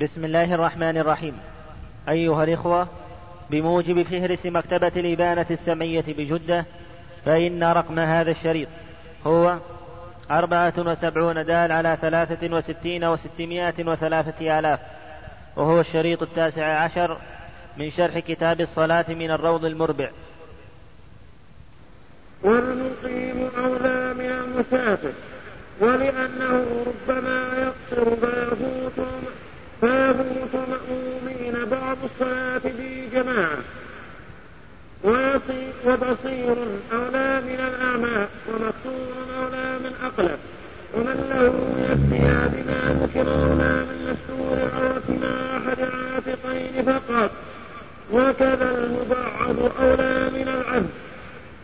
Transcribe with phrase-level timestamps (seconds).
[0.00, 1.38] بسم الله الرحمن الرحيم.
[2.08, 2.88] أيها الإخوة
[3.50, 6.64] بموجب فهرس مكتبة الإبانة السمعية بجدة
[7.24, 8.68] فإن رقم هذا الشريط
[9.26, 9.58] هو
[10.30, 14.80] أربعة وسبعون دال على ثلاثة وستين وستمائة وثلاثة آلاف
[15.56, 17.18] وهو الشريط التاسع عشر
[17.76, 20.10] من شرح كتاب الصلاة من الروض المربع.
[22.42, 25.12] والمقيم أولى من المسافر
[25.80, 29.15] ولأنه ربما يقصر فيفوت
[29.80, 33.58] فيفوت مأمومين بعض الصلاة بجماعة
[35.86, 36.56] وبصير
[36.92, 40.38] أولى من الأعمى ومبصر أولى من أقلف
[40.94, 44.58] ومن له يكفي بما ذكر أولى من مستور
[45.22, 47.30] مع أحد العاتقين فقط
[48.12, 50.90] وكذا المبعض أولى من العبد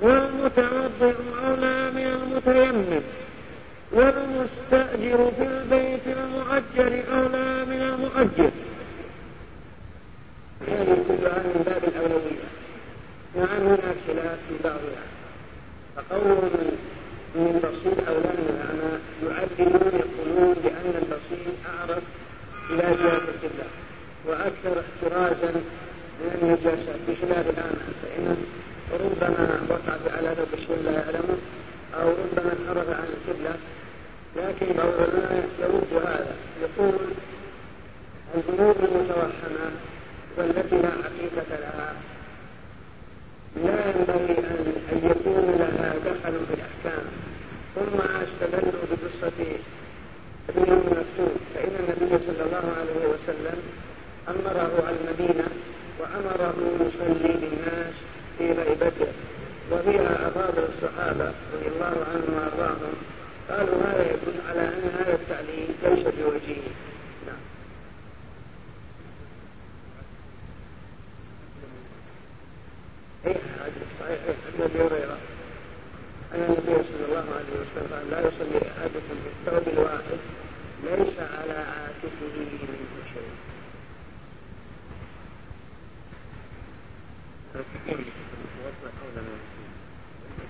[0.01, 3.01] والمتوضئ أولى من المتيمم
[3.93, 8.51] والمستأجر في البيت المؤجر أولى من المؤجر.
[10.69, 12.49] هذه كلها من باب الأولوية.
[13.37, 15.05] وعن هناك خلاف في بعضها.
[15.97, 16.51] فقولهم
[17.35, 18.93] من البصير أولى من الأعمى
[19.27, 22.03] يعدلون يقولون بأن البصير أعرف
[22.71, 23.69] إلى جهة القبلة.
[24.27, 25.53] وأكثر احترازا
[26.21, 27.93] من النجاسة بخلاف الأعمى.
[28.03, 28.37] فإنه
[28.93, 31.39] ربما وقع على ذلك الشيء لا يعلمه
[31.95, 33.55] أو ربما انحرف عن القبلة
[34.37, 36.35] لكن بعضنا يرد هذا.
[36.63, 36.95] يقول
[38.35, 39.71] الذنوب المتوهمة
[40.37, 41.95] والتي لا حقيقة لها
[43.57, 44.39] لا ينبغي
[44.93, 47.05] أن يكون لها دخل في الأحكام.
[47.75, 49.39] ثم استدلوا بقصة
[50.49, 53.59] ابن مكتوب فإن النبي صلى الله عليه وسلم
[54.29, 55.49] أمره على المدينة
[56.01, 57.95] وأمره يصلي بالناس
[58.39, 59.13] في غيبته.
[59.73, 62.95] وفيها أفاضل الصحابة رضي الله عنهم وأرضاهم
[63.51, 66.63] قالوا هذا يدل على أن هذا التعليل ليس بوجيه
[67.27, 67.37] نعم.
[73.27, 73.35] اي
[74.01, 74.19] صحيح.
[74.29, 75.19] عن أبي هريرة
[76.35, 80.19] أن النبي صلى الله عليه وسلم قال لا يصلي أحدكم بالثوب الواحد
[80.85, 83.33] ليس على عاتقه منه شيء.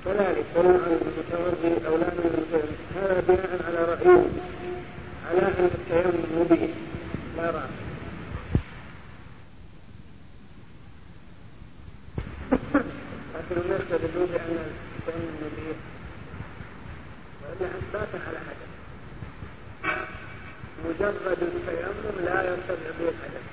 [0.05, 4.25] كذلك عن المتوضي أولى من المتيمم هذا بناء على رأيه
[5.31, 6.71] على أن التيمم مبيح
[7.37, 7.69] لا رأي
[13.35, 14.59] لكن الناس يدلون بأن
[14.99, 15.77] التيمم مبيح
[17.43, 18.71] وإلا إثبات على حدث.
[20.85, 23.47] مجرد التيمم لا يرتفع به الحدث.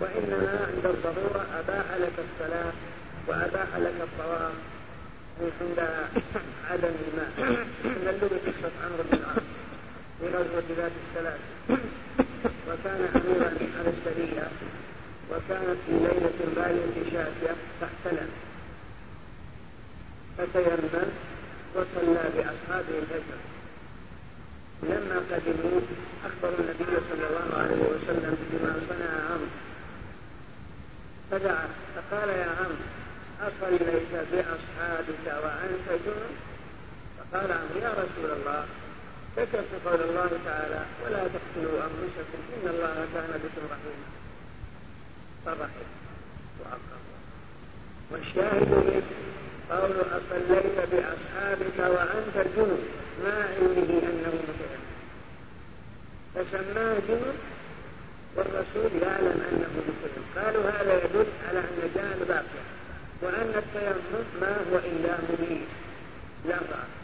[0.00, 2.72] وإنما عند الضرورة أباح لك الصلاة
[3.28, 4.52] وأباح لك الطواف
[5.40, 5.78] عند
[6.70, 9.46] عدم الماء تدلوا بقصة عمرو بن العاص
[10.20, 11.40] في غزوة ذات الثلاث
[12.68, 14.48] وكان أميرا على السرية
[15.30, 18.28] وكانت في ليلة بالية شافية فاحتلم
[20.38, 21.10] فتيمم
[21.74, 23.40] وصلى بأصحابه الفجر.
[24.82, 25.80] لما قدموا
[26.24, 29.46] أخبروا النبي صلى الله عليه وسلم بما صنع عمرو.
[31.30, 33.05] فدعا فقال يا عمرو
[33.40, 33.82] أصليت
[34.32, 36.36] بأصحابك وأنت جنب؟
[37.18, 37.50] فقال
[37.82, 38.64] يا رسول الله
[39.36, 44.08] ذكرت قول الله تعالى ولا تقتلوا أنفسكم إن الله كان بكم رحيما.
[45.46, 45.88] فرحم
[46.60, 47.00] وأقر.
[48.10, 49.02] والشاهد منه
[49.70, 52.84] قول أصليت بأصحابك وأنت جنب
[53.24, 54.86] ما علمه أنه متيمم
[56.34, 57.34] فسماه جنب
[58.36, 62.75] والرسول يعلم أنه متيمم قالوا هذا يدل على أن جهل باقي.
[63.22, 65.60] وأن التيمم ما هو إلا مبيح
[66.48, 66.96] لا ضعف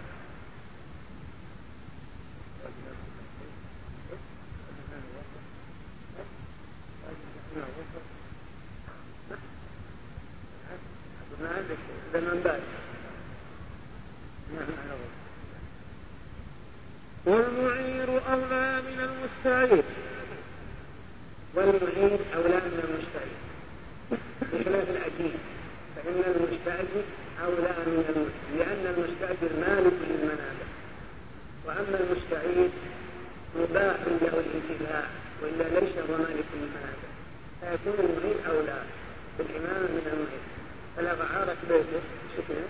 [11.40, 11.78] ما عندك
[17.26, 19.84] والمعير أولى من المستعير.
[21.54, 23.38] والمعير أولى من المستعير.
[24.52, 25.38] بخلاف الأجير
[26.04, 27.04] فإن المستأجر
[27.44, 30.66] أولى من المستأجر لأن المستأجر مالك للمنابع
[31.66, 32.70] وأما المستعيد
[33.56, 35.02] مباح له الانتفاع
[35.42, 37.08] وإلا ليس هو مالك للمنابع
[37.60, 38.78] فيكون المعين أولى
[39.38, 40.46] بالإمام من المعين
[40.96, 42.02] فلو أعارك بيته
[42.36, 42.68] سكنه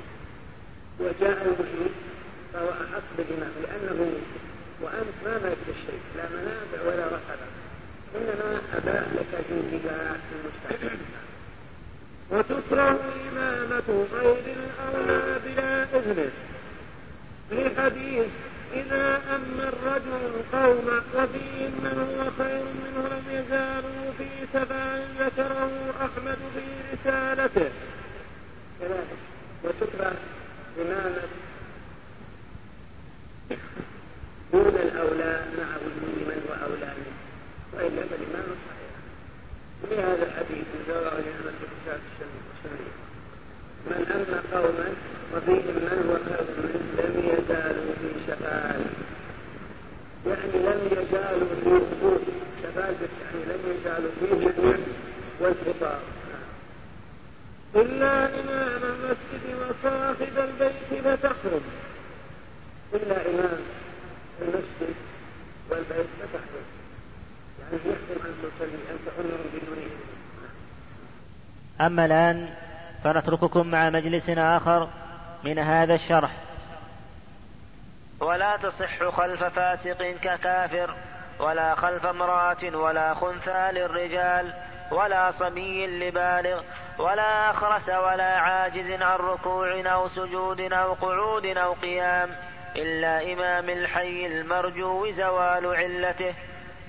[1.00, 1.94] وجاء المحيط
[2.52, 4.12] فهو أحق بالإمام لأنه
[4.82, 7.48] وأنت ما ملكت الشيء لا منابع ولا رقبة.
[8.16, 10.96] إنما أباح لك الانتفاع في المستأجر
[12.32, 13.00] وتكره
[13.32, 16.30] إمامة غير الأولى بلا إذنه
[17.50, 18.26] لحديث
[18.74, 22.92] إذا أما الرجل القوم وفيهم من هو خير من
[24.52, 25.70] تبع ذكره
[26.00, 26.62] أحمد في
[26.92, 27.70] رسالته.
[29.64, 30.12] وتكره
[30.78, 31.22] إمامة
[34.52, 37.16] دون الأولى مع وجود من هو أولى منه.
[37.72, 38.71] وإلا فالإمام
[39.88, 41.92] في هذا الحديث من رواه الإمام في
[42.54, 42.94] السنية
[43.86, 44.88] من أما قوما
[45.34, 48.80] وفيهم من هو خير منه لم يزالوا في شفاعة.
[50.26, 52.22] يعني لم يزالوا في وجود
[52.62, 52.86] شفاعة
[53.22, 54.78] يعني لم يزالوا في الجميع
[55.40, 56.00] والخطاب.
[57.74, 61.62] إلا إمام المسجد وصاحب البيت فتحرم
[62.94, 63.60] إلا إمام
[64.42, 64.94] المسجد
[65.70, 66.66] والبيت فتحرم
[71.80, 72.48] أما الآن
[73.04, 74.88] فنترككم مع مجلس آخر
[75.44, 76.30] من هذا الشرح.
[78.20, 80.94] ولا تصح خلف فاسق ككافر
[81.40, 84.52] ولا خلف امرأة ولا خنثى للرجال
[84.90, 86.62] ولا صبي لبالغ
[86.98, 92.30] ولا أخرس ولا عاجز عن ركوع أو سجود أو قعود أو قيام
[92.76, 96.34] إلا إمام الحي المرجو زوال علته.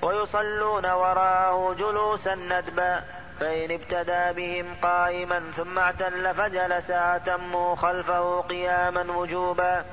[0.04, 3.00] ويصلون وراءه جلوسا ندبا
[3.40, 9.84] فإن ابتدى بهم قائما ثم اعتل فجلس أتموا خلفه قياما وجوبا.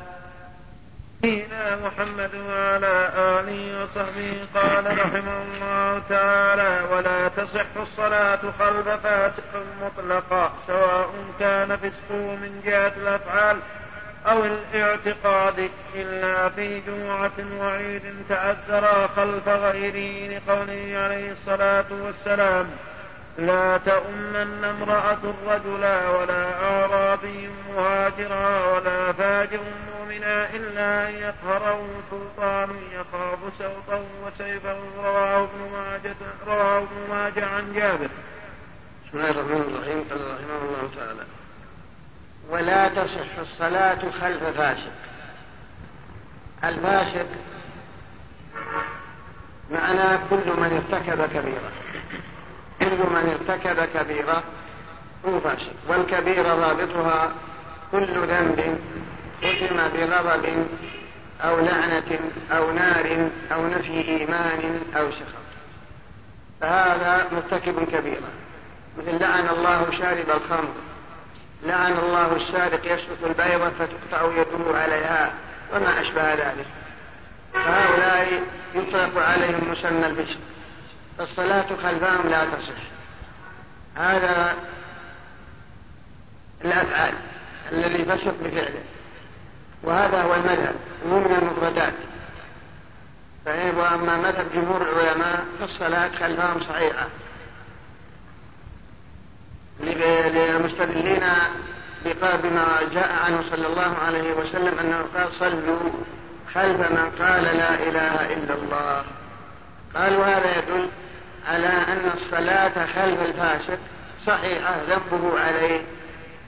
[1.24, 10.52] نبينا محمد وعلى آله وصحبه قال رحمه الله تعالى ولا تصح الصلاة خلف فاسق مطلقا
[10.68, 11.10] سواء
[11.40, 13.58] كان فسقه من جهة الأفعال
[14.26, 22.70] أو الاعتقاد إلا في جمعة وعيد تعذرا خلف غيره لقوله عليه الصلاة والسلام
[23.38, 29.60] لا تؤمن امرأة رجلا ولا أعرابي مهاجرا ولا فاجر
[30.00, 36.16] مؤمنا إلا أن يقهره سلطان يخاف سوطا وسيفا رواه ابن ماجه
[36.48, 38.10] رواه ابن ماجه عن جابر.
[39.08, 41.41] بسم الله الرحمن الرحيم قال رحمه الله تعالى
[42.50, 44.92] ولا تصح الصلاة خلف فاسق.
[46.64, 47.26] الفاسق
[49.72, 51.72] معناه كل من ارتكب كبيرة.
[52.80, 54.44] كل من ارتكب كبيرة
[55.26, 55.74] هو فاسق.
[55.88, 57.32] والكبيرة رابطها
[57.92, 58.80] كل ذنب
[59.42, 60.68] ختم بغضب
[61.42, 62.20] أو لعنة
[62.52, 65.42] أو نار أو نفي إيمان أو سخط.
[66.62, 68.30] فهذا مرتكب كبيرة.
[68.98, 70.74] مثل لعن الله شارب الخمر.
[71.64, 75.34] لعن الله السارق يسرق البيضة فتقطع يده عليها
[75.74, 76.66] وما أشبه ذلك.
[77.54, 78.44] فهؤلاء
[78.76, 80.40] يطلق عليهم مسمى الفسق
[81.18, 82.82] فالصلاة خلفهم لا تصح.
[83.96, 84.56] هذا
[86.66, 87.14] الأفعال
[87.72, 88.84] الذي فسق بفعله.
[89.84, 90.76] وهذا هو المذهب
[91.06, 91.94] مو من المفردات.
[93.46, 97.08] فإن وأما مذهب جمهور العلماء فالصلاة خلفهم صحيحة.
[99.84, 101.24] للمستدلين
[102.44, 105.92] بما جاء عنه صلى الله عليه وسلم أنه قال صلوا
[106.54, 109.04] خلف من قال لا إله إلا الله.
[109.96, 110.88] قالوا هذا يدل
[111.48, 113.80] على أن الصلاة خلف الفاسق
[114.26, 115.82] صحيحة ذنبه عليه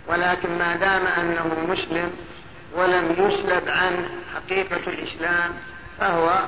[0.07, 2.12] ولكن ما دام أنه مسلم
[2.75, 5.53] ولم يسلب عن حقيقة الإسلام
[6.00, 6.45] فهو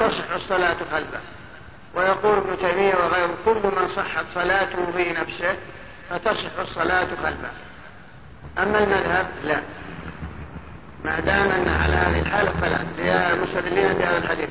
[0.00, 1.20] تصح الصلاة خلفه.
[1.94, 5.56] ويقول ابن تيمية وغيره كل من صحت صلاته في نفسه
[6.10, 7.50] فتصح الصلاة خلفه
[8.58, 9.60] أما المذهب؟ لا.
[11.04, 13.34] ما دام أن على هذه الحالة فلا.
[13.34, 14.48] مستدلين بهذا الحديث.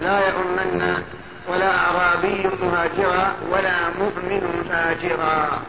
[0.00, 1.02] لا يؤمن
[1.48, 5.62] ولا أعرابي مهاجرا ولا مؤمن فاجرا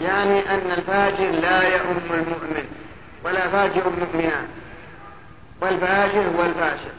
[0.00, 2.64] يعني أن الفاجر لا يؤم المؤمن
[3.24, 4.46] ولا فاجر مؤمنا
[5.60, 6.92] والفاجر هو الفاسق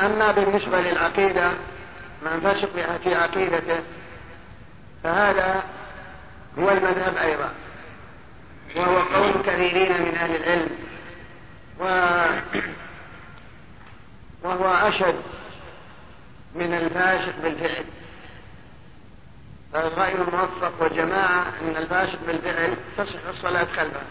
[0.00, 1.52] أما بالنسبة للعقيدة
[2.22, 3.80] من فسق في عقيدته
[5.04, 5.62] فهذا
[6.58, 7.52] هو المذهب أيضا.
[8.76, 10.70] وهو قول كثيرين من أهل العلم.
[11.80, 11.84] و
[14.48, 15.22] وهو أشد
[16.54, 17.84] من الفاسق بالفعل.
[19.72, 24.02] فالرأي الموفق وجماعة أن الفاسق بالفعل تصح الصلاة خلفه.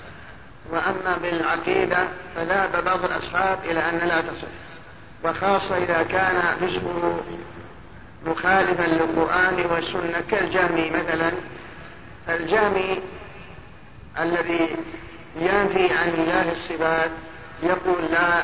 [0.69, 4.47] وأما بالعقيدة فذهب بعض الأصحاب إلى أن لا تصح.
[5.23, 7.19] وخاصة إذا كان فسقه
[8.25, 11.31] مخالفا للقرآن والسنة كالجهمي مثلا
[12.29, 13.01] الجهمي
[14.19, 14.75] الذي
[15.39, 17.09] ينفي عن الله الصفات
[17.63, 18.43] يقول لا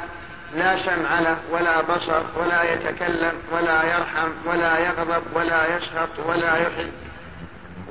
[0.56, 6.92] لا سمع له ولا بصر ولا يتكلم ولا يرحم ولا يغضب ولا يسخط ولا يحب.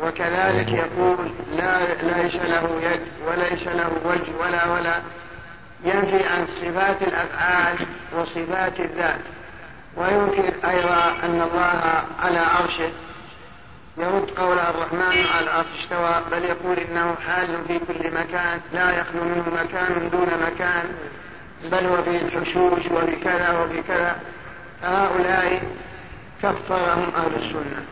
[0.02, 5.00] وكذلك يقول لا ليس له يد وليس له وجه ولا ولا.
[5.84, 9.20] ينفي عن صفات الأفعال وصفات الذات.
[9.96, 12.90] ويمكن أيضا أن الله على عرشه
[13.96, 19.24] يرد قول الرحمن على العرش استوى بل يقول إنه حال في كل مكان لا يخلو
[19.24, 20.84] منه مكان دون مكان
[21.64, 24.16] بل وفي الحشوش وفي كذا وفي كذا
[24.82, 25.62] هؤلاء
[26.42, 27.86] كفرهم أهل السنة.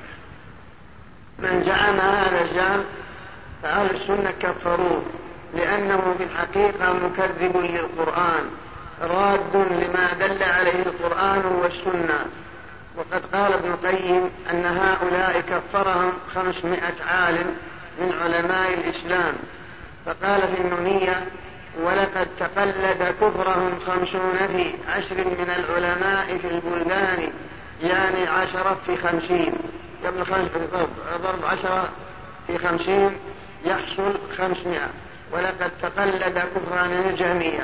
[1.39, 2.85] من زعم هذا الزعم
[3.63, 5.03] فأهل السنة كفروه
[5.54, 8.50] لأنه في الحقيقة مكذب للقرآن
[9.00, 12.26] راد لما دل عليه القرآن والسنة.
[12.97, 17.57] وقد قال ابن القيم أن هؤلاء كفرهم خمسمائة عالم
[18.00, 19.35] من علماء الإسلام.
[20.07, 21.26] فقال في النونية
[21.83, 27.33] ولقد تقلد كفرهم خمسون في عشر من العلماء في البلدان
[27.83, 29.54] يعني عشرة في خمسين.
[30.07, 30.49] قبل خمس
[31.23, 31.88] ضرب عشرة
[32.47, 33.16] في خمسين
[33.64, 34.88] يحصل خمسمائة.
[35.33, 37.61] ولقد تقلد كفران الجميع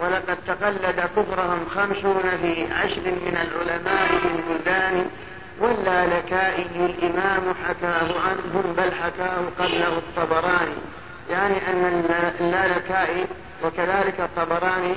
[0.00, 5.06] ولقد تقلد كفرهم خمسون في عشر من العلماء في البلدان
[5.60, 10.76] واللالكائي الإمام حكاه عنهم بل حكاه قبله الطبراني.
[11.30, 12.04] يعني أن
[12.40, 13.26] اللالكائي
[13.64, 14.94] وكذلك الطبراني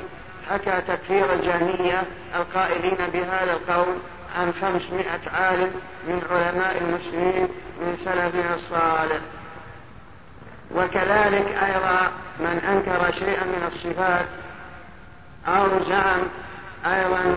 [0.49, 2.03] حكى تكفير الجهمية
[2.35, 3.95] القائلين بهذا القول
[4.35, 5.71] عن خمسمائة عالم
[6.07, 7.47] من علماء المسلمين
[7.81, 9.19] من سلفنا الصالح.
[10.75, 14.25] وكذلك أيضا من أنكر شيئا من الصفات
[15.47, 16.21] أو زعم
[16.85, 17.35] أيضا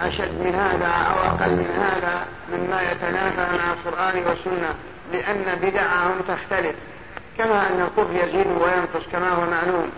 [0.00, 4.74] أشد من هذا أو أقل من هذا مما يتنافى مع القرآن والسنة
[5.12, 6.76] لأن بدعهم تختلف.
[7.38, 9.90] كما أن الكفر يزيد وينقص كما هو معلوم.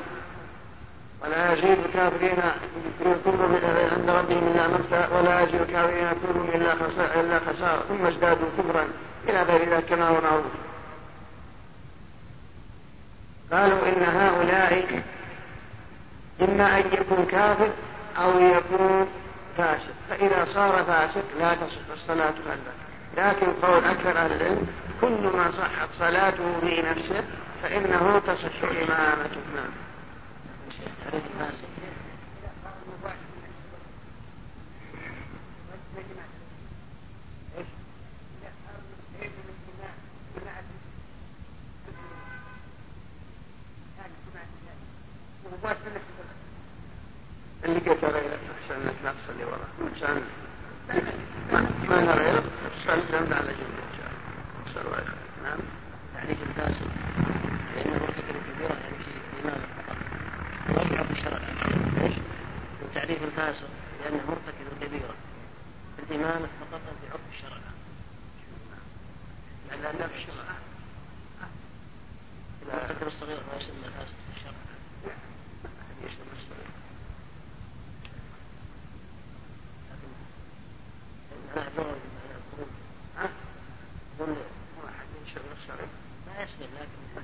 [1.24, 2.38] ولا يزيد الكافرين
[3.00, 3.56] كفرهم
[3.92, 6.08] عند ربهم إلا مقتا ولا يزيد الكافرين
[6.72, 7.82] خسارة إلا خسارة.
[7.88, 8.84] ثم ازدادوا كفرا.
[9.28, 10.44] إلى غير ذلك كما هو معروف.
[13.52, 15.02] قالوا إن هؤلاء
[16.42, 17.70] إما أن يكون كافر
[18.18, 19.08] أو يكون
[19.56, 19.92] فاسق.
[20.10, 22.76] فإذا صار فاسق لا تصح الصلاة خلفه
[23.16, 24.66] لكن قول أكثر أهل العلم
[25.00, 27.24] كل ما صحت صلاته في نفسه
[27.62, 29.40] فإنه تصح إمامته.
[29.56, 29.70] نعم.
[47.64, 50.22] اللي قلت غيرك عشان انك لا تصلي وراه عشان
[51.88, 52.44] ما نرى غيرك
[52.84, 55.06] تصلي على جنب ان شاء الله صلوا عليه
[55.42, 55.58] نعم
[56.14, 56.90] تعريف الفاسد
[57.74, 59.96] فانه مرتكب كبيره يعني في ايمان فقط
[60.68, 61.38] ويقع في الشرع
[62.02, 62.14] إيش؟
[62.94, 63.68] تعريف الفاسق
[64.04, 65.14] لأنه مرتكب كبيره
[65.96, 67.56] في الايمان فقط في عرف الشرع
[69.70, 70.56] لأن في الشرع
[73.06, 74.52] الصغير ما يسمى فاسق في الشرع
[76.04, 76.66] يسمى الصغير
[81.76, 81.86] جوز
[82.36, 82.68] الخروج
[83.18, 83.28] ها؟
[84.18, 84.36] يقول
[84.82, 85.86] واحد ينشر الشرع
[86.26, 87.22] ما يسلم لكن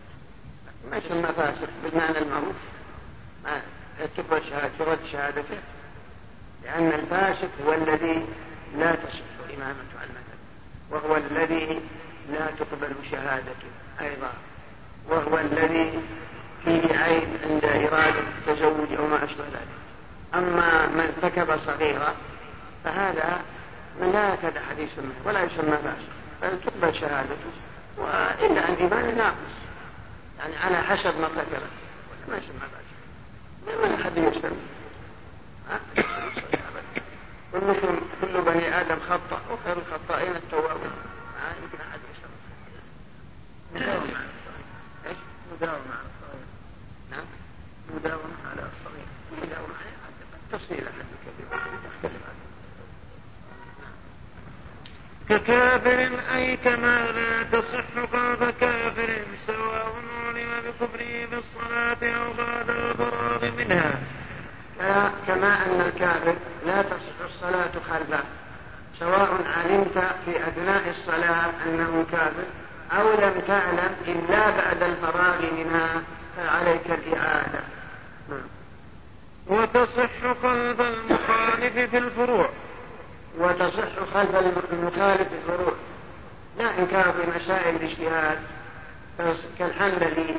[0.91, 2.57] ما يسمى فاسق بالمعنى المعروف
[3.45, 3.61] ما
[4.17, 4.43] ترد
[4.79, 5.59] ترد شهادته
[6.65, 8.27] لأن الفاسق هو الذي
[8.79, 10.39] لا تصح إمامته على المذهب
[10.91, 11.81] وهو الذي
[12.31, 13.71] لا تقبل شهادته
[14.01, 14.33] أيضا
[15.09, 16.03] وهو الذي
[16.65, 19.69] فيه عيب عند إرادة التزوج أو ما أشبه ذلك
[20.35, 22.15] أما من ارتكب صغيرة
[22.85, 23.43] فهذا
[24.01, 26.13] من لا يكاد أحد يسمى ولا يسمى فاسق.
[26.43, 27.53] بل تقبل شهادته.
[27.97, 29.53] وإلا أن إيمان ناقص.
[30.39, 31.63] يعني على حسب ما ارتكب
[32.29, 33.83] ما يسمى فاسق.
[33.83, 34.57] ما أحد يسمى؟
[37.53, 40.93] كلكم كل بني آدم خطأ وخير الخطائين التوابون.
[41.35, 42.33] ما يمكن أحد يسمى.
[43.75, 44.67] مداومة على الصغير
[45.07, 45.17] إيش؟
[45.53, 46.47] مداومة على الصغير
[47.11, 47.25] نعم.
[47.95, 49.93] مداومة على الصغير مداومة على
[50.53, 51.07] تفصيل أحد
[51.85, 52.42] يختلف عنه
[55.33, 59.11] ككافر أي كما لا تصح قلب كافر
[59.47, 59.95] سواء
[60.27, 63.93] علم بكفره بالصلاة أو بعد الفراغ منها.
[65.27, 66.35] كما أن الكافر
[66.67, 68.23] لا تصح الصلاة خلفه
[68.99, 72.45] سواء علمت في أثناء الصلاة أنه كافر
[72.93, 75.62] أو لم تعلم إلا بعد الفراغ منها
[84.15, 85.73] خلف المخالف الفروع.
[86.59, 88.39] لا إنكار في مسائل الاجتهاد
[89.59, 90.37] كالحنبلي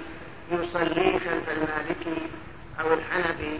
[0.52, 2.22] يصلي خلف المالكي
[2.80, 3.58] أو الحنفي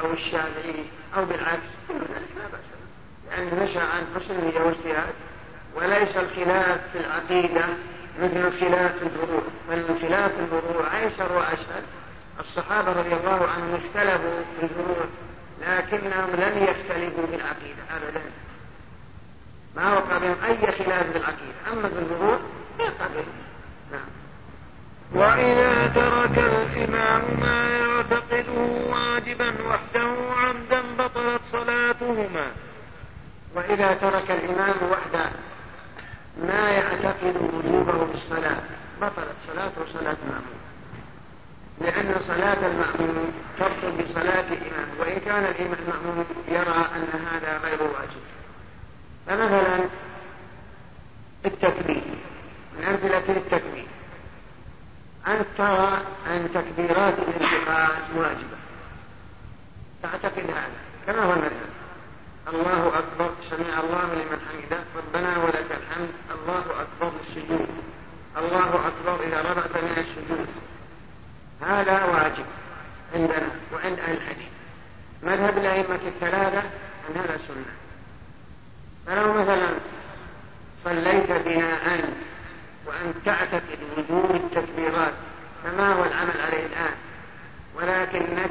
[0.00, 0.84] أو الشافعي
[1.16, 1.68] أو بالعكس.
[1.88, 2.68] كل ذلك لا بأس
[3.30, 5.14] لأنه نشأ عن حسن النية واجتهاد
[5.74, 7.64] وليس الخلاف في العقيدة
[8.22, 9.42] مثل الخلاف في الفروع.
[9.68, 11.82] بل الخلاف في الفروع أيسر وأسهل.
[12.40, 15.04] الصحابة رضي الله عنهم اختلفوا في الفروع
[15.60, 18.22] لكنهم لم يختلفوا في العقيدة أبدا.
[19.76, 21.54] ما وقع بهم أي خلاف في العقيدة.
[21.72, 22.38] أما في الفروع
[22.80, 23.06] يقع
[23.92, 24.08] نعم.
[25.12, 28.52] وإذا ترك الإمام ما يعتقده
[28.88, 32.46] واجبا وحده عمدا بطلت صلاتهما.
[33.54, 35.30] وإذا ترك الإمام وحده
[36.42, 38.62] ما يعتقد وجوبه في الصلاة
[39.00, 40.58] بطلت صلاته صلاة المأموم.
[41.80, 44.88] لأن صلاة المأموم تبطل بصلاة الإمام.
[45.00, 48.37] وإن كان الإمام المأموم يرى أن هذا غير واجب.
[49.28, 49.84] فمثلا
[51.46, 52.02] التكبير
[52.78, 53.86] من أمثلة التكبير.
[55.26, 58.58] أن ترى أن تكبيرات الانتقال واجبة.
[60.02, 60.78] تعتقد هذا.
[61.06, 61.70] كما هو المذهب.
[62.48, 64.82] الله أكبر سمع الله لمن حمده.
[64.96, 66.10] ربنا ولك الحمد.
[66.30, 67.68] الله أكبر السجود.
[68.36, 70.46] الله أكبر إذا رفعت من السجود.
[71.62, 72.46] هذا واجب
[73.14, 74.48] عندنا وعند أهل الحديث.
[75.22, 76.62] مذهب الأئمة الثلاثة
[77.08, 77.77] أن هذا سنة
[79.08, 79.68] فلو مثلا
[80.84, 82.04] صليت بناء
[82.86, 85.12] وأن تعتقد وجوب التكبيرات
[85.64, 86.94] فما هو العمل عليه الآن؟
[87.76, 88.50] ولكنك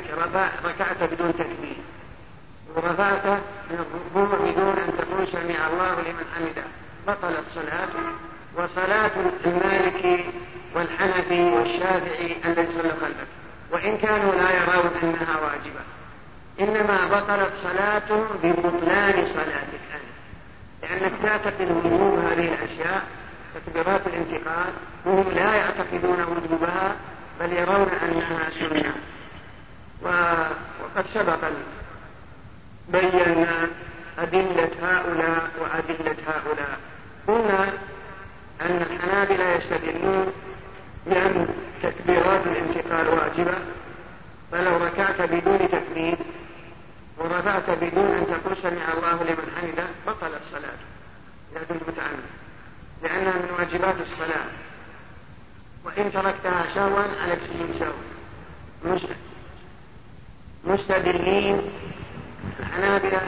[0.65, 1.77] ركعت بدون تكبير.
[2.75, 3.25] ورفعت
[3.69, 3.85] من
[4.15, 6.63] الركوع بدون أن تقول سمع الله لمن حمده.
[7.07, 8.03] بطلت صلاته
[8.55, 9.11] وصلاة
[9.45, 10.25] المالكي
[10.75, 13.27] والحنفي والشافعي الذي صلى خلفك
[13.71, 15.83] وإن كانوا لا يرون أنها واجبة.
[16.59, 19.86] إنما بطلت صلاته ببطلان صلاتك.
[20.81, 23.03] لأنك تعتقد وجوب هذه الأشياء
[23.55, 24.73] تكبيرات الانتقال
[25.05, 26.95] وهم لا يعتقدون وجوبها
[27.39, 28.93] بل يرون أنها سنة.
[30.01, 31.39] وقد سبق
[32.89, 33.67] بينا
[34.19, 36.77] أدلة هؤلاء وأدلة هؤلاء.
[37.27, 37.69] قلنا
[38.61, 40.33] أن الحنابلة يستدلون
[41.05, 41.47] بأن
[41.83, 43.57] تكبيرات الانتقال واجبة
[44.51, 46.17] فلو ركعت بدون تكبير
[47.17, 50.87] ورفعت بدون أن تقول سمع الله لمن حمده بطلت صلاته
[51.51, 52.23] إذا كنت متعمد
[53.03, 54.47] لأنها من واجبات الصلاة.
[55.85, 59.07] وإن تركتها شهوا على تسليم سهوا
[60.65, 61.61] مستدلين
[62.59, 63.21] الحنابلة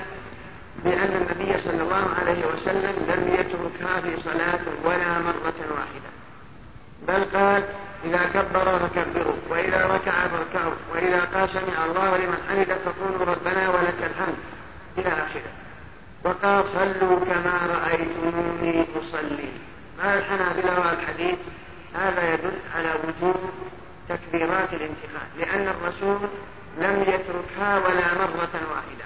[0.84, 6.10] بأن النبي صلى الله عليه وسلم لم يتركها في صلاة ولا مرة واحدة.
[7.07, 7.63] بل قال
[8.05, 13.97] إذا كبر فكبروا وإذا ركع فاركعوا وإذا قال سمع الله لمن حمد فقولوا ربنا ولك
[14.03, 14.38] الحمد
[14.97, 15.51] إلى آخره.
[16.23, 19.49] وقال صلوا كما رأيتموني أصلي.
[20.03, 21.39] قال الحنابلة والحديث
[21.93, 23.35] هذا يدل على وجوب
[24.09, 26.29] تكبيرات الانتقال لأن الرسول
[26.77, 29.05] لم يتركها ولا مرة واحدة.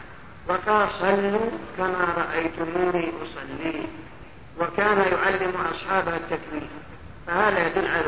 [0.49, 3.87] وقال صلوا كما رأيتموني أصلي.
[4.59, 6.67] وكان يعلم أصحابه التكبير.
[7.27, 8.05] فهذا يدل على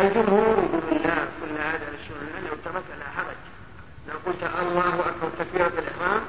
[0.00, 3.36] الجمهور يقول لا كل هذا للسنة لو ترك لا حرج.
[4.08, 6.20] لو قلت الله أكبر تكبيرة الإحرام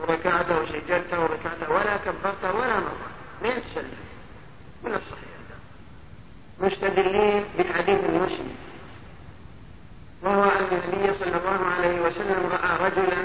[0.00, 3.08] وركعت وسجدت وركعت ولا كبرت ولا مرة
[3.42, 3.98] لين تسلم
[4.84, 5.28] من الصحيح
[6.60, 8.56] مستدلين بحديث المسلم.
[10.22, 13.24] وهو أن النبي صلى الله عليه وسلم رأى رجلا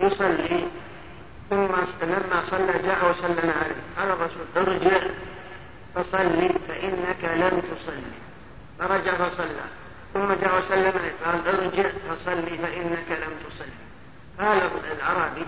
[0.00, 0.68] يصلي
[1.50, 1.66] ثم
[2.02, 3.82] لما صلى جاء وسلم عليه.
[3.98, 5.06] قال الرسول ارجع.
[5.94, 8.14] فصلي فإنك لم تصلي
[8.78, 9.64] فرجع فصلى.
[10.14, 10.92] ثم جاء وسلم
[11.24, 13.84] قال ارجع فصلي فإنك لم تصلي
[14.38, 15.46] قال العربي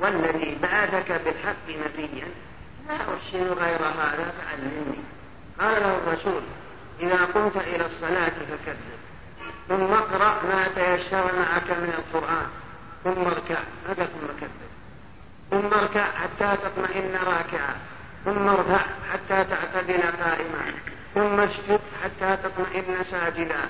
[0.00, 2.28] والذي بعثك بالحق نبيا.
[2.88, 4.98] لا أحسن غير هذا فعلمني.
[5.60, 6.42] قال له الرسول
[7.00, 8.98] إذا قمت إلى الصلاة فكبر.
[9.68, 12.46] ثم اقرأ ما تيسر معك من القرآن.
[13.04, 13.58] ثم اركع
[13.88, 14.68] هذا ثم كبر.
[15.50, 17.76] ثم اركع حتى تطمئن راكعا.
[18.28, 18.80] ثم ارفع
[19.12, 20.72] حتى تعتدل قائما.
[21.14, 23.60] ثم اسجد حتى تطمئن ساجدا.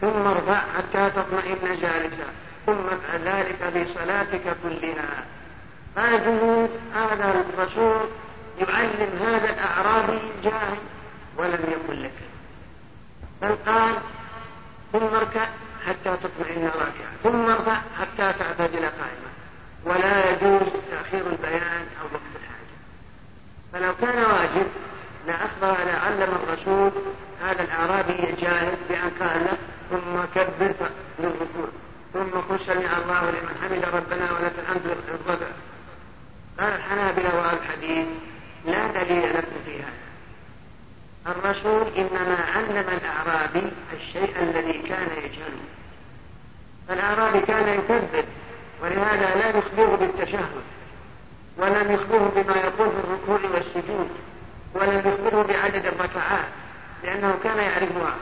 [0.00, 2.28] ثم ارفع حتى تطمئن جالسا.
[2.66, 5.24] ثم افعل ذلك في صلاتك كلها.
[5.96, 8.08] هذا هذا الرسول
[8.58, 10.78] يعلم هذا الاعرابي الجاهل
[11.36, 12.18] ولم يقل لك.
[13.42, 13.94] بل قال
[14.92, 15.46] ثم اركع
[15.86, 17.12] حتى تطمئن راكعا.
[17.22, 19.30] ثم ارفع حتى تعتدل قائما.
[19.84, 22.35] ولا يجوز تأخير البيان أو وقت
[23.76, 24.66] فلو كان واجب
[25.26, 26.92] لأخبر لعلم الرسول
[27.42, 29.58] هذا الأعرابي الجاهل بأن قال له
[29.90, 31.68] ثم كبر للركوع
[32.12, 35.46] ثم قل سمع الله لمن حمد ربنا ولك الحمد للرفع
[36.58, 38.06] قال الحنابلة والحديث
[38.66, 40.06] لا دليل لكم في هذا.
[41.26, 45.66] الرسول إنما علم الأعرابي الشيء الذي كان يجهله.
[46.88, 48.24] فالأعرابي كان يكذب
[48.82, 50.62] ولهذا لا يخبره بالتشهد.
[51.58, 54.08] ولم يخبره بما يقول في الركوع والسجود
[54.74, 56.48] ولم يخبره بعدد الركعات
[57.04, 58.14] لأنه كان يعرفها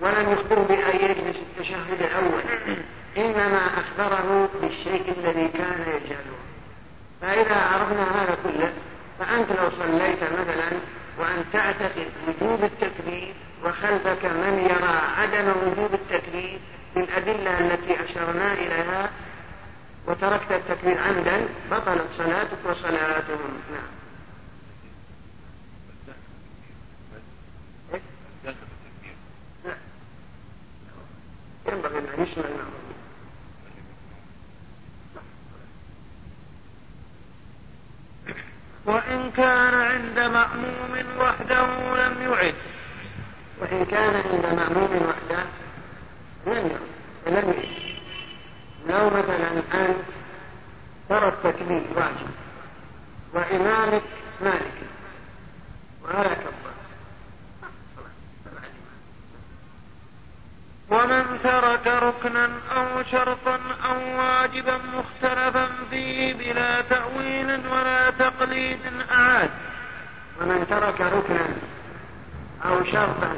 [0.00, 2.42] ولم يخبره يجلس التشهد الأول.
[3.24, 6.38] إنما أخبره بالشيء الذي كان يجهله.
[7.20, 8.72] فإذا عرفنا هذا كله
[9.18, 10.78] فأنت لو صليت مثلا
[11.18, 16.58] وأن تعتقد وجوب التكبير وخلفك من يرى عدم وجوب التكبير
[16.94, 19.10] بالأدلة التي أشرنا إليها
[20.08, 23.60] وتركت التكبير عمدا بطلت صلاتك وصلاتهم.
[23.72, 23.98] نعم.
[31.68, 32.44] ينبغي أن يشمل
[38.86, 41.66] وإن كان عند مأموم وحده
[42.06, 42.54] لم يعد.
[43.60, 45.44] وإن كان عند مأموم وحده
[46.46, 46.80] لم يعد.
[47.26, 47.87] لم يعد.
[48.88, 49.94] لو مثلا أن
[51.08, 52.30] ترى التكبير واجب
[53.34, 54.02] وإمامك
[54.40, 54.72] مالك
[56.04, 56.36] ولا
[60.90, 69.50] ومن ترك ركنا أو شرطا أو واجبا مختلفا فيه بلا تأويل ولا تقليد أعاد.
[70.40, 71.46] ومن ترك ركنا
[72.64, 73.36] أو شرطا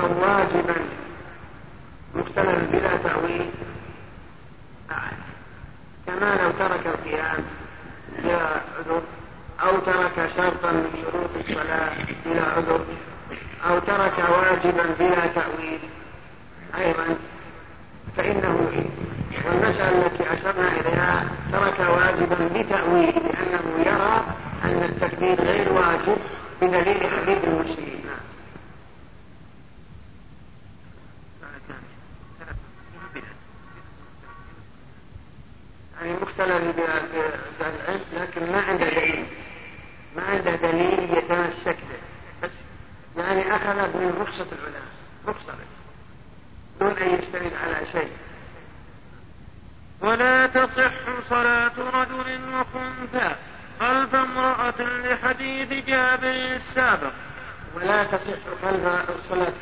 [0.00, 0.76] أو واجبا
[2.14, 3.50] مختلفا بلا تأويل
[6.06, 7.44] كما لو ترك القيام
[8.18, 9.02] بلا عذر.
[9.62, 11.92] أو ترك شرطا من شروط الصلاة
[12.26, 12.84] بلا عذر.
[13.68, 15.80] أو ترك واجبا بلا تأويل.
[16.78, 17.16] أيضا
[18.16, 18.70] فإنه
[19.46, 24.24] والمسألة التي أشرنا إليها ترك واجبا بتأويل لأنه يرى
[24.64, 26.16] أن التكبير غير واجب
[26.62, 27.99] بدليل حديث المسلمين
[36.00, 36.76] يعني مختلف
[37.60, 39.26] بالعلم لكن ما عنده دليل.
[40.16, 42.00] ما عنده دليل يتمسك به
[42.42, 42.50] بس
[43.16, 44.82] يعني أخذ من رخصة العلماء.
[45.26, 45.54] رخصة.
[46.80, 48.10] دون أن يستند على شيء.
[50.00, 50.92] ولا تصح
[51.28, 53.34] صلاة رجل وخنثى
[53.80, 57.12] خلف امرأة لحديث جابر السابق.
[57.74, 59.52] ولا تصح خلف صلاة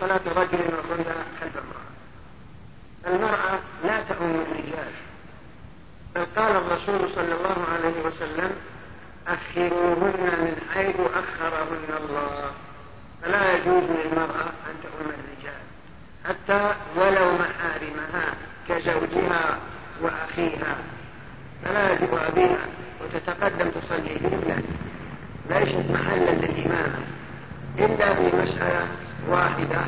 [0.00, 1.90] صلاة رجل وخنثى خلف امرأة.
[3.06, 4.92] المرأة لا تؤم الرجال
[6.14, 8.50] بل قال الرسول صلى الله عليه وسلم
[9.28, 12.50] أخروهن من حيث أخرهن الله.
[13.22, 15.60] فلا يجوز للمرأة أن تؤم الرجال
[16.24, 18.34] حتى ولو محارمها
[18.68, 19.58] كزوجها
[20.02, 20.76] وأخيها.
[21.64, 22.66] فلا يجب أبيها
[23.00, 24.62] وتتقدم تصلي بهم
[25.50, 26.98] ليست محلا للإمامة
[27.78, 28.88] إلا في مسألة
[29.28, 29.80] واحدة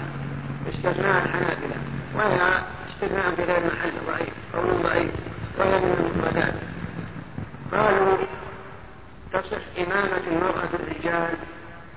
[0.75, 1.77] استثناء الحنابلة.
[2.15, 5.11] وهي استثناء بغير محل ضعيف قول ضعيف.
[5.59, 6.13] وهي من
[7.73, 8.17] قالوا
[9.33, 11.31] تصح إمامة المرأة الرجال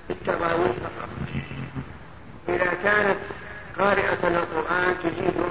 [0.07, 1.09] بالتراويح فقط.
[2.49, 3.17] إذا كانت
[3.79, 5.49] قارئة للقرآن تجيبه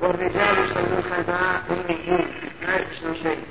[0.00, 2.26] والرجال يصلون خلفها أميين
[2.62, 3.44] لا يحسنون شيء.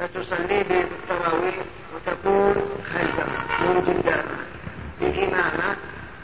[0.00, 1.54] فتصلي بالتراويح
[1.94, 2.54] وتكون
[2.92, 3.26] خلفه
[3.60, 4.44] من قدامها
[5.00, 5.76] بالإمامة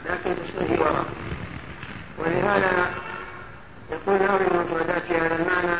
[0.07, 1.07] لكن تصلي وراء
[2.19, 2.91] ولهذا
[3.91, 5.77] يقول هذه المفردات في هذا المعنى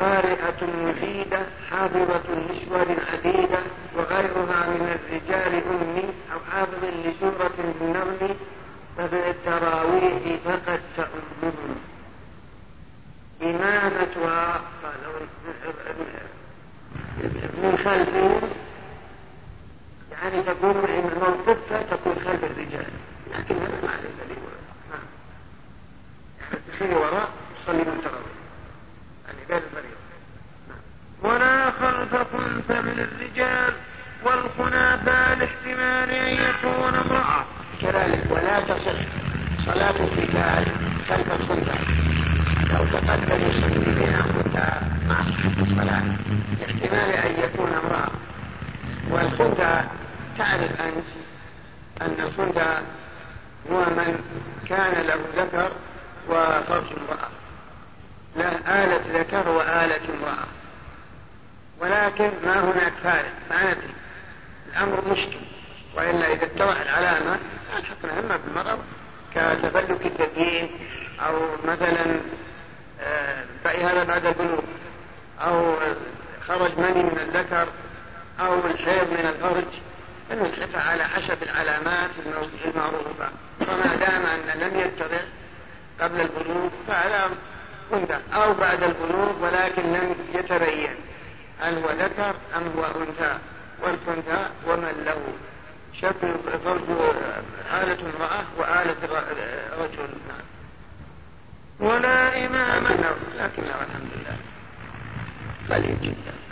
[0.00, 3.58] قارئة مفيدة حافظة لسور عديدة
[3.96, 8.34] وغيرها من الرجال أمي أو حافظ لسورة النمل
[8.98, 11.76] ففي التراويح فقد تأمهم
[13.42, 14.60] إمامتها
[17.62, 18.50] من خلفهم
[20.12, 20.76] يعني تكون
[21.20, 22.86] موقفها تكون خلف الرجال.
[23.32, 24.38] لكن هذا ما عليه دليل
[26.90, 27.02] نعم.
[27.02, 27.28] وراء
[27.64, 28.43] تصلي من التراويح
[31.22, 33.72] ولا خلف كنت من الرجال
[34.24, 37.44] والخناثى لاحتمال أن يكون امرأة.
[37.82, 38.98] كذلك ولا تصح
[39.66, 40.66] صلاة الرجال
[41.08, 41.78] خلف الخنثى
[42.72, 46.04] لو تقدم يصلي بين الخنثى مع صحة الصلاة.
[46.60, 48.10] لاحتمال أن يكون امرأة.
[49.10, 49.80] والخنثى
[50.38, 51.06] تعرف أنت
[52.02, 52.78] أن الخنثى
[53.70, 54.18] هو من
[54.68, 55.72] كان له ذكر
[56.28, 57.43] وفرج امرأة.
[58.36, 60.46] له آلة ذكر وآلة امرأة.
[61.80, 63.94] ولكن ما هناك فارق ما ندري.
[64.72, 65.38] الأمر مشكل.
[65.96, 67.38] وإلا إذا اتضح العلامة
[67.76, 68.78] ألحقنا إما بالمرض
[69.34, 70.70] كتفلك الدين
[71.20, 72.20] أو مثلا
[73.64, 74.60] بقي هذا بعد البلوغ
[75.40, 75.76] أو
[76.46, 77.68] خرج مني من الذكر
[78.40, 79.64] أو الحيض من الفرج
[80.28, 82.10] فنلحقها على حسب العلامات
[82.64, 83.28] المعروفة.
[83.60, 85.22] وما دام أن لم يتضح
[86.00, 87.30] قبل البلوغ فعلى
[87.92, 90.94] أنثى أو بعد البلوغ ولكن لم يتبين.
[91.60, 93.38] هل هو ذكر أم هو أنثى؟
[93.82, 95.20] والأنثى ومن له؟
[95.92, 96.82] شكل فرج
[97.82, 98.96] آلة امرأة وآلة
[99.78, 100.08] رجل.
[101.80, 102.84] ولا إمام.
[103.38, 104.36] لكنه الحمد لله.
[105.70, 106.43] قليل جدا.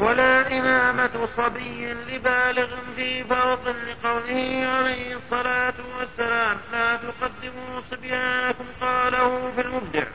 [0.00, 9.60] ولا إمامة صبي لبالغ في فرض لقوله عليه الصلاة والسلام لا تقدموا صبيانكم قاله في
[9.60, 10.06] المبدع.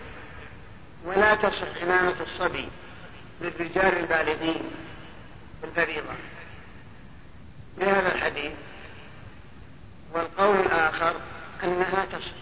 [1.06, 2.70] ولا تصح إمامة الصبي
[3.42, 4.72] للرجال البالغين
[5.62, 6.14] في الفريضة.
[7.78, 8.54] بهذا الحديث
[10.14, 11.16] والقول الآخر
[11.64, 12.34] أنها تصح.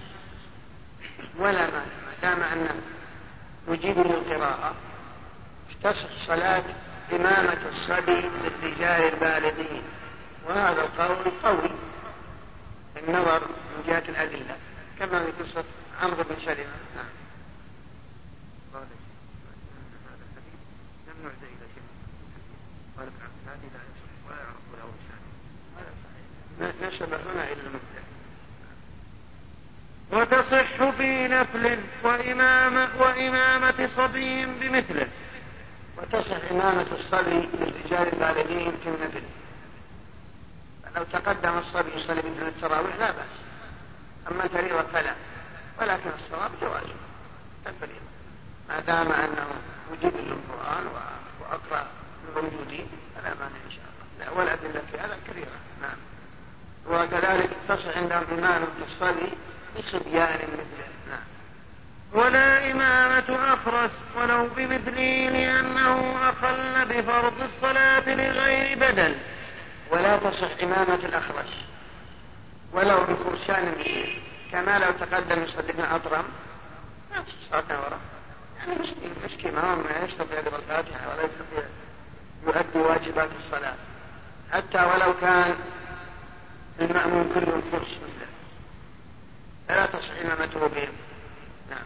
[1.38, 2.75] ولا مانع ما دام أنه
[3.67, 4.73] يجيب للقراءة
[5.84, 6.63] تصح صلاة
[7.12, 9.84] إمامة الصبي للرجال البالغين.
[10.46, 11.70] وهذا القول قوي.
[12.98, 14.58] النظر من جهة الأدلة.
[15.00, 15.63] كما في قصة
[16.02, 16.66] عمرو بن سلمة.
[16.96, 17.24] نعم.
[26.82, 27.62] نسب هنا إلى
[30.12, 35.08] وتصح في نفل وإمامة, وإمامة صبي بمثله.
[36.04, 39.24] وتصح إمامة الصبي للرجال البالغين في النفل
[40.96, 43.36] لو تقدم الصبي يصلي مثل التراويح لا بأس.
[44.32, 45.16] أما الفريضة فلا.
[45.82, 46.96] ولكن الصواب جوازه
[47.68, 48.06] الفريضة
[48.70, 49.48] ما دام أنه
[49.92, 50.84] مجيب للقرآن
[51.42, 51.88] وأقرأ
[52.28, 54.26] للموجودين فلا مانع إن شاء الله.
[54.26, 55.58] لا والأدلة في هذا كثيرة.
[55.82, 55.98] نعم.
[56.88, 59.32] وكذلك تصح عندهم إمامة الصبي
[59.78, 60.92] بصبيان مثله نعم
[62.13, 69.15] ولا إمامة أخرس ولو بمثله لأنه أخل بفرض الصلاة لغير بدل.
[69.91, 71.63] ولا تصح إمامة الأخرس
[72.73, 73.73] ولو بفرسان
[74.52, 76.26] كما لو تقدم يصلي أطرم.
[77.12, 77.23] ما
[77.78, 77.99] وراء
[78.58, 81.63] يعني مسكين مسكين ما يستطيع يقرأ الفاتحة ولا يستطيع
[82.43, 83.76] يؤدي واجبات الصلاة.
[84.52, 85.56] حتى ولو كان
[86.80, 88.28] المأمون كله فرس مثله
[89.67, 90.93] فلا تصح إمامته بهم
[91.69, 91.86] نعم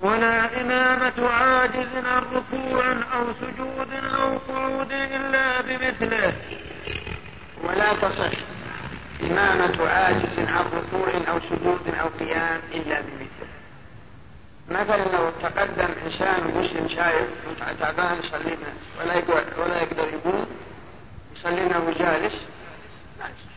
[0.00, 6.32] ولا إمامة عاجز عن ركوع أو سجود أو قعود إلا بمثله.
[7.64, 8.32] ولا تصح
[9.22, 13.26] إمامة عاجز عن ركوع أو سجود أو قيام إلا بمثله.
[14.68, 17.28] مثلا لو تقدم إنسان مسلم شايف
[17.80, 18.56] تعبان يصلي
[19.00, 20.46] ولا يقدر ولا يقدر يقوم
[21.36, 22.34] يصلي وهو جالس
[23.18, 23.56] لا يصح.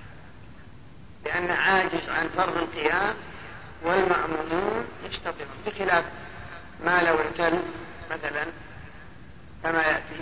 [1.26, 3.14] لأنه عاجز عن فرض القيام
[3.84, 6.06] والمأمومون يستطيعون بخلاف
[6.86, 7.60] ما لو اعتل
[8.12, 8.46] مثلا
[9.64, 10.22] كما يأتي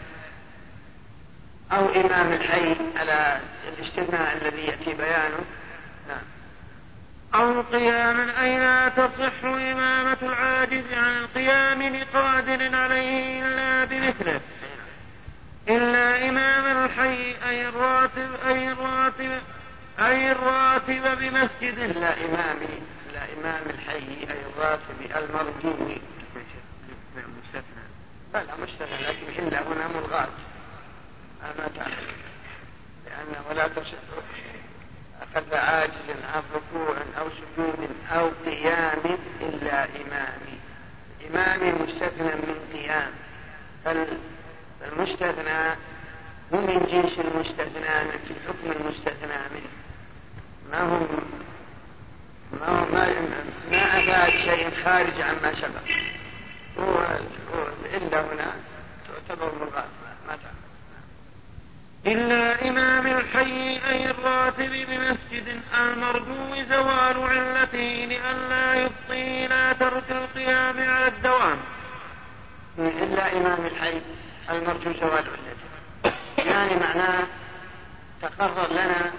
[1.71, 5.39] أو إمام الحي على الاستثناء الذي يأتي بيانه.
[6.07, 6.21] نعم.
[7.35, 14.41] أو قيام أي لا تصح إمامة العاجز عن القيام لقادر عليه إلا بمثله؟
[15.69, 19.39] إلا إمام الحي أي الراتب أي الراتب
[19.99, 22.57] أي الراتب بمسجد إلا إمام
[23.09, 25.97] إلا إمام الحي أي الراتب المرجو
[28.33, 30.29] بلى مستثنى لكن إلا هنا ملغاة
[31.43, 32.07] ما تعلم
[33.05, 33.97] لأنه لا تصح
[35.21, 40.59] أخذ عاجز عن ركوع أو سجود أو قيام إلا إمامي.
[41.29, 43.11] إمامي مستثنى من قيام.
[43.85, 45.75] فالمستثنى
[46.53, 49.71] هو من جنس المستثنى في حكم المستثنى منه.
[50.71, 50.99] ما هو
[52.59, 53.13] ما هو ما,
[53.71, 55.83] ما أفاد شيء خارج عما سبق.
[56.79, 57.17] هو
[57.93, 58.53] إلا هنا
[59.27, 59.51] تعتبر
[60.27, 60.57] تعمل
[62.05, 71.07] إلا إمام الحي أي الراتب بمسجد المرجو زوال علته لئلا يبطي إلى ترك القيام على
[71.07, 71.57] الدوام.
[72.79, 74.01] إلا إمام الحي
[74.49, 75.67] المرجو زوال علته.
[76.37, 77.23] يعني معناه
[78.21, 79.11] تقرر لنا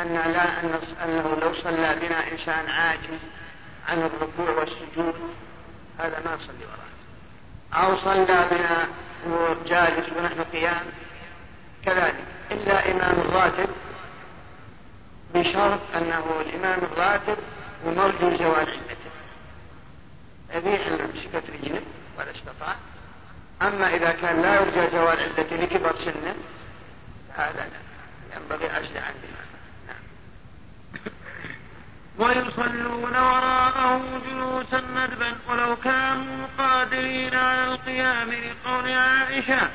[0.00, 3.20] أن لا أن أنه لو صلى بنا إنسان عاجز
[3.88, 5.14] عن الركوع والسجود
[5.98, 7.84] هذا ما نصلي وراه.
[7.84, 8.88] أو صلى بنا
[9.26, 10.86] وهو جالس ونحن قيام.
[11.84, 12.24] كذلك.
[12.50, 13.68] إلا إمام الراتب
[15.34, 17.36] بشرط أنه الإمام الراتب
[17.84, 19.12] ومرجو زوال علته
[20.54, 21.82] يبيح مسكت رجله
[22.18, 22.76] ولا استطاع
[23.62, 26.34] أما إذا كان لا يرجى زوال علته لكبر سنه
[27.36, 28.36] هذا لا.
[28.36, 29.14] ينبغي عزل عن
[29.86, 30.02] نعم.
[32.18, 39.68] ويصلون وراءه جلوسا ندبا ولو كانوا قادرين على القيام لقول عائشة.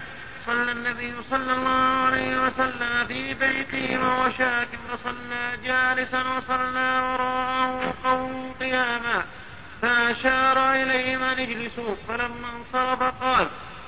[0.46, 8.56] صلى النبي صلى الله عليه وسلم في بيته وهو شاك فصلى جالسا وصلى وراءه قوم
[8.60, 9.24] قياما.
[9.82, 13.48] فأشار إليهم أن اجلسوا فلما انصرف قال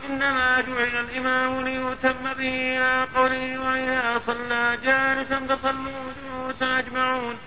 [0.10, 7.38] إنما جعل الإمام ليؤتم به إلى قوله وإذا صلى جالسا فصلوا جلوسا أجمعون.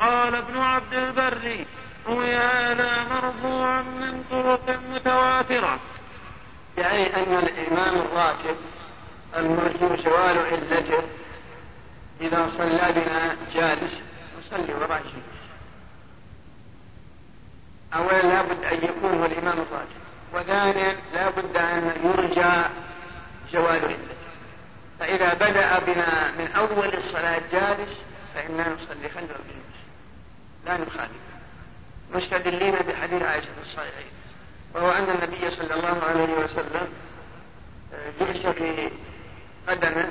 [0.00, 1.64] قال ابن عبد البر
[2.06, 5.78] روي هذا مرفوعا من طرق متواترة.
[6.78, 8.56] يعني أن الإمام الراتب
[9.36, 11.02] المرجو زوال علته
[12.20, 14.00] إذا صلى بنا جالس
[14.38, 15.02] نصلي وراء
[17.94, 20.00] أولا لابد أن يكون هو الإمام الراتب
[20.34, 22.62] وثانيا لابد أن يرجى
[23.52, 24.16] زوال علته.
[25.00, 27.96] فإذا بدأ بنا من أول الصلاة جالس
[28.34, 29.65] فإننا نصلي خلفه بالجلوس
[30.66, 31.26] لا نخالف.
[32.14, 34.10] مستدلين بحديث عائشة في الصحيحين
[34.74, 36.88] وهو أن النبي صلى الله عليه وسلم
[37.94, 38.90] آه، جلس في
[39.68, 40.10] قدمه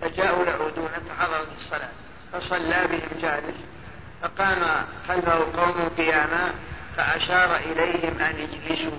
[0.00, 1.88] فجاءوا يعودون فحضرت الصلاة
[2.32, 3.56] فصلى بهم جالس
[4.22, 6.52] فقام خلفه قوم قياما
[6.96, 8.98] فأشار إليهم أن يجلسوا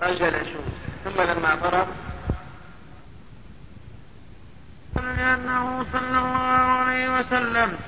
[0.00, 0.60] فجلسوا.
[1.04, 1.86] ثم لما فرغ
[4.96, 7.78] لأنه صلى الله عليه وسلم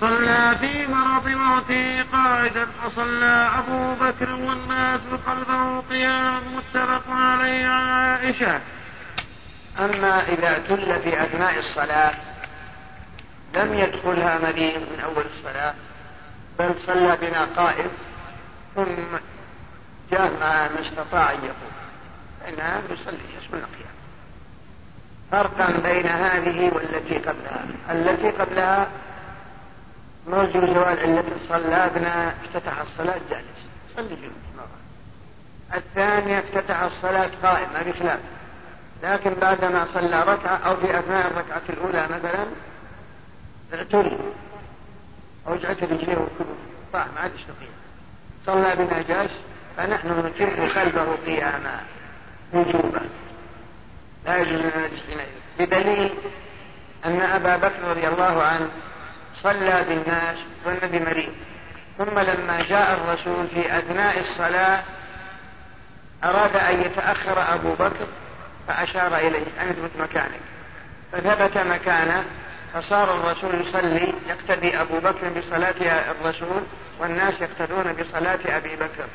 [0.00, 8.60] صلى في مرض موته قاعدا فصلى أبو بكر والناس خلفه قياما متفق عليه عائشة.
[9.78, 12.14] أما إذا اعتل في أثناء الصلاة
[13.54, 15.74] لم يدخلها مريض من أول الصلاة
[16.58, 17.90] بل صلى بنا قائم
[18.74, 19.16] ثم
[20.10, 21.72] جاء ما استطاع أن يقوم.
[22.40, 23.98] فإنها يصلي يسمى القيام.
[25.30, 27.64] فرقا بين هذه والتي قبلها.
[27.90, 28.88] التي قبلها
[30.28, 33.58] مرجو زوال التي صلى بنا افتتح الصلاة جالس
[33.96, 34.68] صلي جنوب
[35.74, 38.20] الثانية افتتح الصلاة قائم هذه خلاف.
[39.02, 42.46] لكن بعدما صلى ركعة أو في أثناء الركعة الأولى مثلا
[43.74, 44.18] اعتري
[45.48, 46.56] أوجعت رجليه وكله
[46.92, 47.70] طاح ما عادش نقيم
[48.46, 49.32] صلى بنا جالس
[49.76, 51.80] فنحن نتم خلفه قياما
[52.52, 53.00] وجوبا
[54.24, 54.88] لا يجوز لنا
[55.58, 56.14] بدليل
[57.04, 58.68] أن أبا بكر رضي الله عنه
[59.42, 61.32] صلى بالناس والنبي مريض
[61.98, 64.82] ثم لما جاء الرسول في أثناء الصلاة
[66.24, 68.06] أراد أن يتأخر أبو بكر
[68.68, 70.40] فأشار إليه أن اثبت مكانك.
[71.12, 72.24] فثبت مكانه
[72.74, 76.62] فصار الرسول يصلي يقتدي أبو بكر بصلاة الرسول
[76.98, 79.06] والناس يقتدون بصلاة أبي بكر.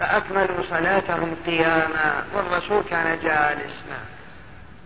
[0.00, 4.19] فأكملوا صلاتهم قياما والرسول كان جالس نعم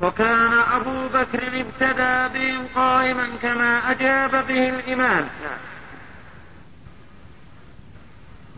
[0.04, 5.28] وكان أبو بكر ابتدى بهم قائما كما أجاب به الإمام.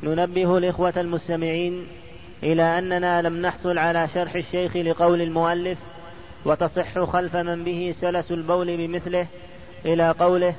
[0.03, 1.87] ننبه الإخوة المستمعين
[2.43, 5.79] إلى أننا لم نحصل على شرح الشيخ لقول المؤلف
[6.45, 9.27] وتصح خلف من به سلس البول بمثله
[9.85, 10.55] إلى قوله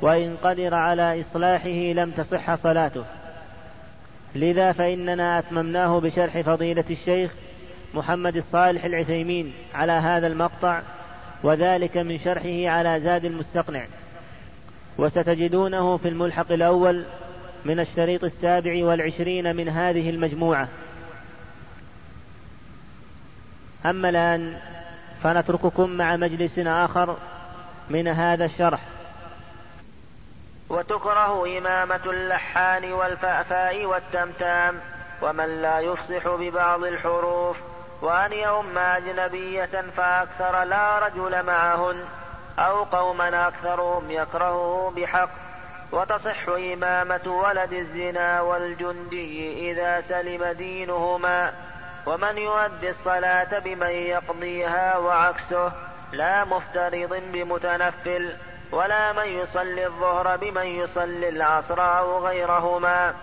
[0.00, 3.04] وإن قدر على إصلاحه لم تصح صلاته
[4.34, 7.30] لذا فإننا أتممناه بشرح فضيلة الشيخ
[7.94, 10.80] محمد الصالح العثيمين على هذا المقطع
[11.42, 13.84] وذلك من شرحه على زاد المستقنع.
[14.98, 17.04] وستجدونه في الملحق الأول
[17.64, 20.68] من الشريط السابع والعشرين من هذه المجموعة.
[23.86, 24.58] أما الآن
[25.22, 27.16] فنترككم مع مجلس آخر
[27.90, 28.80] من هذا الشرح.
[30.68, 34.74] وتكره إمامة اللحان والفأفاء والتمتام
[35.22, 37.73] ومن لا يفصح ببعض الحروف.
[38.02, 42.04] وأن يؤم أجنبية فأكثر لا رجل معهن
[42.58, 45.30] أو قوما أكثرهم يكرهه بحق
[45.92, 51.52] وتصح إمامة ولد الزنا والجندي إذا سلم دينهما.
[52.06, 55.72] ومن يؤدي الصلاة بمن يقضيها وعكسه
[56.12, 58.36] لا مفترض بمتنفل
[58.72, 63.14] ولا من يصلي الظهر بمن يصلي العصر أو غيرهما.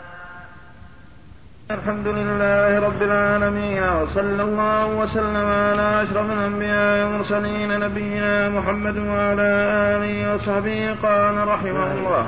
[1.73, 9.49] الحمد لله رب العالمين وصلى الله وسلم على أشرف الأنبياء والمرسلين نبينا محمد وعلى
[9.95, 10.95] آله وصحبه.
[11.03, 12.25] قال رحمه الله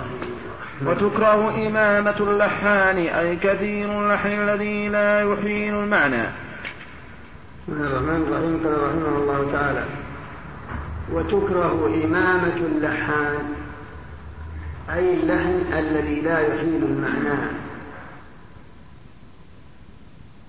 [0.86, 6.26] وتكره إمامة اللحان أي كثير اللحن الذي لا يحيل المعنى.
[7.68, 8.56] بسم الله الرحمن الرحيم.
[8.64, 9.84] قال رحمه الله تعالى
[11.14, 13.44] وتكره إمامة اللحان
[14.96, 17.38] أي اللحن الذي لا يحيل المعنى.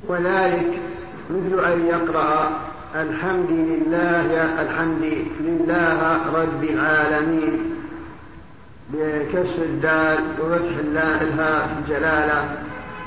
[0.08, 0.78] وذلك
[1.30, 2.50] مثل أن يقرأ
[2.94, 7.74] الحمد لله الحمد لله رب العالمين
[8.92, 10.76] بكسر الدال وفتح
[11.20, 12.56] الهاء في الجلالة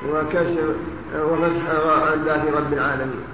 [0.10, 0.76] وكسر
[1.16, 1.70] وفتح
[2.14, 3.26] الله رب العالمين.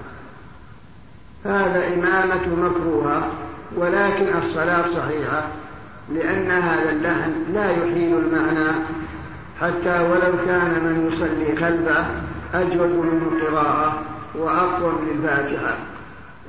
[1.45, 3.27] هذا إمامة مكروهة
[3.77, 5.43] ولكن الصلاة صحيحة
[6.13, 8.71] لأن هذا اللحن لا يحيل المعنى
[9.61, 12.05] حتى ولو كان من يصلي خلفه
[12.53, 14.01] أجود من القراءة
[14.35, 15.75] وأقوم للفاتحة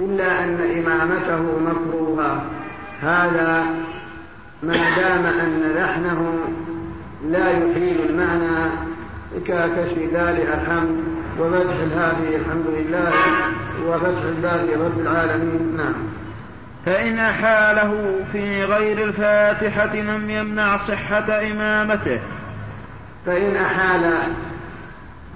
[0.01, 2.43] إلا أن إمامته مكروهة.
[3.03, 3.65] هذا
[4.63, 6.39] ما دام أن لحنه
[7.29, 8.71] لا يحيل المعنى
[9.47, 11.05] ككسر ذال الحمد
[11.39, 13.13] وفتح هذه الحمد لله
[13.87, 15.77] وفتح الباقي رب العالمين.
[15.77, 15.95] نعم.
[16.87, 22.21] فإن أحاله في غير الفاتحة لم يمنع صحة إمامته.
[23.27, 24.13] فإن أحال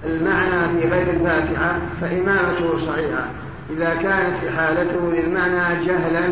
[0.05, 3.25] المعنى في غير الفاتحة فإمامته صحيحة.
[3.69, 6.29] إذا كانت إحالته للمعنى جهلا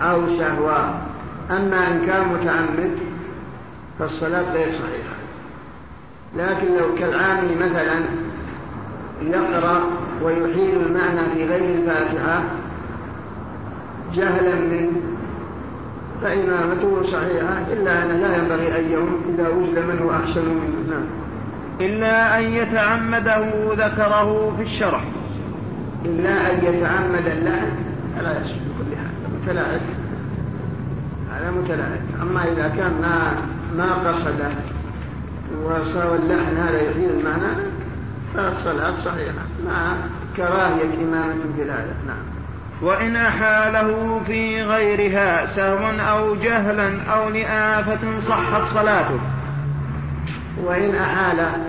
[0.00, 0.78] أو سهوا
[1.50, 2.90] أما إن كان متعمد
[3.98, 5.16] فالصلاة غير صحيحة.
[6.36, 8.00] لكن لو كالعامي مثلا
[9.22, 9.82] يقرأ
[10.22, 12.42] ويحيل المعنى في غير الفاتحة
[14.14, 14.90] جهلا منه
[16.22, 17.58] فإمامته صحيحة.
[17.72, 21.29] إلا أنه لا ينبغي أن يوم إذا وجد من هو أحسن منه نعم
[21.80, 25.04] إلا أن يتعمده ذكره في الشرح.
[26.04, 27.72] إلا أن يتعمد اللعن.
[28.16, 29.40] فلا يصح بكل حال.
[29.42, 29.80] متلاعب.
[31.32, 32.00] هذا متلاعب.
[32.22, 33.32] أما إذا كان ما
[33.76, 34.50] ما قصده
[35.64, 37.52] وصار اللحن هذا يحيل المعنى
[38.34, 39.94] فالصلاة صحيحة مع
[40.36, 42.40] كراهية إمامة في هذا نعم.
[42.82, 49.20] وإن أحاله في غيرها سهوا أو جهلا أو لآفة صحت صلاته.
[50.64, 51.66] وإن أحال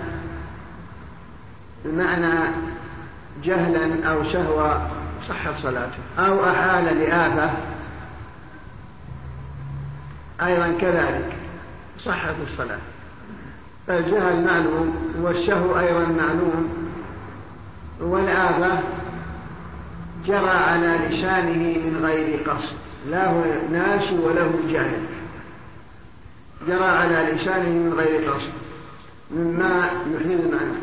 [1.85, 2.51] المعنى
[3.43, 4.87] جهلا أو سهوا
[5.29, 7.51] صحت صلاته أو أحال لآفة
[10.41, 11.35] أيضا كذلك
[12.05, 12.79] صحت الصلاة.
[13.89, 16.87] الجهل معلوم والشهو أيضا معلوم
[18.01, 18.79] والآفة
[20.25, 22.75] جرى على لسانه من غير قصد
[23.09, 24.99] لا هو ناسي وله جهل
[26.67, 28.51] جرى على لسانه من غير قصد.
[29.35, 30.77] مما يحيل المعنى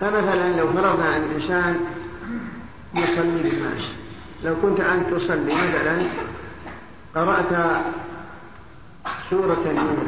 [0.00, 1.76] فمثلا لو فرضنا أن الإنسان
[2.94, 3.82] يصلي بالناس
[4.44, 6.06] لو كنت أنت تصلي مثلا
[7.14, 7.82] قرأت
[9.30, 10.06] سورة النور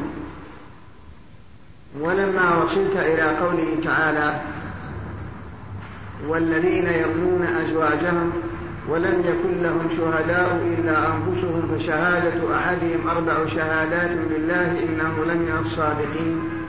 [2.01, 4.41] ولما وصلت إلى قوله تعالى
[6.29, 8.33] والذين يرمون أزواجهم
[8.89, 16.60] ولم يكن لهم شهداء إلا أنفسهم فشهادة أحدهم أربع شهادات بالله إنه لمن الصادقين.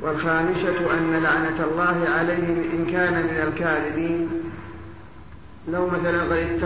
[0.00, 4.30] والخامسة أن لعنة الله عليهم إن كان من الكاذبين.
[5.68, 6.64] لو مثلا قريت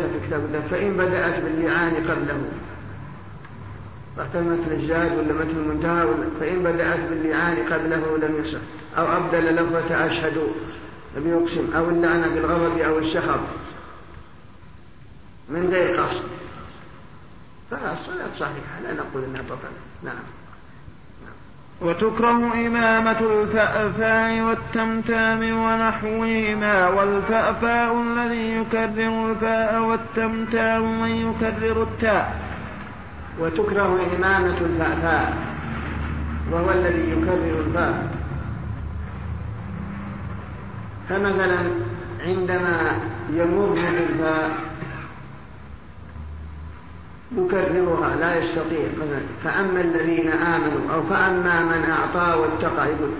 [0.00, 2.42] في كتاب الله فإن بدأت باللعان قبله.
[4.34, 6.06] مثل الجاد ولا مثل المنتهى
[6.40, 8.60] فإن بدأت باللعان قبله لم يصح.
[8.98, 10.38] أو أبدل لفظة أشهد
[11.16, 11.76] لم يقسم.
[11.76, 13.40] أو اللعنة بالغضب أو الشخط
[15.48, 16.24] من غير قصد؟
[17.70, 18.80] فالصلاة صحيحة.
[18.82, 19.70] لا نقول أنها بطلة.
[20.04, 20.39] نعم.
[21.80, 32.40] وتكره إمامة الفأفاء والتمتام ونحوهما والفأفاء الذي يكرر الفاء والتمتام من يكرر التاء.
[33.40, 35.36] وتكره إمامة الفأفاء
[36.52, 38.08] وهو الذي يكرر الفاء.
[41.08, 41.58] فمثلا
[42.26, 42.76] عندما
[43.32, 44.50] يمر بالفاء
[47.36, 48.88] يكررها لا يستطيع
[49.44, 53.10] فأما الذين آمنوا أو فأما من أعطى واتقى يقول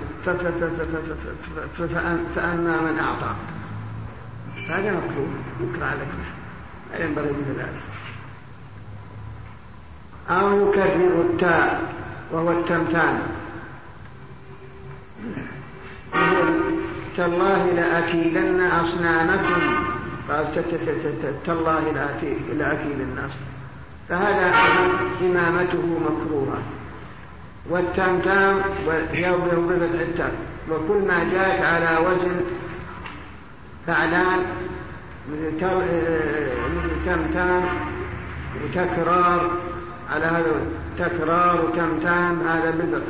[2.35, 3.35] فأما من أعطى
[4.69, 5.29] هذا مكروه
[5.61, 5.99] يكره على
[6.93, 7.83] لا ينبغي مثل ذلك
[10.31, 11.83] أو يكرر التاء
[12.33, 13.21] وهو التمتان
[17.17, 19.85] تالله لأكيدن أصنامكم
[20.29, 20.47] قال
[21.47, 23.31] تالله لأكيد الناس
[24.11, 24.53] فهذا
[25.21, 26.63] إمامته مكروهة.
[27.71, 30.35] والتمتام بفتح التاء
[30.71, 32.41] وكل ما جاءت على وزن
[33.87, 34.39] فعلان
[35.33, 35.61] مثل
[37.07, 37.63] تمتام
[38.65, 39.51] وتكرار
[40.11, 40.67] على هذا
[40.99, 43.03] تكرار وتمتام هذا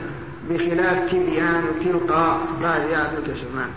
[0.51, 2.81] بخلاف تبيان وتلقى بعد
[3.19, 3.71] الكسر نعم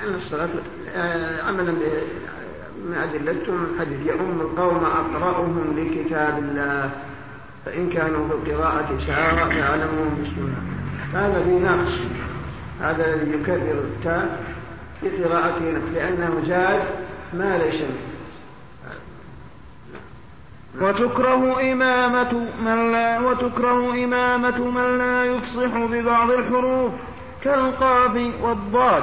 [0.00, 0.48] لأن الصلاة
[1.48, 1.72] عملا
[2.84, 6.90] من أدلتهم حديث يؤم القوم أقرأهم لكتاب الله
[7.66, 10.62] فإن كانوا في القراءة سواء فيعلمهم بالسنة
[11.14, 11.98] هذا في نقص.
[12.80, 14.44] هذا الذي يكرر التاء
[15.00, 16.82] في قراءته لأنه زاد
[17.34, 17.82] ما ليس
[20.80, 22.32] وتكره إمامة
[22.64, 26.92] من لا وتكره إمامة من لا يفصح ببعض الحروف
[27.44, 29.02] كالقاف والضاد.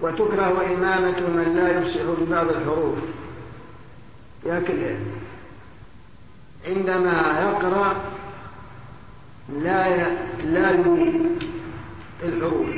[0.00, 2.98] وتكره إمامة من لا يفصح ببعض الحروف.
[4.46, 4.96] لكن
[6.66, 7.96] عندما يقرأ
[9.62, 9.96] لا
[10.44, 11.42] لا يريد
[12.22, 12.68] الحروف.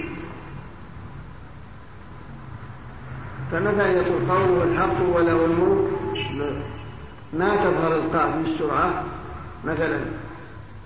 [3.53, 5.91] فمثلا قوله الحق وله الملك
[7.33, 9.05] ما تظهر القاف بالسرعة
[9.64, 10.01] مثلا؟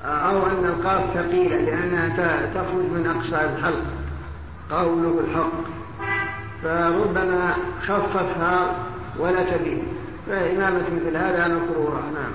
[0.04, 3.84] أو أن القاف ثقيلة لأنها تخرج من أقصى الحلق.
[4.70, 5.83] قوله الحق.
[6.64, 8.86] فربما خففها
[9.18, 9.82] ولا تبين.
[10.26, 12.00] فإمامة مثل هذا مكروهة.
[12.00, 12.32] نعم.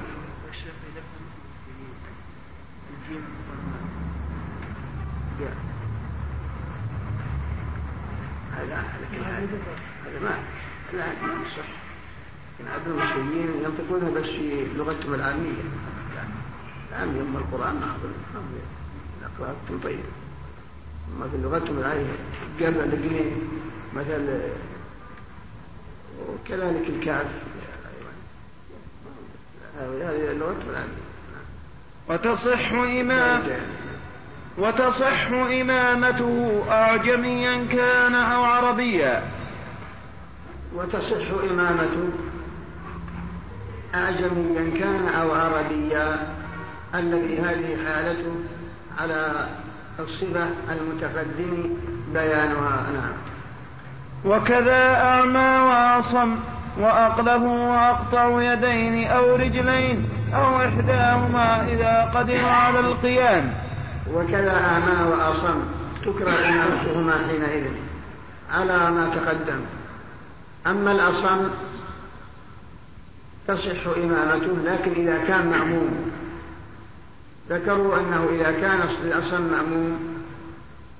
[8.57, 8.83] هذا
[10.05, 10.37] هذا ما
[10.93, 11.69] لا ما صح
[12.59, 15.63] لكن عبد المصريين ينطقونها بس في لغتهم العامية.
[16.91, 18.13] العامية أم القرآن ما أظن.
[19.21, 19.99] الأقراء طيب.
[21.15, 22.15] أما في لغتهم العامية
[22.59, 23.49] قبل القنين
[23.95, 24.39] مثل
[26.29, 27.25] وكذلك الكعب
[29.79, 30.31] هذه
[32.09, 33.43] وتصح إمام
[34.57, 39.23] وتصح إمامته أعجميا كان أو عربيا.
[40.75, 42.09] وتصح إمامته
[43.95, 46.33] أعجميا كان أو عربيا.
[46.95, 48.35] الذي هذه حالته
[48.97, 49.49] على
[49.99, 51.77] الصفة المتقدم
[52.13, 52.87] بيانها.
[52.93, 53.28] نعم.
[54.25, 56.35] وكذا أعمى وأصم
[56.79, 63.53] وأقلب وأقطع يدين أو رجلين أو إحداهما إذا قدر على القيام.
[64.13, 65.61] وكذا أعمى وأصم
[66.05, 67.71] تكره إمامتهما حينئذ
[68.51, 69.61] على ما تقدم.
[70.67, 71.49] أما الأصم
[73.47, 76.11] تصح إمامته لكن إذا كان مأموم.
[77.49, 79.99] ذكروا أنه إذا كان الأصم مأموم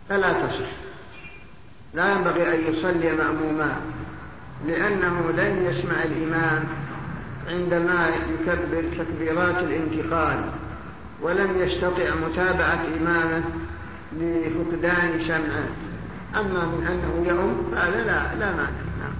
[0.10, 0.89] فلا تصح.
[1.94, 3.76] لا ينبغي أن يصلي مأموما
[4.68, 6.64] لأنه لن يسمع الإمام
[7.48, 10.44] عندما يكبر تكبيرات الانتقال
[11.22, 13.44] ولم يستطع متابعة إمامه
[14.14, 15.70] لفقدان سمعه
[16.36, 18.70] أما من أنه يؤم فهذا لا لا مانع
[19.00, 19.14] نعم.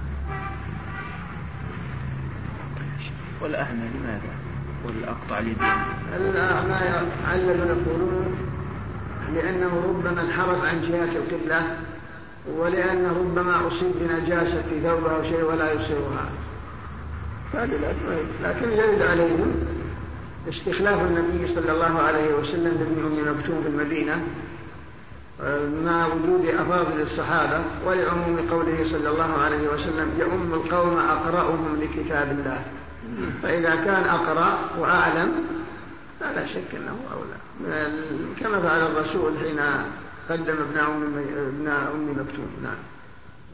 [3.42, 4.40] والأعمى لماذا؟
[4.84, 5.68] والأقطع اليدين
[6.16, 8.36] الأعمى عللوا يقولون
[9.34, 11.76] لأنه ربما انحرف عن جهة القبلة
[12.48, 16.28] ولأنه ربما أصيب بنجاسة في ثوبه أو شيء ولا يصيرها
[18.44, 19.54] لكن يرد عليهم
[20.48, 24.22] استخلاف النبي صلى الله عليه وسلم لابن أم مكتوم في المدينة
[25.84, 32.62] مع وجود أفاضل الصحابة ولعموم قوله صلى الله عليه وسلم يؤم القوم أقرأهم لكتاب الله.
[33.42, 35.32] فإذا كان أقرأ وأعلم
[36.20, 37.90] فلا شك أنه أولى.
[38.40, 39.60] كما فعل الرسول حين
[40.28, 41.02] قدم ابن أم
[41.36, 42.76] ابن أم مكتوم نعم.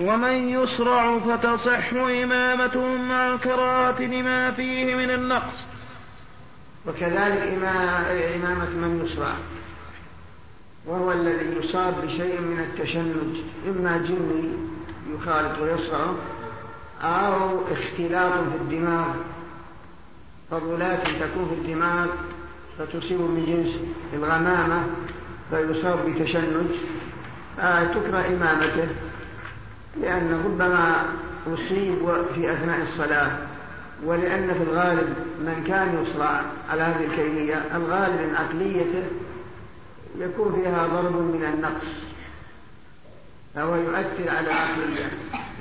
[0.01, 5.55] ومن يصرع فتصح إمامتهم مع الكراهة لما فيه من النقص.
[6.87, 7.43] وكذلك
[8.37, 9.35] إمامة من يصرع
[10.87, 13.37] وهو الذي يصاب بشيء من التشنج
[13.69, 14.49] إما جني
[15.15, 16.07] يخالط ويصرع
[17.03, 19.15] أو اختلاط في الدماغ.
[20.51, 22.07] فضلات تكون في الدماغ
[22.79, 23.77] فتصيب من جنس
[24.13, 24.87] الغمامة.
[25.51, 26.71] فيصاب بتشنج
[27.57, 28.89] فتكره إمامته
[30.01, 31.07] لأنه ربما
[31.47, 33.39] أصيب في أثناء الصلاة.
[34.05, 39.05] ولأن في الغالب من كان يصرع على هذه الكيفية الغالب من عقليته
[40.19, 41.87] يكون فيها ضرب من النقص.
[43.55, 45.11] فهو يؤثر على العقلية.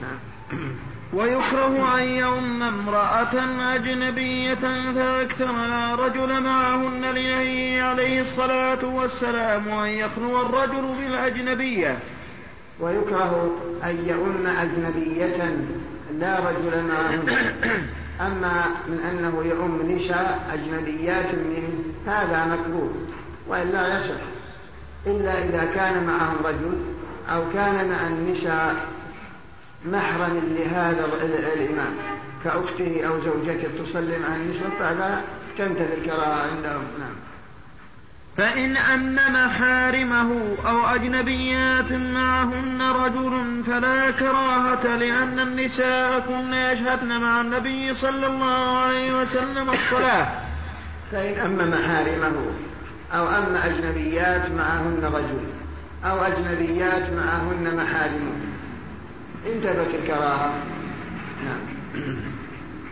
[0.01, 0.69] نعم.
[1.14, 3.36] ويكره أن يؤم امرأة
[3.76, 4.56] أجنبية
[4.93, 11.97] فيكتمل رجل معهن لنهيه عليه الصلاة والسلام أن يخلو الرجل بالأجنبية.
[12.80, 15.56] ويكره أن يؤم أجنبية
[16.20, 17.30] لا رجل معهن.
[18.22, 22.93] أما من أنه يؤم نساء أجنبيات منه هذا مكروه
[23.47, 24.22] وإلا يصح.
[25.08, 26.78] إلا إذا كان معهم رجل
[27.30, 28.76] أو كان مع النساء
[29.91, 31.05] محرم لهذا
[31.53, 31.95] الإمام.
[32.43, 35.21] كأخته أو زوجته تصلي مع النساء فهذا
[35.57, 36.83] تنتهي الكراهة عندهم.
[36.99, 37.15] نعم.
[38.38, 47.93] فإن أن محارمه أو أجنبيات معهن رجل فلا كراهة لأن النساء كن يشهدن مع النبي
[47.93, 50.27] صلى الله عليه وسلم الصلاة.
[51.11, 52.36] فإن أم محارمه
[53.13, 55.39] أو أم أجنبيات معهن رجل
[56.05, 58.55] أو أجنبيات معهن محارمه
[59.45, 60.53] انتبت الكراهة
[61.45, 61.75] نعم.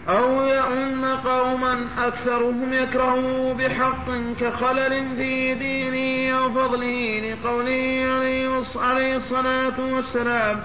[0.10, 10.60] أو يؤم قوما أكثرهم يكرهه بحق كخلل في دينه أو فضله لقوله عليه الصلاة والسلام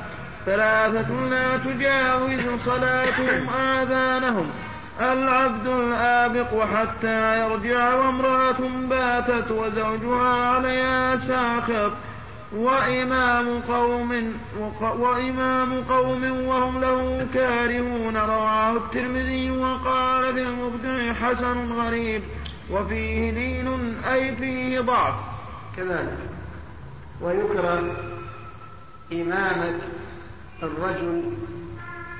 [0.47, 4.51] ثلاثة لا تجاوز صلاتهم آذانهم.
[5.01, 8.61] العبد الآبق حتى يرجع وامرأة
[8.91, 11.93] باتت وزوجها عليها ساخط.
[12.53, 14.33] وإمام قوم
[14.81, 22.23] وإمام قوم وهم له كارهون رواه الترمذي وقال في المبدع حسن غريب
[22.71, 25.15] وفيه لين أي فيه ضعف.
[25.77, 26.19] كذلك
[27.21, 27.97] ويكره
[29.13, 29.79] إمامة
[30.63, 31.23] الرجل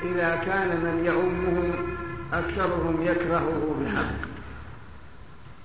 [0.03, 1.73] إذا كان من يؤمهم
[2.33, 4.29] أكثرهم يكرهه بحق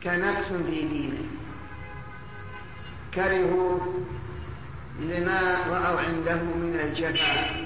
[0.03, 1.24] كنقص في دينه.
[3.14, 3.80] كرهوا
[4.99, 7.65] لما رأوا عنده من الجفاء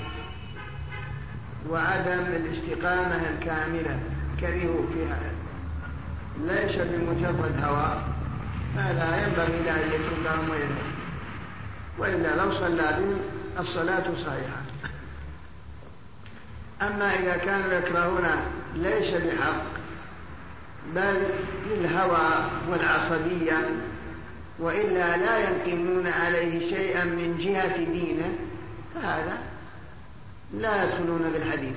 [1.70, 4.00] وعدم الاستقامة الكاملة
[4.40, 5.20] كرهوا فيها.
[6.42, 8.02] ليس بمجرد هوى
[8.76, 10.88] فلا ينبغي له أن يتركهم ويذهب
[11.98, 13.20] وإلا لو صلى بهم
[13.60, 14.62] الصلاة صحيحة.
[16.82, 18.30] أما إذا كانوا يكرهون
[18.76, 19.62] ليس بحق
[20.96, 21.28] بل
[21.70, 23.70] للهوى والعصبية.
[24.60, 28.30] وإلا لا ينقمون عليه شيئا من جهة دينه
[28.96, 29.38] فهذا
[30.54, 31.76] لا يدخلون بالحديث.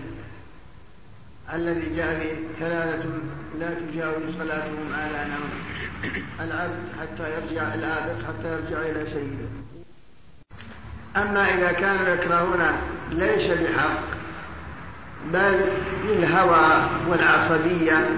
[1.55, 3.09] الذي جاء به ثلاثة
[3.59, 5.51] لا تجاوز صلاتهم على نوم.
[6.41, 9.49] العبد حتى يرجع العابد حتى يرجع إلى سيده.
[11.17, 12.63] أما إذا كانوا يكرهون
[13.11, 14.01] ليس بحق
[15.33, 15.61] بل
[16.05, 18.09] للهوى والعصبية.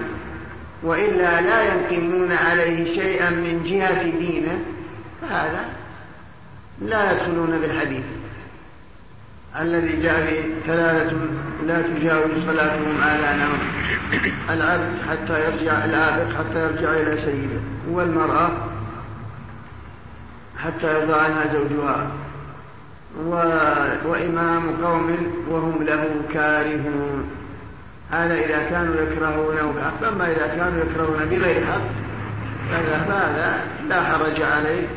[0.83, 4.59] وإلا لا ينقمون عليه شيئا من جهة دينه
[5.21, 5.65] فهذا
[6.81, 8.03] لا يدخلون بالحديث.
[9.59, 11.17] الذي جاء به ثلاثة
[11.67, 12.97] لا تجاوز صلاتهم
[13.39, 13.59] نوم.
[14.49, 17.61] العبد حتى يرجع العابد حتى يرجع إلى سيده
[17.91, 18.51] والمرأة
[20.57, 22.07] حتى يرضى عنها زوجها.
[23.25, 23.29] و...
[24.09, 25.17] وإمام قوم
[25.49, 27.42] وهم له كارهون.
[28.13, 31.81] هذا إذا كانوا يكرهونه بحق أما إذا كانوا يكرهون بغير حق
[32.71, 33.59] فهذا
[33.89, 34.87] لا حرج عليه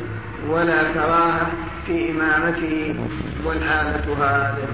[0.49, 1.51] ولا كراهة
[1.85, 2.95] في إمامته
[3.45, 4.67] والحالة هذه.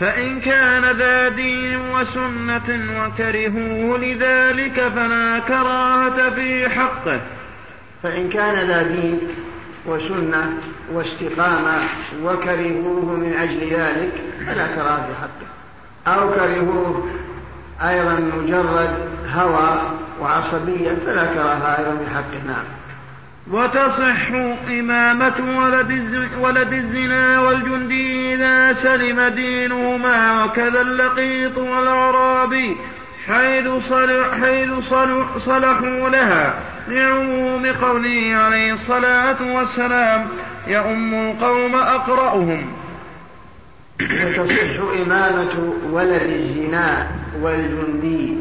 [0.00, 7.20] فإن كان ذا دين وسنة وكرهوه لذلك فلا كراهة في حقه.
[8.02, 9.20] فإن كان ذا دين
[9.86, 10.52] وسنة
[10.92, 11.78] واستقامة
[12.22, 14.12] وكرهوه من أجل ذلك
[14.46, 15.55] فلا كراهة في حقه.
[16.06, 17.08] أو كرهوه.
[17.82, 18.90] أيضا مجرد
[19.34, 19.80] هوى
[20.20, 22.64] وعصبية فلا كراهة أيضا حقه نعم
[23.50, 24.30] وتصح
[24.68, 32.76] إمامة ولد, ولد الزنا والجندي إذا سلم دينهما وكذا اللقيط والأعرابي
[33.26, 36.54] حيث صلح حيث صلح صلحوا لها
[36.88, 40.26] لعموم قوله عليه الصلاة والسلام
[40.66, 42.66] يؤم القوم أقرأهم.
[44.00, 48.36] وتصح إمامة ولد الزنا والجندي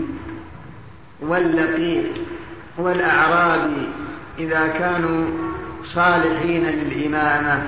[1.22, 2.12] واللقيط
[2.78, 3.88] والأعرابي
[4.40, 5.26] إذا كانوا
[5.84, 7.62] صالحين للإمامة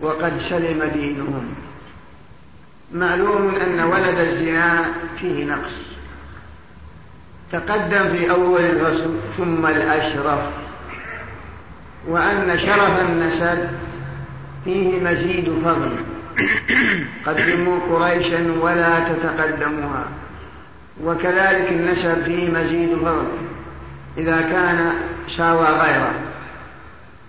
[0.00, 1.54] وقد سلم دينهم.
[2.94, 4.84] معلوم أن ولد الزنا
[5.20, 5.74] فيه نقص.
[7.52, 10.40] تقدم في أول الفصل ثم الأشرف
[12.08, 13.68] وأن شرف النسب
[14.64, 16.11] فيه مزيد فضل.
[17.26, 20.04] قدموا قريشا ولا تتقدموها.
[21.04, 23.28] وكذلك النسب فيه مزيد فضل
[24.18, 24.92] إذا كان
[25.36, 26.14] ساوى غيره.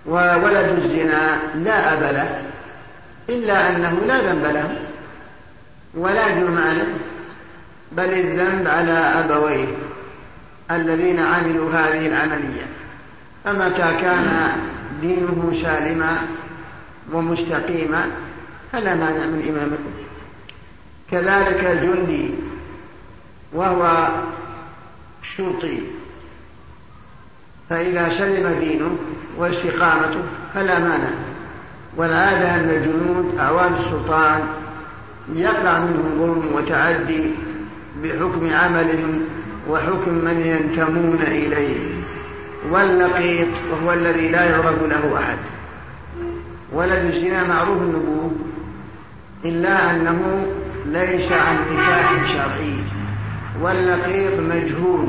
[0.06, 2.42] وولد الزنا لا أب له
[3.28, 4.78] إلا أنه لا ذنب له
[5.94, 6.94] ولا جرم عليه
[7.92, 9.66] بل الذنب على أبويه
[10.70, 12.66] الذين عملوا هذه العملية.
[13.44, 14.52] فمتى كان
[15.00, 16.16] دينه سالما
[17.12, 18.06] ومستقيما
[18.74, 19.94] فلا مانع من إمامته
[21.10, 22.30] كذلك الجندي
[23.52, 24.08] وهو
[25.36, 25.80] شرطي
[27.70, 28.98] فإذا سلم دينه
[29.38, 30.22] واستقامته
[30.54, 31.10] فلا مانع.
[31.96, 34.40] والعادة أن الجنود أعوان السلطان
[35.34, 37.30] يقع منهم ظلم وتعدي
[38.02, 39.24] بحكم عملهم
[39.68, 41.94] وحكم من ينتمون إليه.
[42.70, 45.38] واللقيط وهو الذي لا يعرف له أحد.
[46.72, 48.13] ولد الزنا معروف النبوة.
[49.44, 50.46] إلا أنه
[50.86, 52.76] ليس عن نكاح شرعي
[53.60, 55.06] واللقيط مجهول.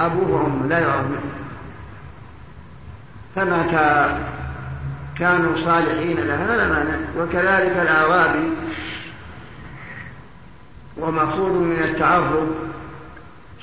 [0.00, 1.06] أبوه وأمه لا يعرف
[3.36, 4.18] فمتى
[5.18, 8.50] كانوا صالحين لها فلا مانع وكذلك الأعرابي
[10.96, 12.56] ومأخوذ من التعرض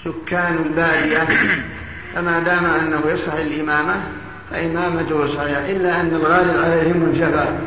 [0.03, 1.27] سكان البادية
[2.15, 4.01] فما دام أنه يصح الإمامة
[4.51, 7.61] فإمامته صحيحة إلا أن الغالب عليهم الجفاء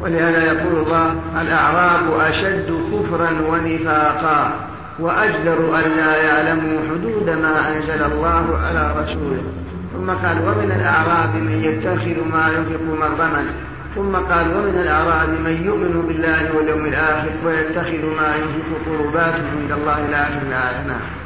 [0.00, 4.52] ولهذا يقول الله الأعراب أشد كفرا ونفاقا
[4.98, 9.42] وأجدر أن لا يعلموا حدود ما أنزل الله على رسوله.
[9.92, 13.44] ثم قال ومن الأعراب من يتخذ ما ينفق مغرما.
[13.94, 20.06] ثم قال ومن الأعراب من يؤمن بالله واليوم الآخر ويتخذ ما ينفق قربات عند الله
[20.10, 20.28] لا
[20.88, 21.17] نعم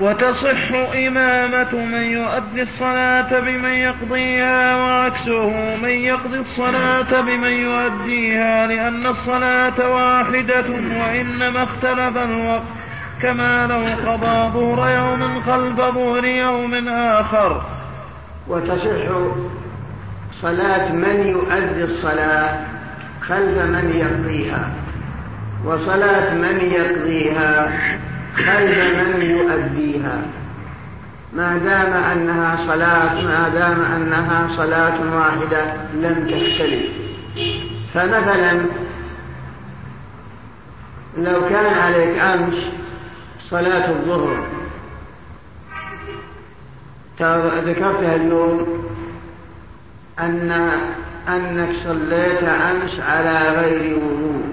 [0.00, 0.72] وتصح
[1.06, 5.50] إمامة من يؤدي الصلاة بمن يقضيها وعكسه
[5.82, 12.62] من يقضي الصلاة بمن يؤديها لأن الصلاة واحدة وإنما اختلف الوقت.
[13.22, 17.62] كما لو قضى ظهر يوم خلف ظهر يوم آخر.
[18.48, 19.10] وتصح
[20.42, 22.58] صلاة من يؤدي الصلاة
[23.20, 24.70] خلف من يقضيها
[25.64, 27.72] وصلاة من يقضيها
[28.36, 30.22] خلف من يؤديها.
[31.32, 36.92] ما دام أنها صلاة ما دام أنها صلاة واحدة لم تختلف.
[37.94, 38.60] فمثلا
[41.18, 42.64] لو كان عليك أمس
[43.50, 44.44] صلاة الظهر
[47.66, 48.84] ذكرتها اليوم
[50.18, 50.70] أن
[51.28, 54.44] أنك صليت أمس على غير وضوء.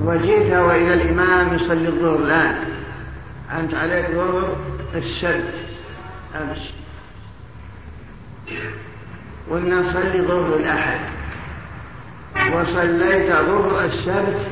[0.00, 2.16] وجئت وإلى الإمام يصلي الظهر.
[2.16, 2.64] الآن
[3.52, 4.56] أنت عليك ظهر
[4.94, 5.54] السبت.
[6.34, 6.70] أمس.
[9.50, 11.00] قلنا صلي ظهر الأحد.
[12.52, 14.46] وصليت ظهر السبت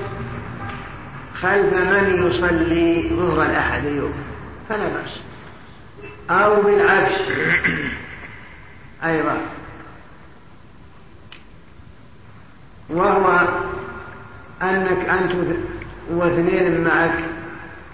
[1.40, 4.14] خلف من يصلي ظهر الأحد اليوم؟
[4.68, 5.20] فلا بأس.
[6.30, 7.20] أو بالعكس.
[9.04, 9.38] أيضا.
[12.90, 13.48] وهو
[14.62, 15.32] أنك أنت
[16.10, 17.24] واثنين معك.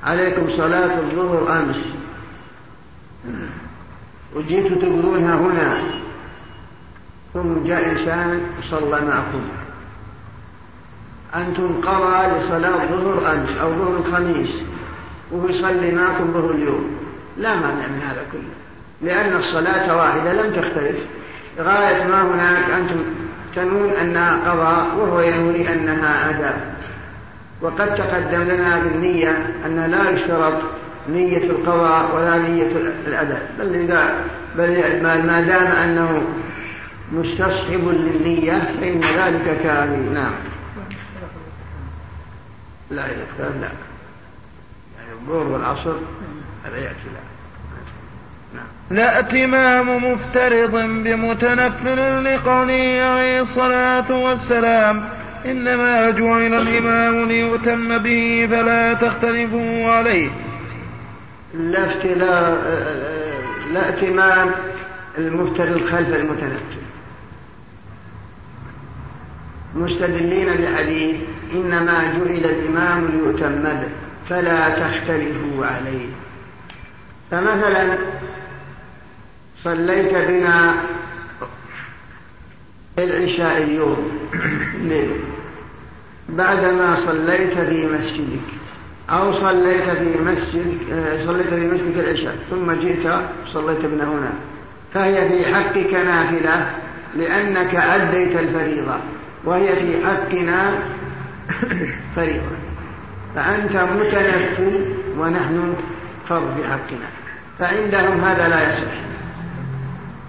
[0.05, 1.77] عليكم صلاة الظهر أمس.
[4.37, 5.83] وجيتوا تقولونها هنا.
[7.35, 8.41] ثم جاء إنسان
[8.71, 9.41] صلى معكم.
[11.35, 14.62] أنتم قضى لصلاة ظهر أمس أو ظهر الخميس.
[15.31, 16.97] وهو يصلي معكم ظهر اليوم.
[17.37, 18.43] لا مانع من هذا كله.
[19.03, 20.97] لأن الصلاة واحدة لم تختلف.
[21.59, 23.05] غاية ما هناك أنتم
[23.59, 26.75] تنون أنها قضاء وهو ينوي أنها أداء
[27.61, 30.63] وقد تقدم لنا بالنية أن لا يشترط
[31.09, 32.71] نية القضاء ولا نية
[33.07, 34.15] الأداء بل إذا
[34.57, 36.23] بل ما دام أنه
[37.13, 40.33] مستصحب للنية فإن ذلك كافي نعم.
[42.91, 43.69] لا يختار لا
[44.99, 45.97] يعني الظهر والعصر
[46.65, 47.38] هذا يأتي لا.
[48.91, 50.72] لا إتمام مفترض
[51.05, 55.09] بمتنفل لقوله عليه الصلاة والسلام.
[55.47, 60.30] إنما جعل الإمام ليؤتم به فلا تختلفوا عليه.
[61.55, 61.86] لا
[63.72, 64.51] لا, إتمام
[65.18, 66.78] المفترض خلف المتنفل.
[69.74, 71.16] مستدلين بحديث
[71.55, 73.89] إنما جعل الإمام ليؤتم به
[74.28, 76.07] فلا تختلفوا عليه.
[77.30, 77.99] فمثلا
[79.65, 80.75] صليت بنا
[82.99, 84.19] العشاء اليوم
[84.83, 85.11] ليل
[86.29, 88.49] بعدما صليت في مسجدك
[89.11, 90.79] أو صليت في مسجد
[91.27, 93.13] صليت في مسجدك العشاء ثم جئت
[93.47, 94.33] صليت بنا هنا
[94.95, 96.71] فهي في حقك نافلة
[97.17, 98.97] لأنك أديت الفريضة
[99.45, 100.79] وهي في حقنا
[102.17, 102.57] فريضة.
[103.35, 105.75] فأنت متنفل ونحن
[106.29, 107.09] فرض في حقنا
[107.59, 108.93] فعندهم هذا لا يصح.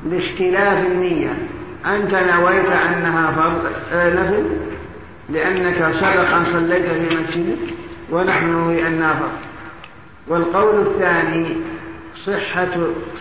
[0.05, 1.33] لاختلاف النية.
[1.85, 3.71] أنت نويت أنها فرض.
[3.93, 4.45] آه، نفل
[5.29, 7.73] لأنك سبق أن صليت في مسجدك
[8.11, 9.39] ونحن نوي أنها فرض.
[10.27, 11.57] والقول الثاني
[12.25, 12.67] صحة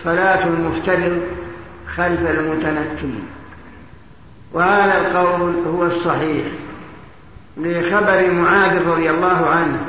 [0.03, 1.21] صلاة المفترض
[1.95, 3.13] خلف المتنفل
[4.53, 6.45] وهذا القول هو الصحيح.
[7.57, 9.79] لخبر معاذ رضي الله عنه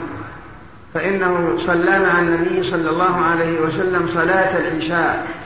[0.95, 5.40] فإنه صلى مع النبي صلى الله عليه وسلم صلاة العشاء.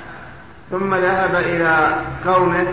[0.75, 1.95] ثم ذهب إلى
[2.27, 2.67] قومه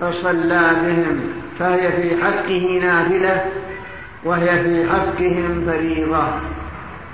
[0.00, 1.20] فصلى بهم
[1.58, 3.44] فهي في حقه نافلة
[4.24, 6.26] وهي في حقهم فريضة.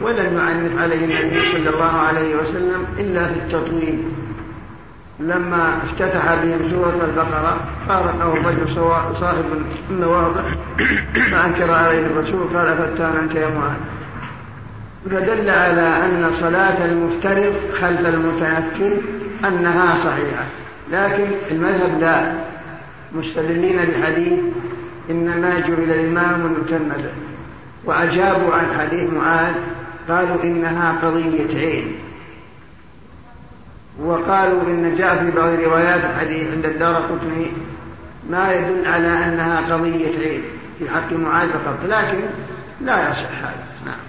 [0.00, 4.02] ولم يعنف عليه النبي صلى الله عليه وسلم إلا في التطويل.
[5.20, 7.56] لما افتتح بهم سورة البقرة
[7.88, 8.74] فارقه الرجل
[9.20, 9.44] صاحب
[9.90, 10.44] النواضح
[11.30, 13.80] فأنكر عليه الرسول قال فتان أنت يا معاذ؟
[15.10, 18.96] فدل على أن صلاة المفترض خلف المتنفل
[19.44, 20.44] أنها صحيحة.
[20.92, 22.32] لكن المذهب لا.
[23.12, 24.38] مستدلين بحديث
[25.10, 27.10] إنما جعل الإمام المتمد
[27.84, 29.54] وأجابوا عن حديث معاذ
[30.08, 31.94] قالوا إنها قضية عين.
[34.00, 37.46] وقالوا إن جاء في بعض روايات الحديث عند الدار قطني
[38.30, 40.42] ما يدل على أنها قضية عين.
[40.78, 41.84] في حق معاذ فقط.
[41.84, 42.20] لكن
[42.80, 43.66] لا يصح هذا.
[43.86, 44.00] نعم.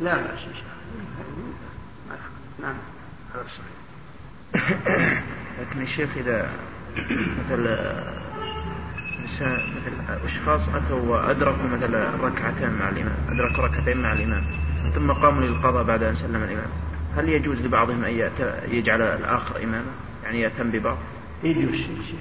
[0.00, 2.16] لا بأس إن شاء الله
[2.62, 2.74] نعم.
[3.34, 5.22] هذا صحيح.
[5.60, 6.50] لكن الشيخ إذا
[6.96, 7.60] مثل
[9.40, 14.44] مثل أشخاص أتوا وأدركوا مثل ركعتين مع الإمام أدركوا ركعتين مع الإمام
[14.94, 16.70] ثم قاموا للقضاء بعد أن سلم الإمام.
[17.16, 18.30] هل يجوز لبعضهم أن
[18.68, 19.92] يجعل الآخر إماما؟
[20.24, 20.98] يعني يأتم ببعض؟
[21.44, 22.20] يجوز شيخ.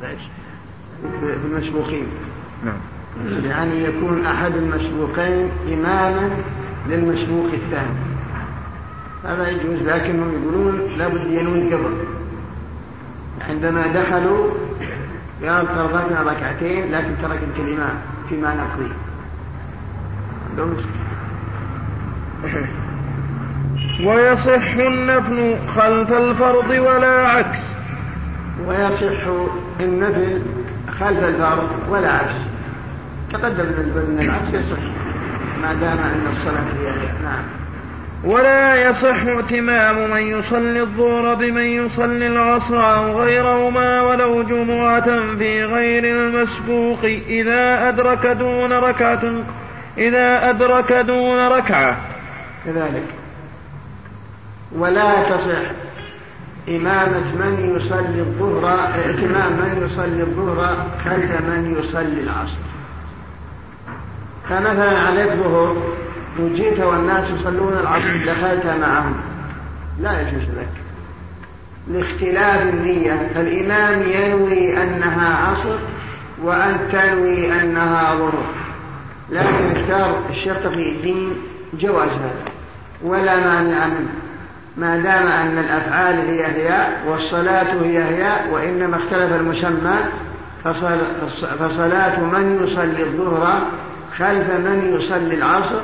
[0.00, 0.47] في
[1.44, 2.06] المسبوقين
[2.64, 2.76] نعم.
[3.44, 6.30] يعني يكون أحد المسبوقين إماما
[6.88, 7.96] للمسبوق الثاني.
[9.24, 11.92] هذا يجوز لكنهم يقولون لابد ينوي قبل
[13.48, 14.50] عندما دخلوا
[15.42, 17.96] قال فرضنا ركعتين لكن ترك الكلمات
[18.28, 18.92] فيما نقضي.
[24.04, 27.58] ويصح النفل خلف الفرض ولا عكس.
[28.66, 29.26] ويصح
[29.80, 30.42] النفل
[31.00, 32.34] خلف الفرض ولا عكس.
[33.32, 34.82] تقدم من العكس يصح.
[35.62, 37.44] ما دام أن الصلاة هي نعم.
[38.24, 46.04] ولا يصح ائتمام من يصلي الظهر بمن يصلي العصر أو غيرهما ولو جمعة في غير
[46.04, 49.22] المسبوق إذا أدرك دون ركعة
[49.98, 51.96] إذا أدرك دون ركعة.
[52.66, 53.02] كذلك.
[54.76, 55.87] ولا تصح
[56.68, 62.58] إمامة من يصلي الظهر ائتمام من يصلي الظهر خلف من يصلي العصر.
[64.48, 65.76] فمثلا عليك ظهر
[66.38, 69.14] وجيت والناس يصلون العصر دخلت معهم.
[70.00, 70.68] لا يجوز لك.
[71.90, 75.78] لاختلاف النية الإمام ينوي أنها عصر
[76.42, 78.44] وأن تنوي أنها ظهر.
[79.30, 81.32] لكن اختار الشيخ تقي الدين
[81.74, 82.44] جواز هذا
[83.02, 84.27] ولا مانع منه.
[84.78, 89.96] ما دام أن الأفعال هي هي والصلاة هي هي وإنما اختلف المسمى
[91.58, 93.62] فصلاة من يصلي الظهر
[94.18, 95.80] خلف من يصلي العصر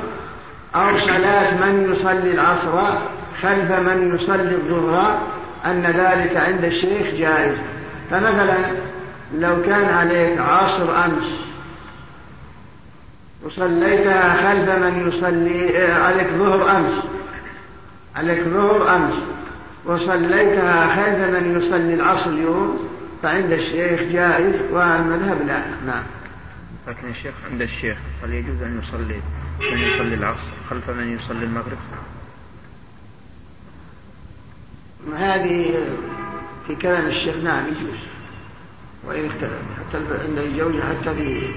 [0.75, 2.99] أو صلاة من يصلي العصر
[3.41, 5.19] خلف من يصلي الظهر
[5.65, 7.57] أن ذلك عند الشيخ جائز.
[8.11, 8.57] فمثلا
[9.33, 11.39] لو كان عليك عصر أمس
[13.45, 17.03] وصليتها خلف من يصلي آه، عليك ظهر أمس
[18.15, 19.13] عليك ظهر أمس.
[19.85, 22.89] وصليتها خلف من يصلي العصر اليوم
[23.23, 25.65] فعند الشيخ جائز والمذهب لا.
[25.85, 26.03] نعم.
[26.87, 29.21] لكن الشيخ عند الشيخ هل يجوز أن يصلي
[29.71, 31.77] من يصلي العصر خلف من يصلي المغرب؟
[35.17, 35.87] هذه
[36.67, 37.99] في كلام الشيخ نعم يجوز.
[39.03, 41.53] وإن اختلف حتى عند الجوز حتى في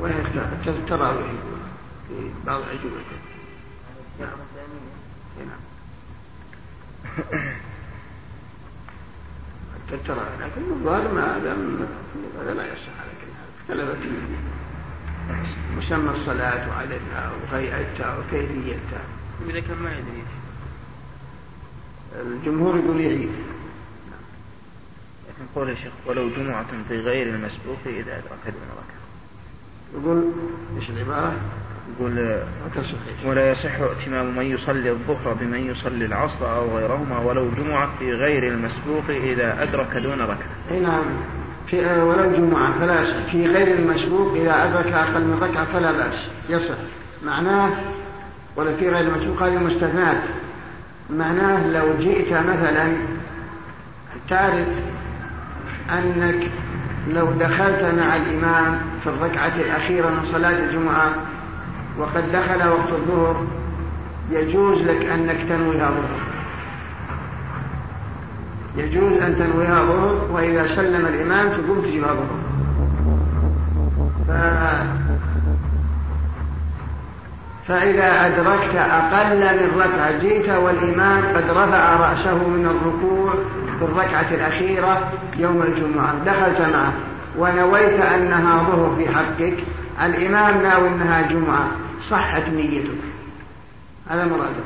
[0.00, 1.26] وإن اختلف حتى في التراويح
[2.08, 2.14] في
[2.46, 2.96] بعض الأجوبة.
[4.20, 4.38] نعم
[9.74, 11.86] حتى التراويح لكن الظاهر ما دام
[12.40, 13.08] هذا لا يصح حال
[13.60, 13.98] اختلفت
[15.76, 19.04] مسمى الصلاة وعددها وهيئتها وكيفيتها
[19.48, 20.22] إذا كان ما يدري
[22.20, 23.30] الجمهور يقول يعيد
[25.28, 29.06] لكن قول يا شيخ ولو جمعة في غير المسبوق إذا أدرك دون ركعة
[29.94, 30.32] يقول
[30.80, 31.40] إيش العبارة؟
[31.94, 32.40] يقول
[33.24, 38.48] ولا يصح ائتمام من يصلي الظهر بمن يصلي العصر أو غيرهما ولو جمعة في غير
[38.48, 40.48] المسبوق إذا أدرك دون ركعة.
[40.70, 41.04] أي نعم.
[41.70, 46.28] في آه، ولو جمعة فلا في غير المسبوق إذا أدرك أقل من ركعة فلا بأس.
[46.48, 46.74] يصح.
[47.24, 47.70] معناه
[48.56, 50.22] ولا في غير المسبوق هذه مستثنات
[51.10, 52.96] معناه لو جئت مثلا
[54.28, 54.68] تعرف
[55.90, 56.50] أنك
[57.08, 61.14] لو دخلت مع الإمام في الركعة الأخيرة من صلاة الجمعة
[61.98, 63.44] وقد دخل وقت الظهر.
[64.30, 66.20] يجوز لك أنك تنويها ظهر.
[68.76, 72.36] يجوز أن تنويها ظهر وإذا سلم الإمام تقوم تجيبها ظهر.
[74.28, 74.30] ف...
[77.68, 83.34] فإذا أدركت أقل من ركعة جئت والإمام قد رفع رأسه من الركوع
[83.78, 86.14] في الركعة الأخيرة يوم الجمعة.
[86.26, 86.92] دخلت معه.
[87.38, 89.64] ونويت أنها ظهر في حقك.
[90.04, 91.66] الإمام ناوي أنها جمعة.
[92.10, 92.98] صحت نيتك.
[94.08, 94.64] هذا مراده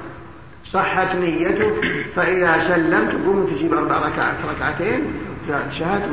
[0.72, 1.72] صحت نيتك
[2.16, 4.34] فإذا سلمت قم تجيب أربع ركعات.
[4.48, 5.00] ركعتين
[5.78, 6.06] شهادة.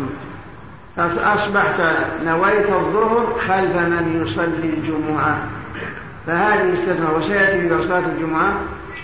[0.95, 1.81] فأصبحت
[2.25, 5.37] نويت الظهر خلف من يصلي الجمعة.
[6.27, 7.17] فهذه استثناء.
[7.17, 8.53] وسيأتي في صلاة الجمعة.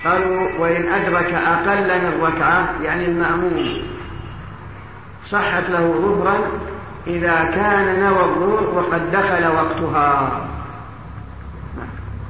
[0.06, 3.84] قالوا وإن أدرك أقل من ركعة يعني المأموم.
[5.30, 6.40] صحت له ظهرا
[7.08, 10.46] إذا كان نوى الظهر وقد دخل وقتها.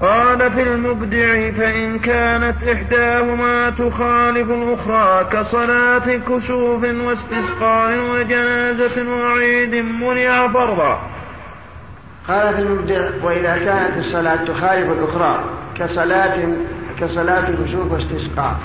[0.04, 11.00] قال في المبدع فإن كانت إحداهما تخالف الأخرى كصلاة كسوف واستسقاء وجنازة وعيد منع فرضا.
[12.28, 15.44] قال في المبدع وإذا كانت الصلاة تخالف الأخرى
[15.76, 16.48] كصلاة
[17.00, 18.60] كصلاة كسوف واستسقاء.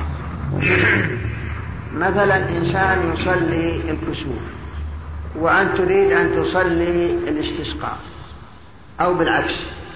[2.05, 4.43] مثلا إنسان يصلي الكسوف
[5.37, 7.99] وأنت تريد أن تصلي الاستسقاء
[9.01, 9.88] أو بالعكس.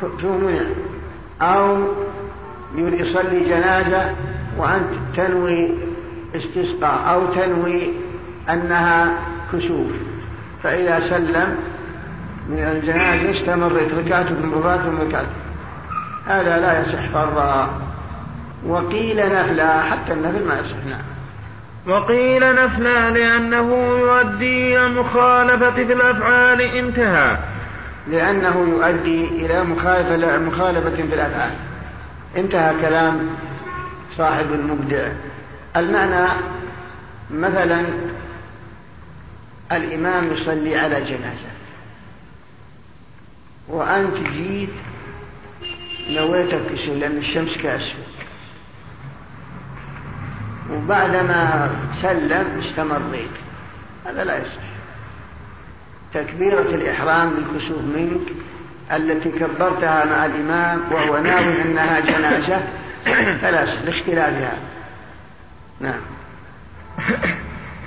[0.00, 0.66] فهمنا
[1.42, 1.78] أو
[2.76, 4.14] يصلي جنازة
[4.58, 5.70] وأنت تنوي
[6.36, 7.90] استسقاء أو تنوي
[8.50, 9.12] أنها
[9.52, 9.92] كسوف.
[10.62, 11.56] فإذا سلم
[12.48, 15.26] من الجنازة استمرت ركعت ثم ركعت ثم ركعت
[16.26, 17.80] هذا لا يصح فرضا.
[18.66, 21.02] وقيل نفلا حتى النفل ما يصح نعم
[21.86, 27.38] وقيل نفلا لأنه يؤدي إلى المخالفة في الأفعال انتهى.
[28.10, 31.54] لأنه يؤدي إلى مخالفة مخالفة في الأفعال.
[32.36, 33.28] انتهى كلام
[34.16, 35.08] صاحب المبدع.
[35.76, 36.40] المعنى
[37.30, 37.84] مثلا
[39.72, 41.48] الإمام يصلي على جنازة.
[43.68, 44.74] وأنت جيت
[46.08, 48.04] نويت الكسوف لأن الشمس كأسود
[50.70, 51.70] وبعدما
[52.02, 53.30] سلم استمريت
[54.06, 54.77] هذا لا يصح.
[56.14, 58.32] تكبيرة الإحرام للكسوف منك
[58.92, 62.62] التي كبرتها مع الإمام وهو ناوي أنها جنازة.
[63.42, 64.52] فلا لاختلافها.
[65.80, 66.00] نعم.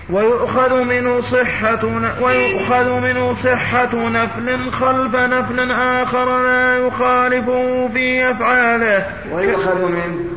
[0.10, 1.86] ويؤخذ منه صحة
[2.22, 9.06] ويؤخذ منه صحة نفل خلف نفل آخر لا يخالفه في أفعاله.
[9.32, 10.28] ويؤخذ من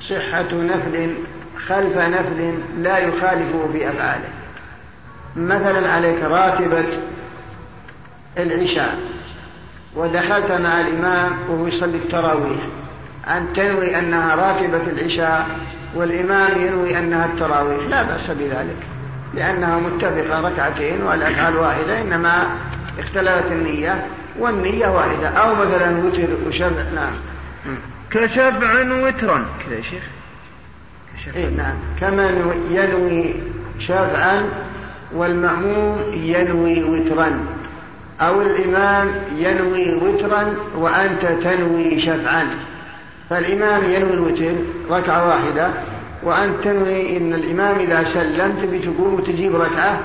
[0.00, 1.14] صحة نفل
[1.68, 4.28] خلف نفل لا يخالفه في أفعاله.
[5.36, 6.84] مثلا عليك راتبة
[8.38, 8.98] العشاء.
[9.96, 12.60] ودخلت مع الإمام وهو يصلي التراويح.
[13.28, 15.46] أن تنوي أنها راتبة العشاء
[15.94, 17.88] والإمام ينوي أنها التراويح.
[17.88, 18.76] لا بأس بذلك
[19.34, 22.46] لأنها متفقة ركعتين والأفعال واحدة إنما
[22.98, 24.06] اختلفت النية
[24.38, 25.28] والنية واحدة.
[25.28, 27.12] أو مثلا وتر وشفع نعم.
[28.10, 29.46] كشفع وترا.
[29.66, 30.02] كذا يا شيخ.
[31.36, 31.74] إيه نعم.
[32.00, 32.30] كما
[32.70, 33.34] ينوي
[33.80, 34.48] شفعا
[35.14, 37.46] والمأموم ينوي وترا.
[38.20, 42.48] أو الإمام ينوي وترا وأنت تنوي شفعا.
[43.30, 44.54] فالإمام ينوي الوتر
[44.90, 45.70] ركعة واحدة
[46.22, 50.00] وأنت تنوي إن الإمام إذا سلم تبي تقوم وتجيب ركعة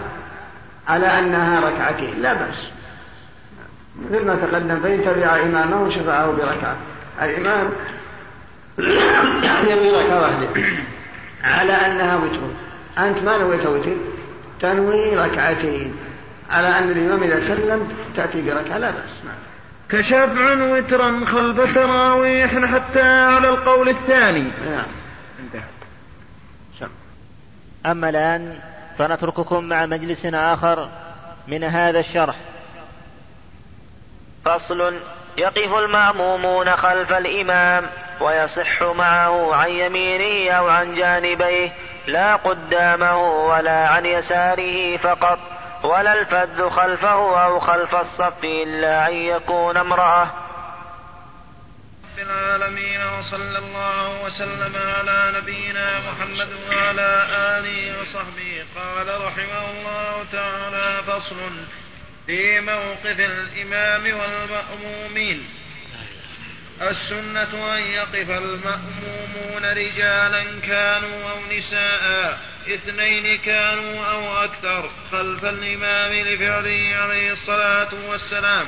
[0.88, 2.22] على أنها ركعتين.
[2.22, 2.68] لا بأس.
[4.12, 6.76] مثل ما تقدم فإن تبع إمامه شفعه بركعة.
[7.22, 7.70] الإمام
[9.70, 10.48] ينوي ركعة واحدة
[11.44, 12.40] على أنها وتر.
[12.98, 13.96] أنت ما نويت وتر؟
[14.62, 15.94] تنوي ركعتين.
[16.50, 19.26] على أن الإمام إذا سلم تأتي بركعة لا بأس.
[19.26, 19.36] نعم.
[19.90, 24.42] كشفع وترا خلف تراويح حتى على القول الثاني.
[24.42, 24.86] نعم.
[25.40, 25.78] انتهى.
[27.86, 28.60] أما الآن
[28.98, 30.90] فنترككم مع مجلس آخر
[31.48, 32.36] من هذا الشرح.
[34.46, 34.96] فصل
[35.38, 37.84] يقف المأمومون خلف الإمام
[38.22, 41.72] ويصح معه عن يمينه أو عن جانبيه
[42.08, 45.57] لا قدامه ولا عن يساره فقط.
[45.84, 50.24] ولا الفذ خلفه أو خلف الصف إلا أن يكون امرأة.
[52.18, 58.66] رب العالمين وصلى الله وسلم على نبينا محمد وعلى آله وصحبه.
[58.76, 61.52] قال رحمه الله تعالى فصل
[62.26, 65.50] في موقف الإمام والمأمومين.
[66.82, 72.38] السنة أن يقف المأمومون رجالا كانوا أو نساء.
[72.72, 78.68] اثنين كانوا أو أكثر خلف الإمام لفعله عليه الصلاة والسلام.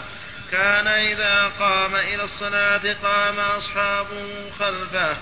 [0.51, 5.17] كان إذا قام إلى الصلاة قام أصحابه خلفه.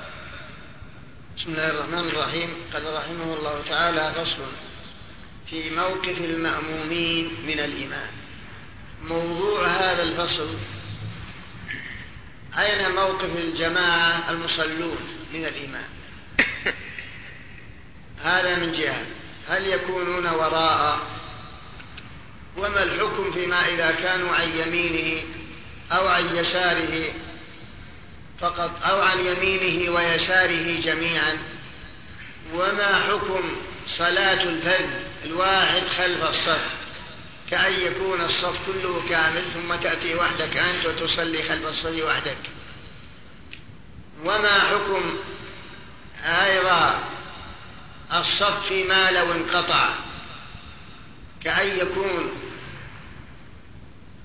[1.38, 2.50] بسم الله الرحمن الرحيم.
[2.74, 4.52] قال رحمه الله تعالى فصل.
[5.50, 8.10] في موقف المأمومين من الإمام
[9.04, 10.58] موضوع هذا الفصل
[12.58, 14.98] أين موقف الجماعة المصلون
[15.34, 15.90] من الإمام
[18.24, 19.06] هذا من جهة.
[19.48, 21.00] هل يكونون وراء؟
[22.58, 25.24] وما الحكم فيما إذا كانوا عن يمينه
[25.92, 27.14] أو عن يساره
[28.40, 31.38] فقط أو عن يمينه ويساره جميعا؟
[32.54, 33.44] وما حكم
[33.88, 34.90] صلاة الفذ
[35.26, 36.70] الواحد خلف الصف؟
[37.50, 42.38] كأن يكون الصف كله كامل ثم تأتي وحدك أنت وتصلي خلف الصف وحدك.
[44.26, 45.18] وما حكم
[46.26, 47.17] أيضا
[48.14, 49.94] الصف فيما لو انقطع.
[51.44, 52.32] كأن يكون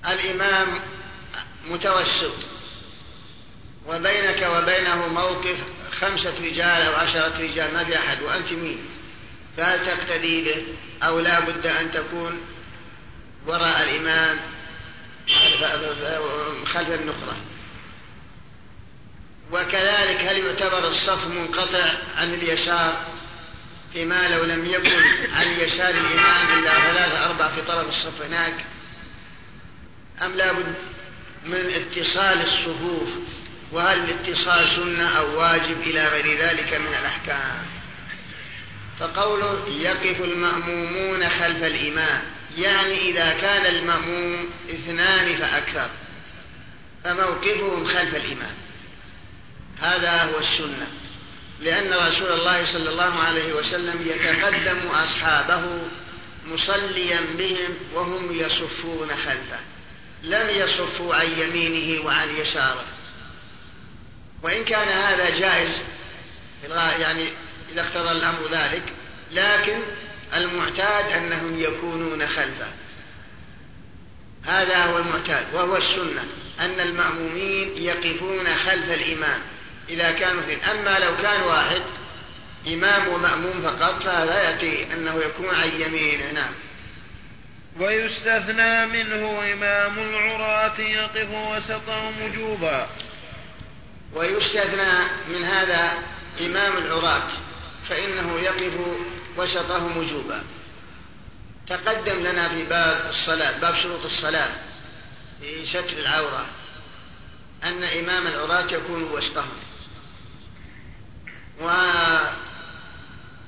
[0.07, 0.79] الإمام
[1.65, 2.35] متوسط.
[3.87, 5.57] وبينك وبينه موقف
[6.01, 8.21] خمسة رجال أو عشرة رجال ما في أحد.
[8.21, 8.85] وأنت مين؟
[9.57, 10.65] فهل تقتدي به
[11.03, 12.41] أو لا بد أن تكون
[13.47, 14.39] وراء الإمام
[16.65, 17.37] خلف النقرة؟
[19.51, 23.05] وكذلك هل يعتبر الصف منقطع عن اليسار؟
[23.93, 28.65] فيما لو لم يكن عن يسار الإمام إلا ثلاثة أربعة في طرف الصف هناك
[30.21, 30.75] أم لابد
[31.45, 33.09] من اتصال الصفوف؟
[33.71, 37.65] وهل الاتصال سنة أو واجب إلى غير ذلك من الأحكام؟
[38.99, 42.21] فقوله يقف المأمومون خلف الإمام
[42.57, 45.89] يعني إذا كان المأموم اثنان فأكثر
[47.03, 48.53] فموقفهم خلف الإمام
[49.81, 50.87] هذا هو السنة.
[51.63, 55.63] لأن رسول الله صلى الله عليه وسلم يتقدم أصحابه
[56.45, 59.59] مصليا بهم وهم يصفون خلفه.
[60.23, 62.85] لم يصفوا عن يمينه وعن يساره.
[64.41, 65.81] وإن كان هذا جائز
[66.99, 67.27] يعني
[67.71, 68.83] إذا اقتضى الأمر ذلك
[69.31, 69.79] لكن
[70.35, 72.67] المعتاد أنهم يكونون خلفه.
[74.43, 76.25] هذا هو المعتاد وهو السنة
[76.59, 79.39] أن المأمومين يقفون خلف الإمام.
[79.89, 81.81] إذا كانوا اثنين أما لو كان واحد
[82.67, 86.53] إمام ومأموم فقط فهذا يأتي أنه يكون عن يمينه نعم.
[87.79, 92.87] ويستثنى منه إمام العراة يقف وسطهم وجوبا
[94.13, 94.93] ويستثنى
[95.27, 95.93] من هذا
[96.41, 97.27] إمام العراة
[97.89, 98.73] فإنه يقف
[99.37, 100.43] وسطهم وجوبا
[101.67, 104.51] تقدم لنا في باب الصلاة باب شروط الصلاة
[105.41, 106.45] في ستر العورة
[107.63, 109.62] أن إمام العراة يكون وسطهم.
[111.63, 111.67] و...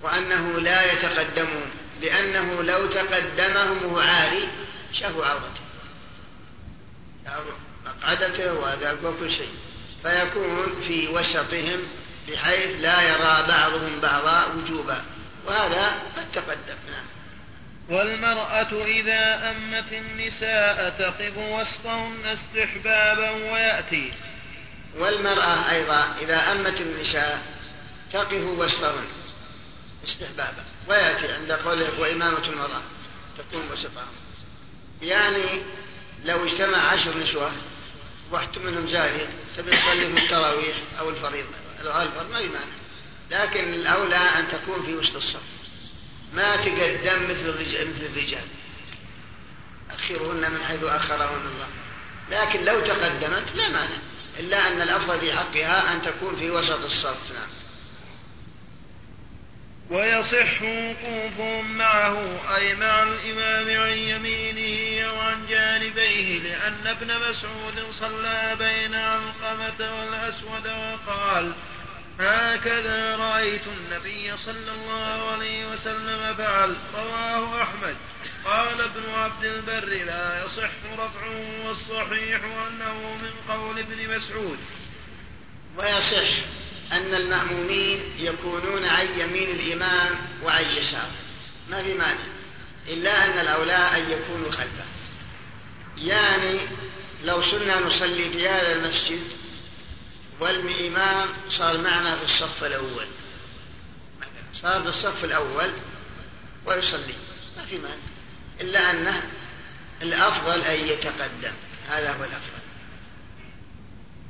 [0.02, 4.50] وأنه لا يتقدمون لأنه لو تقدمهم وهو عاري
[4.94, 5.66] شافوا عورته
[7.86, 9.54] مقعدته وذلك وكل شيء.
[10.04, 11.80] فيكون في وسطهم
[12.28, 15.04] بحيث لا يرى بعضهم بعضا وجوبا.
[15.46, 16.78] وهذا قد تقدم.
[16.92, 17.06] نعم.
[17.90, 24.12] والمرأة إذا أمت النساء تقف وسطهن استحبابا ويأتي.
[24.98, 27.55] والمرأة أيضا إذا أمت النساء
[28.16, 29.06] تقف وسطهن
[30.08, 30.66] استحبابا.
[30.88, 32.82] ويأتي عند قوله وإمامة المرأة
[33.38, 34.08] تكون وسطها
[35.02, 35.62] يعني
[36.26, 37.52] لو اجتمع عشر نسوة
[38.32, 41.56] واحد منهم جارية تبي تصلي في التراويح أو الفريضة.
[41.82, 42.76] الفرض ما يمانع
[43.32, 45.44] لكن الأولى أن تكون في وسط الصف.
[46.34, 48.48] ما تقدم مثل الرجال مثل الرجال.
[49.92, 51.68] أخرهن من حيث أخرهن الله.
[52.32, 53.98] لكن لو تقدمت لا مانع.
[54.40, 57.32] إلا أن الأفضل في حقها أن تكون في وسط الصف.
[57.32, 57.65] نعم.
[59.90, 62.18] ويصح وقوفهم معه
[62.56, 71.54] أي مع الإمام عن يمينه وعن جانبيه لأن ابن مسعود صلى بين علقمة والأسود وقال
[72.20, 77.96] هكذا رأيت النبي صلى الله عليه وسلم فعل رواه أحمد.
[78.46, 84.58] قال ابن عبد البر لا يصح رفعه والصحيح أنه من قول ابن مسعود.
[85.78, 86.30] ويصح.
[86.92, 91.12] أن المأمومين يكونون عن يمين الإمام وعن يساره
[91.70, 92.26] ما في مانع.
[92.88, 94.86] إلا أن الأولى أن يكونوا خلفه.
[95.98, 96.60] يعني
[97.24, 99.24] لو صرنا نصلي في هذا المسجد
[100.40, 103.08] والإمام صار معنا في الصف الأول.
[104.62, 105.72] صار في الصف الأول
[106.66, 107.16] ويصلي.
[107.58, 107.96] ما في مانع.
[108.62, 109.30] إلا أنه
[110.02, 111.54] الأفضل أن يتقدم.
[111.88, 112.65] هذا هو الأفضل.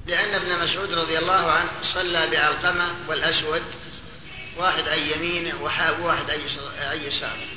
[0.08, 3.64] لأن ابن مسعود رضي الله عنه صلى بعلقمة والأسود
[4.58, 6.30] واحد عن يمينه وواحد
[6.78, 7.48] عن يساره.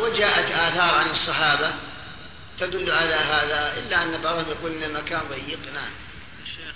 [0.00, 1.74] وجاءت آثار عن الصحابة
[2.58, 5.58] تدل على هذا إلا أن بعضهم يقول إن المكان ضيق.
[5.74, 5.92] نعم.
[6.42, 6.74] الشيخ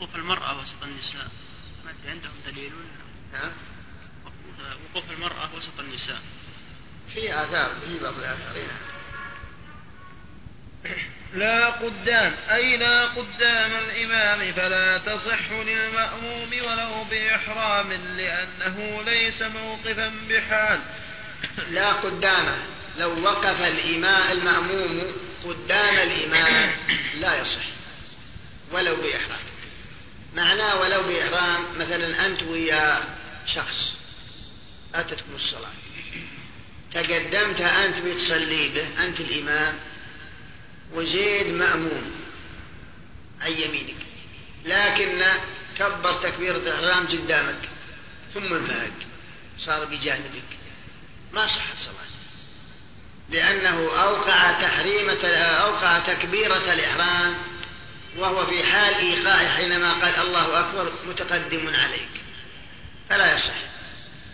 [0.00, 1.28] وقوف المرأة وسط النساء.
[1.84, 2.72] ما عندهم دليل
[3.32, 3.50] نعم
[4.94, 6.20] وقوف المرأة وسط النساء.
[7.14, 8.97] في آثار في بعض الآثار نعم
[11.34, 20.80] لا قدام أي لا قدام الإمام فلا تصح للمأموم ولو بإحرام لأنه ليس موقفا بحال.
[21.70, 22.58] لا قدامه
[22.98, 25.12] لو وقف الإمام المأموم
[25.44, 26.70] قدام الإمام
[27.14, 27.64] لا يصح
[28.72, 29.40] ولو بإحرام.
[30.34, 33.04] معناه ولو بإحرام مثلا أنت ويا
[33.46, 33.94] شخص
[34.94, 35.72] أتتكم الصلاة.
[36.94, 39.74] تقدمت أنت بتصلي به أنت الإمام
[40.92, 42.12] وزيد مأموم
[43.40, 43.96] عن يمينك.
[44.64, 45.22] لكن
[45.78, 47.68] كبر تكبيرة الإحرام قدامك
[48.34, 48.92] ثم انفهد
[49.58, 50.58] صار بجانبك.
[51.32, 52.08] ما صحت صلاة
[53.30, 57.34] لأنه أوقع تحريمة أوقع تكبيرة الإحرام
[58.16, 62.10] وهو في حال إيقاع حينما قال الله أكبر متقدم عليك.
[63.10, 63.54] فلا يصح.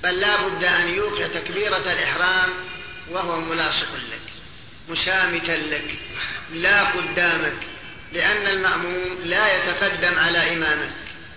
[0.03, 2.51] بل لا بد أن يوقع تكبيرة الإحرام
[3.11, 4.24] وهو ملاصق لك.
[4.89, 5.95] مشامتا لك
[6.53, 7.57] لا قدامك
[8.13, 10.91] لأن المأموم لا يتقدم على إمامه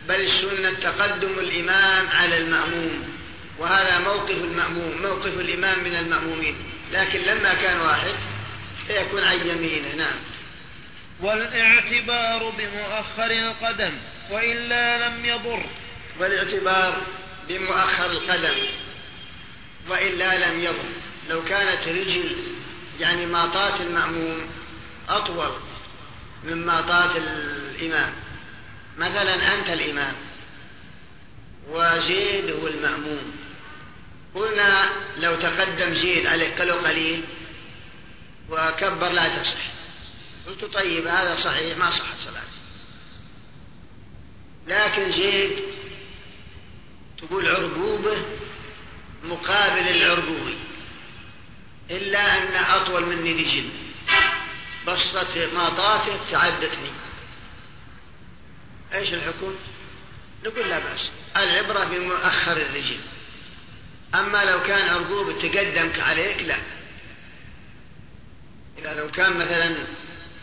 [0.07, 3.18] بل السنة تقدم الإمام على المأموم
[3.60, 6.56] وهذا موقف المأموم موقف الإمام من المأمومين
[6.94, 8.14] لكن لما كان واحد
[8.88, 10.15] فيكون عن يمينه نعم.
[11.22, 13.91] والإعتبار بمؤخر القدم
[14.32, 15.65] وإلا لم يضر.
[16.19, 17.02] والإعتبار
[17.49, 18.56] بمؤخر القدم
[19.90, 20.90] وإلا لم يضر.
[21.30, 22.36] لو كانت رجل
[22.99, 24.48] يعني ماطات المأموم
[25.10, 25.52] أطول
[26.44, 28.14] من ماطات الإمام.
[28.98, 30.14] مثلا أنت الإمام
[31.69, 33.32] وزيد هو المأموم.
[34.36, 37.24] قلنا لو تقدم زيد عليك قلو قليل
[38.49, 39.68] وكبر لا تصح.
[40.48, 42.57] قلت طيب هذا صحيح ما صحت صلاته
[44.68, 45.60] لكن زيد
[47.18, 48.22] تقول عرقوبة
[49.24, 50.57] مقابل العرقوبي
[51.91, 53.69] إلا أن أطول مني رجل
[54.88, 56.91] بسطة ماطاته تعدتني.
[58.93, 59.55] إيش الحكم؟
[60.45, 61.11] نقول لا بأس.
[61.38, 62.99] العبرة بمؤخر الرجل.
[64.15, 66.57] أما لو كان عرقوب تقدمك عليك لا.
[68.80, 69.76] إذا لو كان مثلا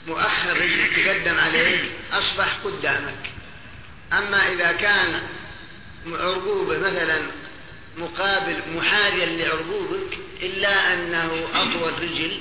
[0.06, 3.30] مؤخر رجل تقدم عليك أصبح قدامك.
[4.12, 5.22] أما إذا كان
[6.06, 7.22] عرقوبه مثلا
[7.96, 12.40] مقابل محاذيا لعرقوبك إلا أنه أطول رجل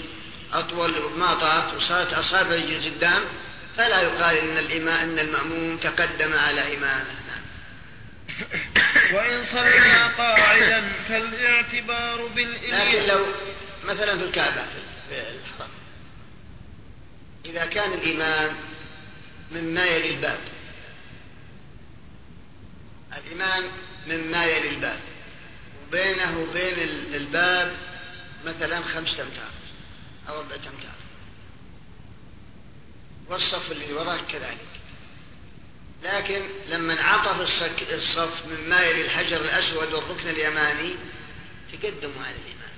[0.53, 3.23] أطول ماطات وصارت أصابع رجل قدام
[3.77, 7.23] فلا يقال إن الإمام إن المأموم تقدم على إمامه.
[9.13, 13.25] وإن صلى قاعدا فالاعتبار بالإلية لكن لو
[13.85, 14.65] مثلا في الكعبة
[15.09, 15.69] في الحرم
[17.45, 18.51] إذا كان الإمام
[19.51, 20.39] مما يلي الباب.
[23.17, 23.63] الإمام
[24.07, 24.99] مما يلي الباب.
[25.87, 26.79] وبينه وبين
[27.13, 27.71] الباب
[28.45, 29.51] مثلا خمسة أمتار
[30.29, 30.95] أو أربعة أمتار
[33.27, 34.67] والصف اللي وراك كذلك.
[36.03, 37.39] لكن لما انعطف
[37.93, 40.95] الصف مما يلي الحجر الأسود والركن اليماني
[41.71, 42.73] تقدموا على الإمام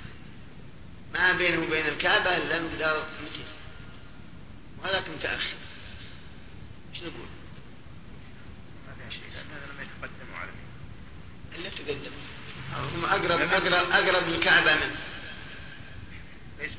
[1.14, 3.46] ما بينه وبين الكعبة إلا مقدار متر
[4.84, 5.56] وهذاك متأخر.
[6.94, 7.28] إيش نقول؟
[11.56, 12.26] إلا تقدموا
[12.74, 14.96] هم أقرب أقرب أقرب للكعبة منه
[16.60, 16.72] ليس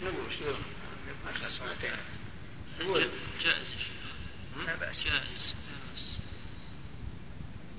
[0.00, 1.66] شنو؟ نقول شنو
[2.80, 3.08] نقول
[3.42, 3.66] جائز
[4.66, 5.02] لا بأس.
[5.02, 5.54] جائز.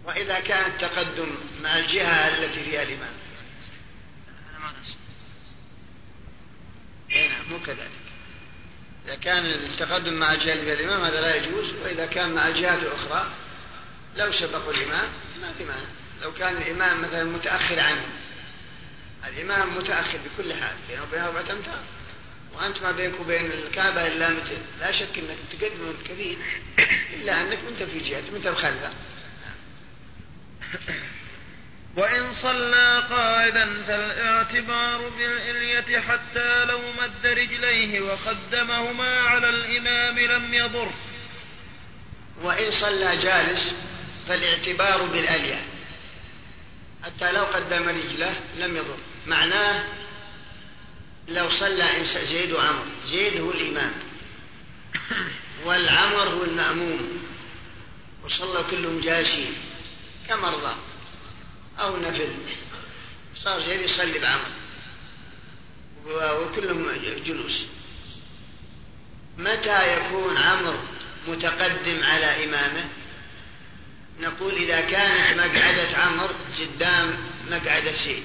[0.04, 3.14] وإذا كان التقدم مع الجهة التي فيها الإمام.
[7.12, 7.92] اي نعم مو كذلك.
[9.06, 11.74] إذا كان التقدم مع الجهة اللي فيها الإمام هذا لا يجوز.
[11.74, 13.32] وإذا كان مع الجهات الأخرى
[14.16, 15.10] لو سبقوا الإمام
[15.42, 15.88] ما في مانع.
[16.22, 18.06] لو كان الإمام مثلا متأخر عنه
[19.28, 21.84] الإمام متأخر بكل حال بينه وبين أربعة أمتار.
[22.58, 26.38] وأنت ما بينك وبين الكعبة إلا متر لا شك أنك تقدم كثير
[27.14, 28.92] إلا أنك أنت في جهة أنت بخلفه
[31.96, 40.92] وإن صلى قاعدا فالاعتبار بالإلية حتى لو مد رجليه وقدمهما على الإمام لم يضر.
[42.42, 43.76] وإن صلى جالس
[44.28, 45.62] فالاعتبار بالألية
[47.04, 48.98] حتى لو قدم رجله لم يضر.
[49.28, 49.84] معناه
[51.28, 52.86] لو صلى إنسان زيد وعمر.
[53.08, 53.94] زيد هو الإمام.
[55.66, 57.24] والعمر هو المأموم.
[58.24, 59.54] وصلى كلهم جالسين.
[60.28, 60.76] كمرضى.
[61.80, 62.34] أو نفل.
[63.44, 64.52] صار زيد يصلي بعمر.
[66.10, 66.92] وكلهم
[67.26, 67.64] جلوس.
[69.38, 70.80] متى يكون عمرو
[71.28, 72.86] متقدم على إمامه؟
[74.20, 77.18] نقول إذا كانت مقعدة عمرو قدام
[77.52, 78.24] مقعدة زيد.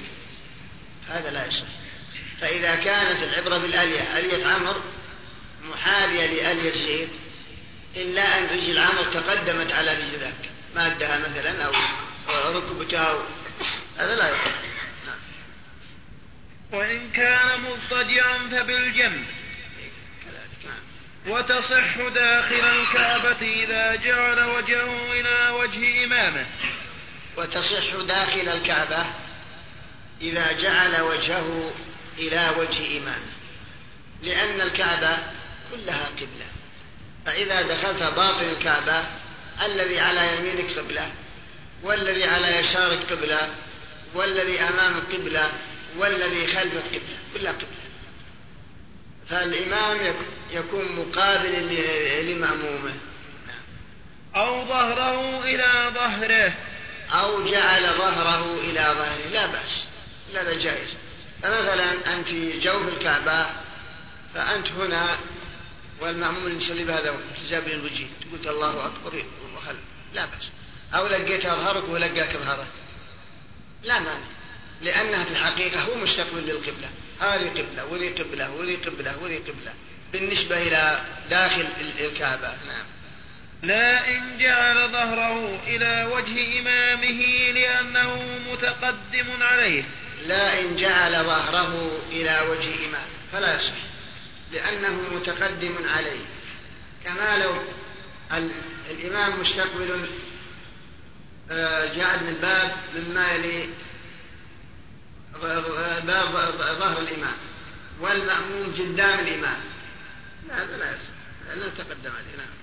[1.08, 1.81] هذا لا يصح.
[2.42, 4.80] فإذا كانت العبرة بالآلية آلية عمرو
[5.62, 7.08] محاذية لآلية زيد
[7.96, 11.72] إلا أن رجل عمرو تقدمت على رجل ذاك مادها مثلا أو
[12.58, 13.18] ركبته أو
[13.98, 14.52] هذا لا يصح
[15.06, 15.18] نعم.
[16.72, 19.24] وإن كان مضطجعا فبالجنب.
[20.64, 20.80] نعم.
[21.26, 26.46] وتصح داخل الكعبة إذا جعل وجهه إلى وجه إمامه.
[27.36, 29.06] وتصح داخل الكعبة
[30.20, 31.72] إذا جعل وجهه
[32.28, 33.32] إلى وجه إمامه
[34.22, 35.18] لأن الكعبة
[35.72, 36.46] كلها قبلة.
[37.26, 39.04] فإذا دخلت باطن الكعبة
[39.66, 41.10] الذي على يمينك قبلة
[41.82, 43.50] والذي على يسارك قبلة
[44.14, 45.50] والذي أمامك قبلة
[45.96, 47.82] والذي خلفك قبلة كلها قبلة.
[49.30, 50.14] فالإمام
[50.52, 51.52] يكون مقابل
[52.30, 52.94] لمأمومه.
[54.36, 56.52] أو ظهره إلى ظهره.
[57.10, 59.84] أو جعل ظهره إلى ظهره لا بأس
[60.34, 60.88] لا لا جائز.
[61.42, 63.46] فمثلا أنت في جوف الكعبة
[64.34, 65.18] فأنت هنا
[66.00, 69.24] والمأموم اللي يصلي بهذا التجاب للوجه قلت الله أكبر
[69.66, 69.76] هل
[70.14, 70.48] لا بأس.
[70.94, 72.66] أو لقيت أظهرك ولقاك أظهرك.
[73.82, 74.24] لا مانع
[74.82, 76.90] لأنها في الحقيقة هو مستقبل للقبلة.
[77.20, 79.74] هذه قبلة وذي قبلة وذي قبلة وذي قبلة.
[80.12, 81.00] بالنسبة إلى
[81.30, 81.68] داخل
[82.00, 82.84] الكعبة نعم.
[83.62, 89.84] لا إن جعل ظهره إلى وجه إمامه لأنه متقدم عليه.
[90.26, 93.74] لا إن جعل ظهره إلى وجه إمامه فلا يصح.
[94.52, 96.24] لأنه متقدم عليه.
[97.04, 97.54] كما لو
[98.90, 100.08] الإمام مستقبل
[101.50, 103.68] آه، جعل من باب مما يلي
[106.02, 106.24] باب
[106.78, 107.36] ظهر الإمام.
[108.00, 109.60] والمأموم قدام الإمام.
[110.50, 111.12] هذا لا يصح.
[111.48, 112.36] لأنه تقدم عليه.
[112.36, 112.62] نعم.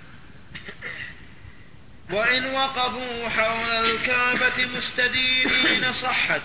[2.12, 6.42] وإن وقفوا حول الكعبة مستديرين صحت.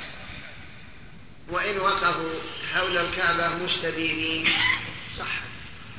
[1.48, 2.40] وإن وقفوا
[2.72, 4.48] حول الكعبة مستديرين
[5.18, 5.44] صحت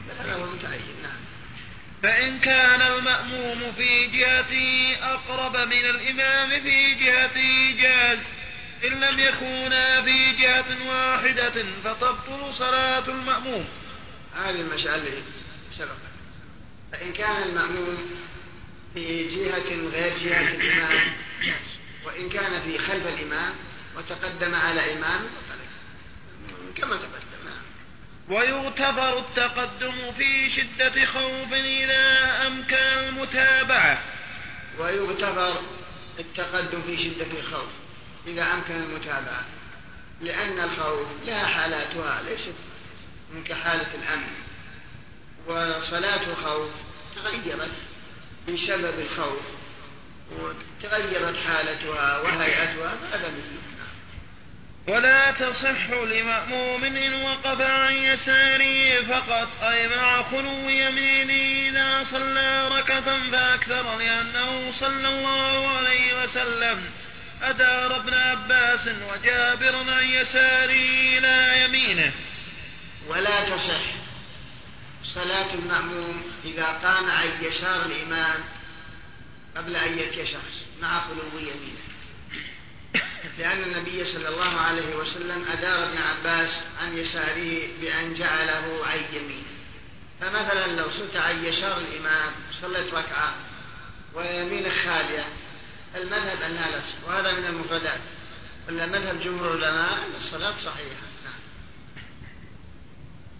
[0.09, 1.25] بل هذا هو متعين نعم.
[2.03, 8.19] فإن كان المأموم في جهته أقرب من الإمام في جهته جاز
[8.85, 13.65] إن لم يكونا في جهة واحدة فتبطل صلاة المأموم.
[14.35, 15.23] هذه المسألة
[15.77, 16.15] سبقت
[16.91, 17.97] فإن كان المأموم
[18.93, 21.13] في جهة غير جهة الإمام
[21.43, 21.77] جاز.
[22.05, 23.53] وإن كان في خلف الإمام
[23.97, 25.21] وتقدم على إمام
[26.77, 27.25] كما تقدم.
[28.29, 34.01] ويغتفر التقدم في شدة خوف إذا أمكن المتابعة.
[34.79, 35.61] ويغتفر
[36.19, 37.71] التقدم في شدة الخوف
[38.27, 39.45] إذا أمكن المتابعة
[40.21, 42.55] لأن الخوف لها حالاتها ليست
[43.33, 44.33] من كحالة الأمن.
[45.47, 46.69] وصلاة الخوف
[47.15, 47.71] تغيرت
[48.47, 49.45] بسبب الخوف
[50.31, 53.64] وتغيرت حالتها وهيئتها فهذا مثله
[54.87, 59.63] ولا تصح لمأموم إن وقف عن يساره فقط.
[59.63, 66.85] أي مع خلو يمينه إذا صلى ركعة فأكثر لأنه صلى الله عليه وسلم.
[67.41, 72.11] أدار ابن عباس وجابر عن يساره إلى يمينه.
[73.07, 73.81] ولا تصح.
[75.03, 78.43] صلاة المأموم إذا قام عن يسار الإمام
[79.57, 81.84] قبل أن شخص مع خلو يمينه.
[83.37, 89.55] لأن النبي صلى الله عليه وسلم أدار ابن عباس عن يساره بأن جعله عن يمينه.
[90.21, 92.31] فمثلا لو صرت عن يسار الإمام
[92.61, 93.35] صليت ركعة
[94.13, 95.27] ويمينك خالية
[95.95, 98.01] المذهب أنها لا وهذا من المفردات.
[98.67, 101.05] ولا مذهب جمهور العلماء أن الصلاة صحيحة.
[101.25, 101.39] نعم.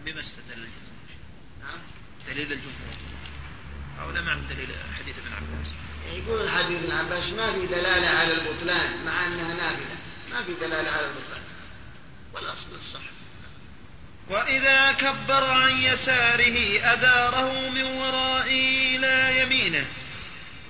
[0.06, 0.68] بما استدل
[1.62, 1.80] نعم.
[2.28, 2.96] دليل الجمهور.
[4.02, 4.68] أو لا معنى دليل
[5.00, 5.72] حديث ابن عباس.
[6.14, 9.98] يقول الحديث ابن عباس ما في دلالة على البطلان مع أنها نافلة
[10.32, 11.42] ما في دلالة على البطلان.
[12.34, 13.16] والأصل الصح
[14.30, 19.86] وإذا كبر عن يساره أداره من ورائه إلى يمينه.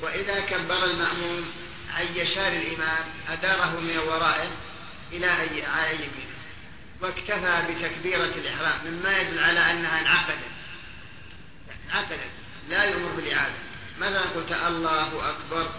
[0.02, 1.52] وإذا كبر المأموم
[1.94, 4.52] عن يسار الإمام أداره من ورائه
[5.12, 6.36] إلى على يمينه.
[7.02, 10.52] واكتفى بتكبيرة الإحرام مما يدل على أنها انعقدت.
[11.90, 12.32] انعقدت.
[12.70, 13.56] لا يؤمر بالإعادة.
[14.00, 15.70] مثلا قلت؟ الله أكبر.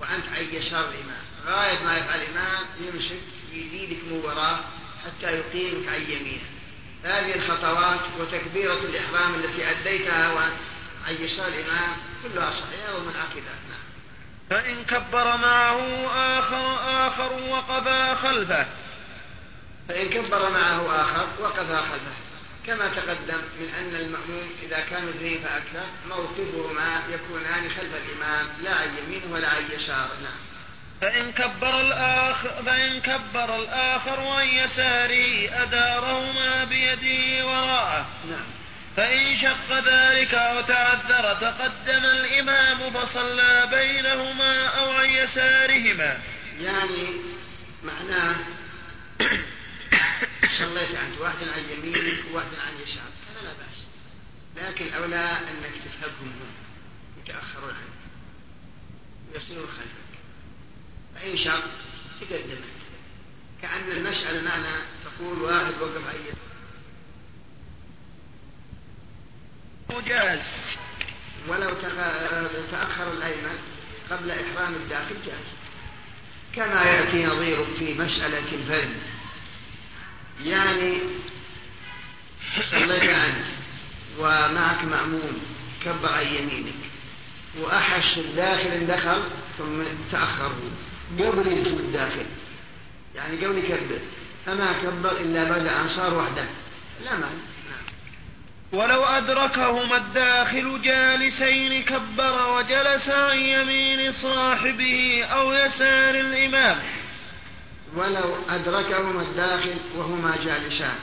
[0.00, 3.20] وأنت عن يسار الإمام غاية ما يفعل الإمام يمسك
[3.52, 4.60] يزيدك من وراه
[5.04, 6.44] حتى يقيمك عن يمينه.
[7.04, 10.56] هذه الخطوات وتكبيرة الإحرام التي أديتها وأنت
[11.08, 13.80] عن يسار الإمام كلها صحيحة ومنعقدة نعم.
[14.50, 16.06] فإن كبر معه
[16.38, 16.76] آخر
[17.06, 18.66] آخر وقفا خلفه.
[19.88, 22.14] فإن كبر معه آخر وقفا خلفه.
[22.66, 28.88] كما تقدم من أن المأموم إذا كانوا اثنين فأكثر موقفهما يكونان خلف الإمام لا عن
[28.98, 30.50] يمينه ولا عن يساره نعم.
[31.00, 38.06] فإن كبر الآخر فإن كبر الآخر عن يساره أدارهما بيده وراءه.
[38.30, 38.44] نعم.
[38.96, 46.18] فإن شق ذلك أو تعذر تقدم الإمام فصلى بينهما أو عن يسارهما.
[46.60, 47.06] يعني
[47.82, 48.34] معناه
[50.48, 53.84] صليت أنت واحدا عن يمينك وواحدا عن يسارك هذا لا بأس.
[54.56, 56.52] لكن الأولى أنك تفهمهم هم
[57.24, 58.00] يتأخرون عنك
[59.34, 60.20] ويصلون خلفك.
[61.14, 61.70] فإن شاء
[62.20, 62.80] تقدمك
[63.62, 66.16] كأن المسألة معنى تقول واحد وقف عن
[70.00, 70.40] جاز
[71.48, 71.74] ولو
[72.70, 73.58] تأخر الأيمن
[74.10, 75.44] قبل إحرام الداخل جاز.
[76.54, 78.96] كما يأتي نظيره في مسألة الفرد
[80.44, 80.98] يعني
[82.70, 83.44] صليت أنت
[84.18, 85.42] ومعك مأموم
[85.84, 86.74] كبر عن يمينك
[87.60, 89.22] وأحس الداخل دخل
[89.58, 90.52] ثم تأخر.
[91.18, 92.26] قبل يدخل الداخل
[93.14, 93.98] يعني قبل يكبر.
[94.46, 96.44] فما كبر إلا بعد أن صار وحده.
[97.04, 97.26] لا مانع.
[98.72, 106.78] ولو أدركهما الداخل جالسين كبر وجلس عن يمين صاحبه أو يسار الإمام.
[107.96, 110.98] ولو أدركهما الداخل وهما جالسان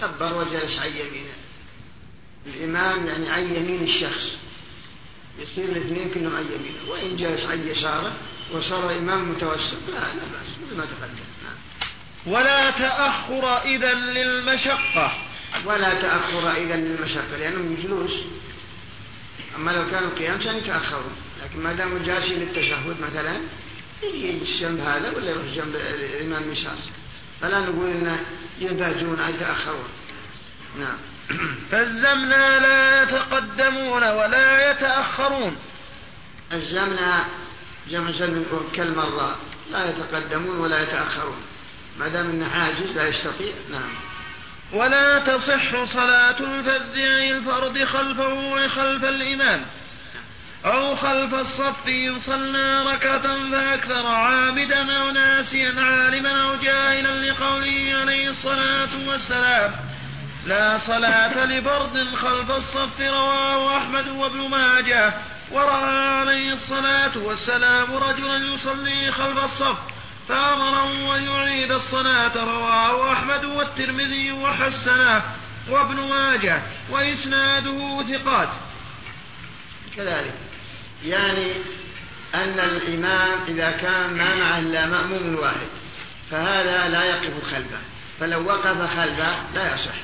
[0.00, 1.34] كبر وجلس عن يمينه.
[2.46, 4.36] الإمام يعني عن يمين الشخص.
[5.38, 6.90] يصير الاثنين كلهم عن يمينه.
[6.90, 8.12] وإن جلس عن يساره
[8.52, 9.76] وصار الإمام متوسط.
[9.88, 10.48] لا لا بأس.
[10.66, 11.24] مثل ما تقدم.
[12.26, 15.12] ولا تأخر إذا للمشقة.
[15.64, 18.22] ولا تأخر إذا للمشقة لأنهم جلوس.
[19.56, 23.40] أما لو كانوا قيام كانوا يتأخرون لكن ما داموا جالسين للتشهد مثلا
[24.02, 26.76] يجي الجنب هذا ولا يروح جنب الإمام اليسار
[27.40, 28.24] فلا نقول إنه
[28.60, 29.88] ينتهجون أو يتأخرون
[30.78, 30.98] نعم.
[31.70, 35.56] فالزمنا لا يتقدمون ولا يتأخرون.
[36.52, 37.24] الزمنا
[37.90, 39.36] جمع زمن كالمرضى
[39.70, 41.42] لا يتقدمون ولا يتأخرون.
[41.98, 43.52] ما دام إنه عاجز لا يستطيع.
[43.70, 43.90] نعم.
[44.72, 49.64] ولا تصح صلاة الفذ أي الفرد خلفه وخلف الإمام.
[50.64, 58.28] أو خلف الصف إن صلى ركعة فأكثر عامدا أو ناسيا عالما أو جاهلا لقوله عليه
[58.28, 59.74] الصلاة والسلام.
[60.46, 65.14] لا صلاة لفرد خلف الصف رواه أحمد وابن ماجه.
[65.50, 69.78] ورأى عليه الصلاة والسلام رجلا يصلي خلف الصف
[70.28, 75.22] فأمره أن يعيد الصلاة رواه أحمد والترمذي وحسنه
[75.68, 78.48] وابن ماجه وإسناده ثقات.
[79.96, 80.47] كذلك.
[81.04, 81.52] يعني
[82.34, 85.66] أن الإمام إذا كان ما معه إلا مأموم واحد
[86.30, 87.80] فهذا لا يقف خلفه.
[88.20, 89.94] فلو وقف خلفه لا يصح.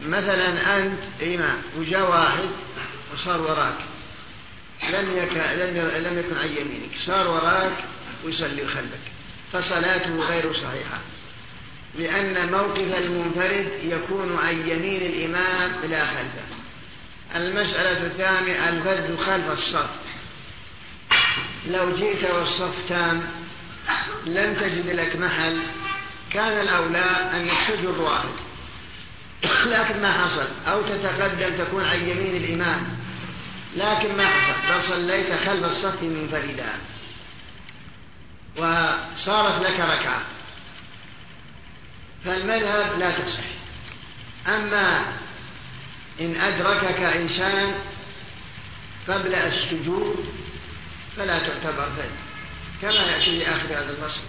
[0.00, 2.48] مثلا أنت إمام وجاء واحد
[3.14, 3.74] وصار وراك.
[4.92, 7.76] لم يكن لم لم يكن عن يمينك صار وراك
[8.24, 9.00] ويصلي خلفك.
[9.52, 11.00] فصلاته غير صحيحة.
[11.98, 16.57] لأن موقف المنفرد يكون عن يمين الإمام بلا خلفه.
[17.36, 19.90] المسألة الثانية الفذ خلف الصف
[21.66, 23.22] لو جئت والصف تام
[24.26, 25.62] لم تجد لك محل
[26.32, 28.34] كان الأولى أن تجر واحد
[29.72, 30.48] لكن ما حصل.
[30.66, 32.86] أو تتقدم تكون عن يمين الإمام.
[33.76, 34.68] لكن ما حصل.
[34.68, 36.72] بل صليت خلف الصف منفردا
[38.56, 40.22] وصارت لك ركعة.
[42.24, 43.40] فالمذهب لا تصح.
[44.46, 45.04] أما
[46.20, 47.74] إن أدركك إنسان
[49.08, 50.24] قبل السجود
[51.16, 52.10] فلا تعتبر فذ
[52.82, 54.20] كما يأتي في آخر هذا الفصل.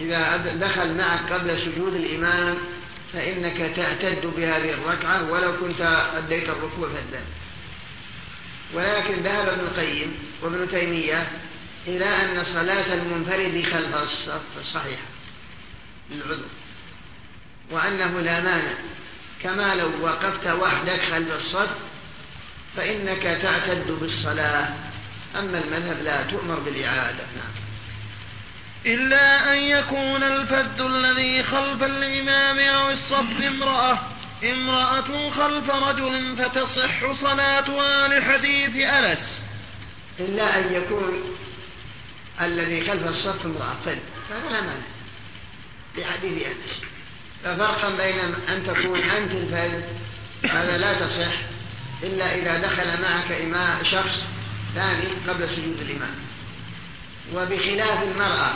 [0.00, 2.58] إذا دخل معك قبل سجود الإمام
[3.12, 5.80] فإنك تعتد بهذه الركعة ولو كنت
[6.16, 7.22] أديت الركوع فذا
[8.74, 11.28] ولكن ذهب ابن القيم وابن تيمية
[11.86, 15.06] إلى أن صلاة المنفرد خلف الصف صحيحة
[16.10, 16.48] للعذر
[17.70, 18.74] وأنه لا مانع.
[19.42, 21.68] كما لو وقفت وحدك خلف الصف
[22.76, 24.68] فإنك تعتد بالصلاة.
[25.38, 27.24] أما المذهب لا تؤمر بالإعادة.
[27.36, 27.52] نعم.
[28.86, 33.98] إلا أن يكون الفذ الذي خلف الإمام أو الصف امرأة.
[34.44, 39.40] امرأة خلف رجل فتصح صلاتها لحديث أنس.
[40.20, 41.36] إلا أن يكون
[42.40, 43.98] الذي خلف الصف امرأة فذ
[44.28, 44.86] فهذا لا مانع
[45.98, 46.91] لحديث أنس.
[47.44, 49.80] ففرقا بين أن تكون أنت الفذ
[50.50, 51.32] هذا لا تصح
[52.02, 54.24] إلا إذا دخل معك إمام شخص
[54.74, 56.14] ثاني قبل سجود الإمام
[57.34, 58.54] وبخلاف المرأة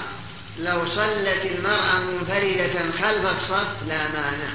[0.59, 4.53] لو صلت المرأة منفردة خلف الصف لا مانع.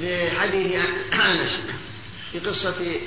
[0.00, 0.76] لحديث
[1.12, 1.60] أنس
[2.32, 3.00] في قصة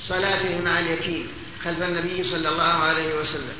[0.00, 1.28] صلاته مع اليتيم
[1.64, 3.56] خلف النبي صلى الله عليه وسلم.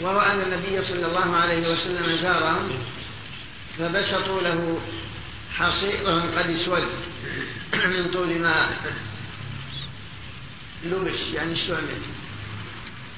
[0.00, 2.70] وهو أن النبي صلى الله عليه وسلم زارهم
[3.78, 4.80] فبسطوا له
[5.54, 6.88] حصيرا قد اسود
[7.74, 8.68] من طول ما
[10.84, 12.00] لبس يعني استعمل.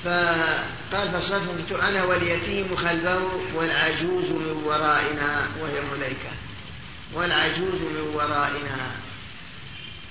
[0.05, 6.31] فقال فصفت أنا واليتيم خلفه والعجوز من ورائنا وهي مليكة
[7.15, 8.91] والعجوز من ورائنا.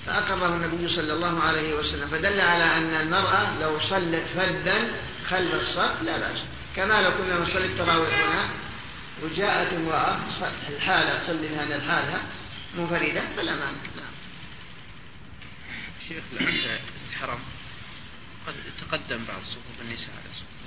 [0.06, 2.08] فأقره النبي صلى الله عليه وسلم.
[2.08, 4.88] فدل على أن المرأة لو صلت فردا
[5.30, 6.40] خلف الصف لا بأس.
[6.76, 8.50] كما لو كنا نصلي التراويح هنا
[9.24, 10.18] وجاءت امرأة
[10.70, 12.22] الحالة تصلي هنا الحالة
[12.78, 13.78] منفردة؟ فلا مانع.
[13.96, 14.06] نعم.
[16.08, 16.80] شيخ الآن
[17.10, 17.40] الحرم
[18.48, 20.60] قد تقدم بعض صفوف النساء على صفوف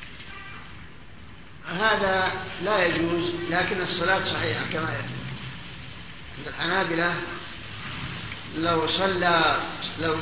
[1.69, 5.15] هذا لا يجوز لكن الصلاة صحيحة كما يأتي
[6.39, 7.15] عند الحنابلة
[8.57, 9.61] لو صلى
[9.99, 10.17] لو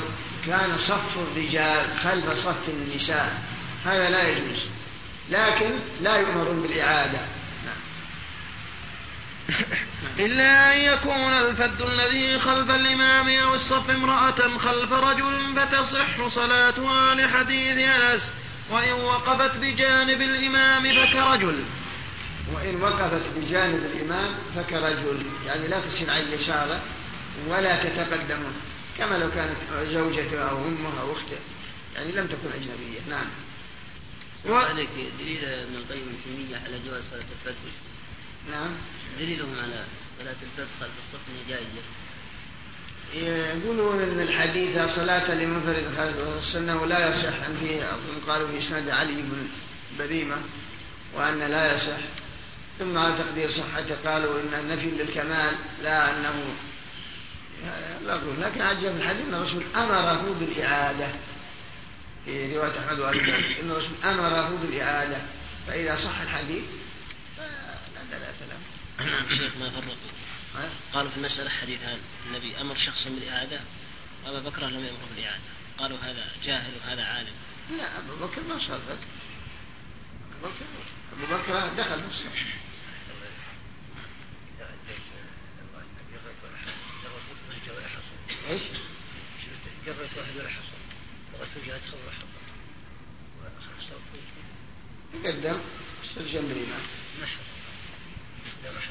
[0.45, 3.43] كان صف الرجال خلف صف النساء
[3.85, 4.65] هذا لا يجوز.
[5.29, 5.71] لكن
[6.01, 7.19] لا يؤمرون بالإعادة.
[10.25, 17.77] إلا أن يكون الفد الذي خلف الإمام أو الصف امرأة خلف رجل فتصح صلاتها لحديث
[17.77, 18.33] أنس
[18.69, 21.63] وإن وقفت بجانب الإمام فكرجل
[22.53, 26.81] وإن وقفت بجانب الإمام فكرجل يعني لا تصير عن يساره
[27.47, 28.51] ولا تتقدمه
[28.97, 29.57] كما لو كانت
[29.91, 31.37] زوجته أو أمه أو أخته.
[31.95, 32.99] يعني لم تكن أجنبية.
[33.09, 33.27] نعم.
[34.45, 34.55] و...
[34.55, 37.55] عليك دليل ابن القيم تيمية على جواز صلاة الفرد
[38.49, 38.69] نعم.
[39.19, 39.83] دليلهم على
[40.19, 41.81] صلاة الفرد خلف الصف جائزة
[43.13, 47.83] يقولون إن الحديث صلاة لمنفرد خلف السنة ولا يصح أن فيه
[48.27, 49.47] قالوا في إسناد علي بن
[49.99, 50.35] بريمة
[51.15, 51.97] وأن لا يصح.
[52.79, 56.33] ثم على تقدير صحته قالوا إن النفي للكمال لا أنه
[58.05, 61.07] لا أقول لكن عجب في الحديث إن الرسول أمره بالإعادة.
[62.25, 63.19] في رواية أحمد وأبي
[63.61, 65.17] إن الرسول أمره بالإعادة.
[65.67, 66.63] فإذا صح الحديث
[68.19, 68.57] له.
[69.05, 69.95] نعم شيخ ما فرقوا
[70.93, 73.61] قالوا في المسألة حديثان النبي أمر شخصا بالإعادة
[74.25, 75.43] وأبا بكر لم يأمره بالإعادة.
[75.77, 77.33] قالوا هذا جاهل وهذا عالم.
[77.77, 79.07] لا أبو بكر ما صار ذلك.
[81.13, 82.27] أبو بكر دخل في الصف
[88.49, 88.61] إيش؟
[89.85, 90.81] جرت واحد ولا حصل.
[91.35, 92.31] الرسول جاء ولا حصل
[95.13, 95.59] يقدم
[96.03, 96.81] يصير جنب الامام
[97.19, 97.60] ما حصل.
[98.65, 98.81] الله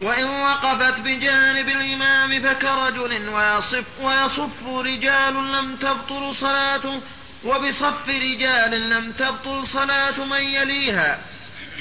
[0.00, 7.00] وإن وقفت بجانب الإمام فكرجل ويصف, ويصف رجال لم تبطل صلاته
[7.44, 11.18] وبصف رجال لم تبطل صلاة من يليها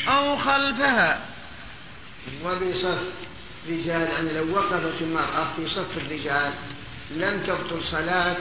[0.07, 1.19] أو خلفها.
[2.43, 3.01] وبصف
[3.67, 6.53] رجال يعني لو وقفت المرأة في صف الرجال
[7.11, 8.37] لم تبطل صلاة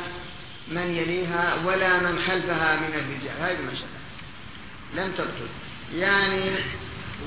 [0.70, 3.40] من يليها ولا من خلفها من الرجال.
[3.40, 4.00] هذه المسألة
[4.94, 5.48] لم تبطل.
[5.94, 6.64] يعني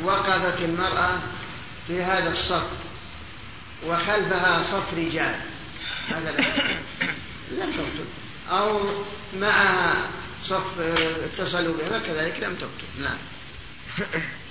[0.03, 1.20] وقفت المرأة
[1.88, 2.70] في هذا الصف
[3.86, 5.40] وخلفها صف رجال.
[6.10, 6.32] هذا
[7.52, 8.06] لم تبطل.
[8.49, 8.90] أو
[9.40, 9.94] معها
[10.44, 10.80] صف
[11.26, 13.02] اتصلوا بها كذلك لم تبطل.
[13.02, 13.18] نعم.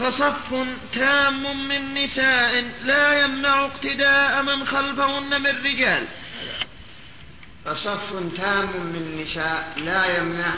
[0.00, 0.54] فصف
[0.92, 6.06] تام من نساء لا يمنع اقتداء من خلفهن من رجال.
[7.66, 10.54] فصف تام من نساء لا يمنع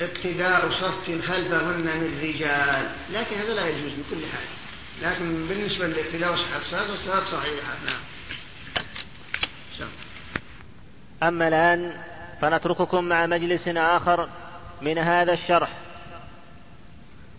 [0.00, 2.90] اقتداء صف خلفهن من رجال.
[3.10, 4.46] لكن هذا لا يجوز بكل حال.
[5.02, 7.74] لكن بالنسبة للاقتداء وصحة الصلاة الصلاة صحيحة.
[7.86, 8.00] نعم.
[11.22, 11.92] أما الآن
[12.42, 14.28] فنترككم مع مجلس آخر
[14.82, 15.68] من هذا الشرح.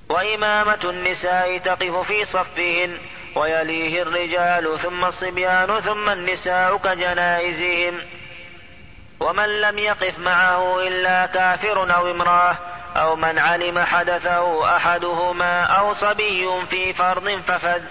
[0.10, 2.98] وإمامة النساء تقف في صفهن
[3.36, 8.02] ويليه الرجال ثم الصبيان ثم النساء كجنائزهم.
[9.20, 12.58] ومن لم يقف معه إلا كافر أو امرأة
[12.96, 17.84] أو من علم حدثه أحدهما أو صبي في فرض ففد.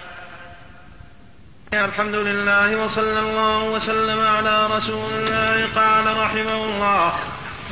[1.73, 7.13] الحمد لله وصلى الله وسلم على رسول الله قال رحمه الله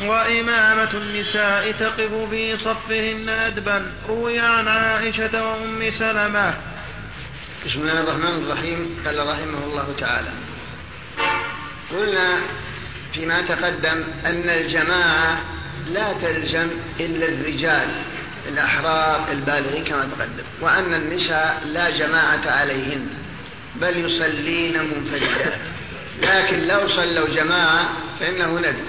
[0.03, 3.91] وإمامة النساء تقف في صفهن أدبا.
[4.09, 6.53] روي عن عائشة وأم سلمة.
[7.65, 9.03] بسم الله الرحمن الرحيم.
[9.05, 10.29] قال رحمه الله تعالى
[11.91, 12.41] قلنا
[13.15, 15.41] فيما تقدم أن الجماعة
[15.93, 16.67] لا تلزم
[16.99, 17.87] إلا الرجال
[18.49, 23.07] الأحرار البالغين كما تقدم وأن النساء لا جماعة عليهن
[23.81, 25.53] بل يصلين منفردات
[26.21, 27.89] لكن لو صلوا جماعة
[28.19, 28.85] فإنه ندب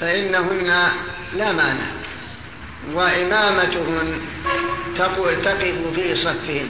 [0.00, 0.88] فإنهن
[1.36, 1.90] لا مانع
[2.92, 4.20] وإمامتهن
[4.98, 5.48] تقف
[5.94, 6.68] في صفهن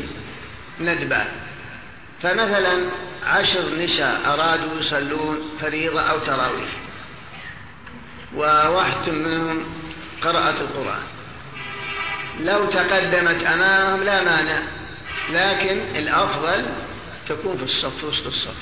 [0.81, 1.27] ندبا
[2.23, 2.87] فمثلا
[3.25, 6.71] عشر نساء أرادوا يصلون فريضة أو تراويح.
[8.37, 9.65] وواحد منهم
[10.23, 11.03] قرأت القرآن.
[12.41, 14.63] لو تقدمت أمامهم لا مانع
[15.31, 16.67] لكن الأفضل
[17.29, 18.57] تكون في الصف وسط الصف.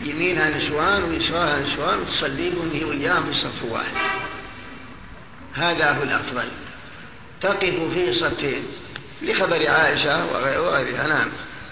[0.00, 3.96] يمينها نسوان ويسراها نسوان وتصليهم هي وإياهم في صف واحد.
[5.54, 6.48] هذا هو الأفضل.
[7.40, 8.66] تقف في صفين
[9.22, 11.28] لخبر عائشة وغيرها نعم.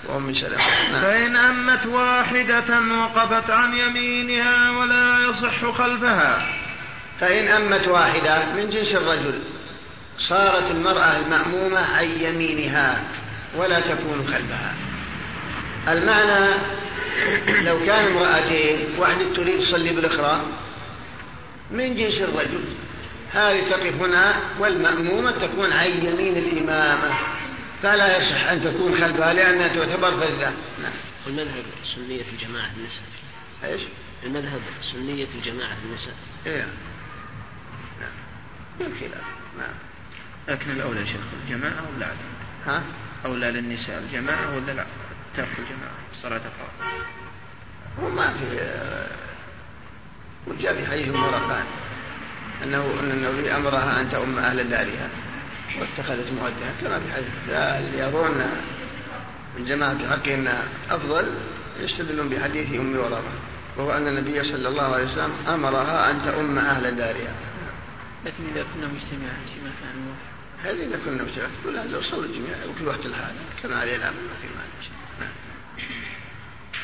[0.09, 0.57] وأم سلمة.
[0.93, 1.03] نعم.
[1.03, 6.47] فإن أمت واحدة وقفت عن يمينها ولا يصح خلفها.
[7.21, 9.41] فإن أمت واحدة من جنس الرجل
[10.19, 13.05] صارت المرأة المأمومة عن يمينها
[13.57, 14.75] ولا تكون خلفها.
[15.89, 16.55] المعنى
[17.63, 20.43] لو كان امرأتين واحدة تريد تصلي بالأخرى
[21.71, 22.65] من جنس الرجل.
[23.33, 27.15] هذه تقف هنا والمأمومة تكون عن يمين الإمامة.
[27.85, 30.53] فلا يصح أن تكون خلفها لأنها تعتبر فذة
[30.83, 30.93] نعم.
[31.27, 33.05] المذهب سنية الجماعة النساء
[33.65, 33.83] إيش؟
[34.23, 34.61] المذهب
[34.93, 36.15] سنية الجماعة النساء
[36.47, 36.67] إيه.
[38.79, 39.25] بالخلاف
[39.59, 39.75] نعم
[40.49, 42.19] لكن الأولى يا شيخ الجماعة ولا عدم؟
[42.67, 42.83] ها؟
[43.25, 44.87] أولى للنساء الجماعة ولا لا؟
[45.37, 46.91] ترك الجماعة صلاة الفرض
[48.01, 48.45] هو ما في
[50.47, 51.65] وجاء في حديث مرقان
[52.63, 55.09] أنه أن النبي أمرها أن تؤم أهل دارها
[55.81, 58.43] واتخذت مؤدها كما في حديث يرون
[59.59, 60.59] الجماعة في حقهن
[60.91, 61.35] أفضل
[61.81, 63.23] يستدلون بحديث أم ورقة
[63.77, 67.35] وهو أن النبي صلى الله عليه وسلم أمرها أن تؤم أهل دارها.
[68.27, 70.35] لكن إذا كنا مجتمعين في مكان واحد.
[70.65, 74.37] هذه إذا كنا مجتمعين كل هذا صلوا الجميع وكل وقت الحال كما عليه الأمر ما
[74.43, 74.89] في مانع.
[75.21, 75.44] نعم.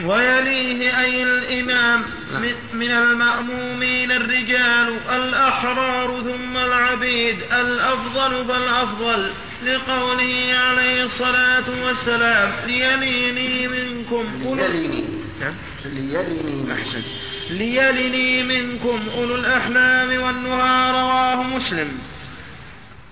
[0.05, 2.43] ويليه أي الإمام نعم.
[2.72, 9.31] من- المأمومين الرجال الأحرار ثم العبيد الأفضل فالأفضل
[9.64, 15.05] لقوله عليه الصلاة والسلام ليليني منكم ليليني.
[15.40, 15.55] نعم.
[15.85, 17.02] ليليني أحسن.
[17.51, 21.98] ليلني منكم أولو الأحلام والنهى رواه مسلم.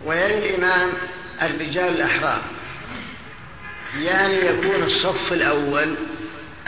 [0.05, 0.89] ويلي الإمام
[1.43, 2.43] الرجال الأحرار.
[4.03, 5.95] يعني يكون الصف الأول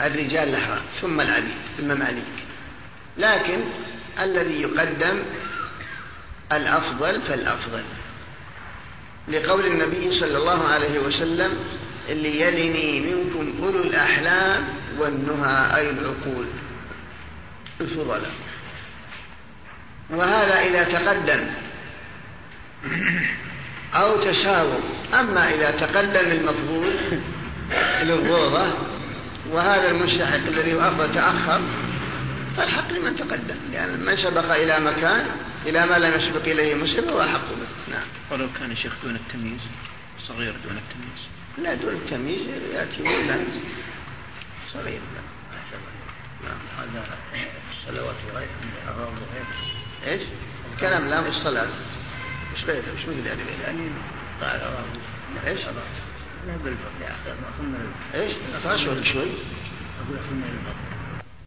[0.07, 2.23] الرجال الأحرار ثم العبيد المماليك
[3.17, 3.59] لكن
[4.19, 5.23] الذي يقدم
[6.51, 7.83] الأفضل فالأفضل.
[9.27, 11.53] لقول النبي صلى الله عليه وسلم
[12.09, 14.67] اللي يلني منكم أولو الأحلام
[14.99, 16.45] والنهى أي العقول.
[17.81, 18.31] الفضلاء.
[20.09, 21.47] وهذا إذا تقدم
[23.93, 24.79] أو تساووا
[25.13, 26.93] أما إذا تقدم المفضول
[28.01, 28.90] للروضة
[29.51, 31.61] وهذا المستحق الذي هو أفضل تأخر
[32.57, 33.55] فالحق لمن تقدم.
[33.71, 35.25] لأن من سبق إلى مكان
[35.65, 37.93] إلى ما لم يسبق إليه مسلم هو أحق به.
[37.93, 38.07] نعم.
[38.31, 39.61] ولو كان الشيخ دون التمييز
[40.27, 41.27] صغير دون التمييز.
[41.57, 42.41] لا دون التمييز
[42.73, 43.37] يأتي ولا.
[44.73, 45.01] صغير.
[45.15, 45.21] لا
[46.43, 46.57] نعم.
[46.79, 47.17] هذا
[47.71, 48.47] الصلوات وغيرها
[50.07, 50.21] إيش؟
[50.73, 51.67] الكلام الآن في الصلاة
[52.53, 53.25] مش غير مش مثل
[53.63, 53.89] يعني
[55.47, 55.59] إيش؟
[56.47, 56.55] لا
[57.49, 57.79] أخذنا
[58.13, 58.33] إيش؟
[58.65, 59.31] أصوت شوي
[60.01, 60.90] أقول أخذنا الفضل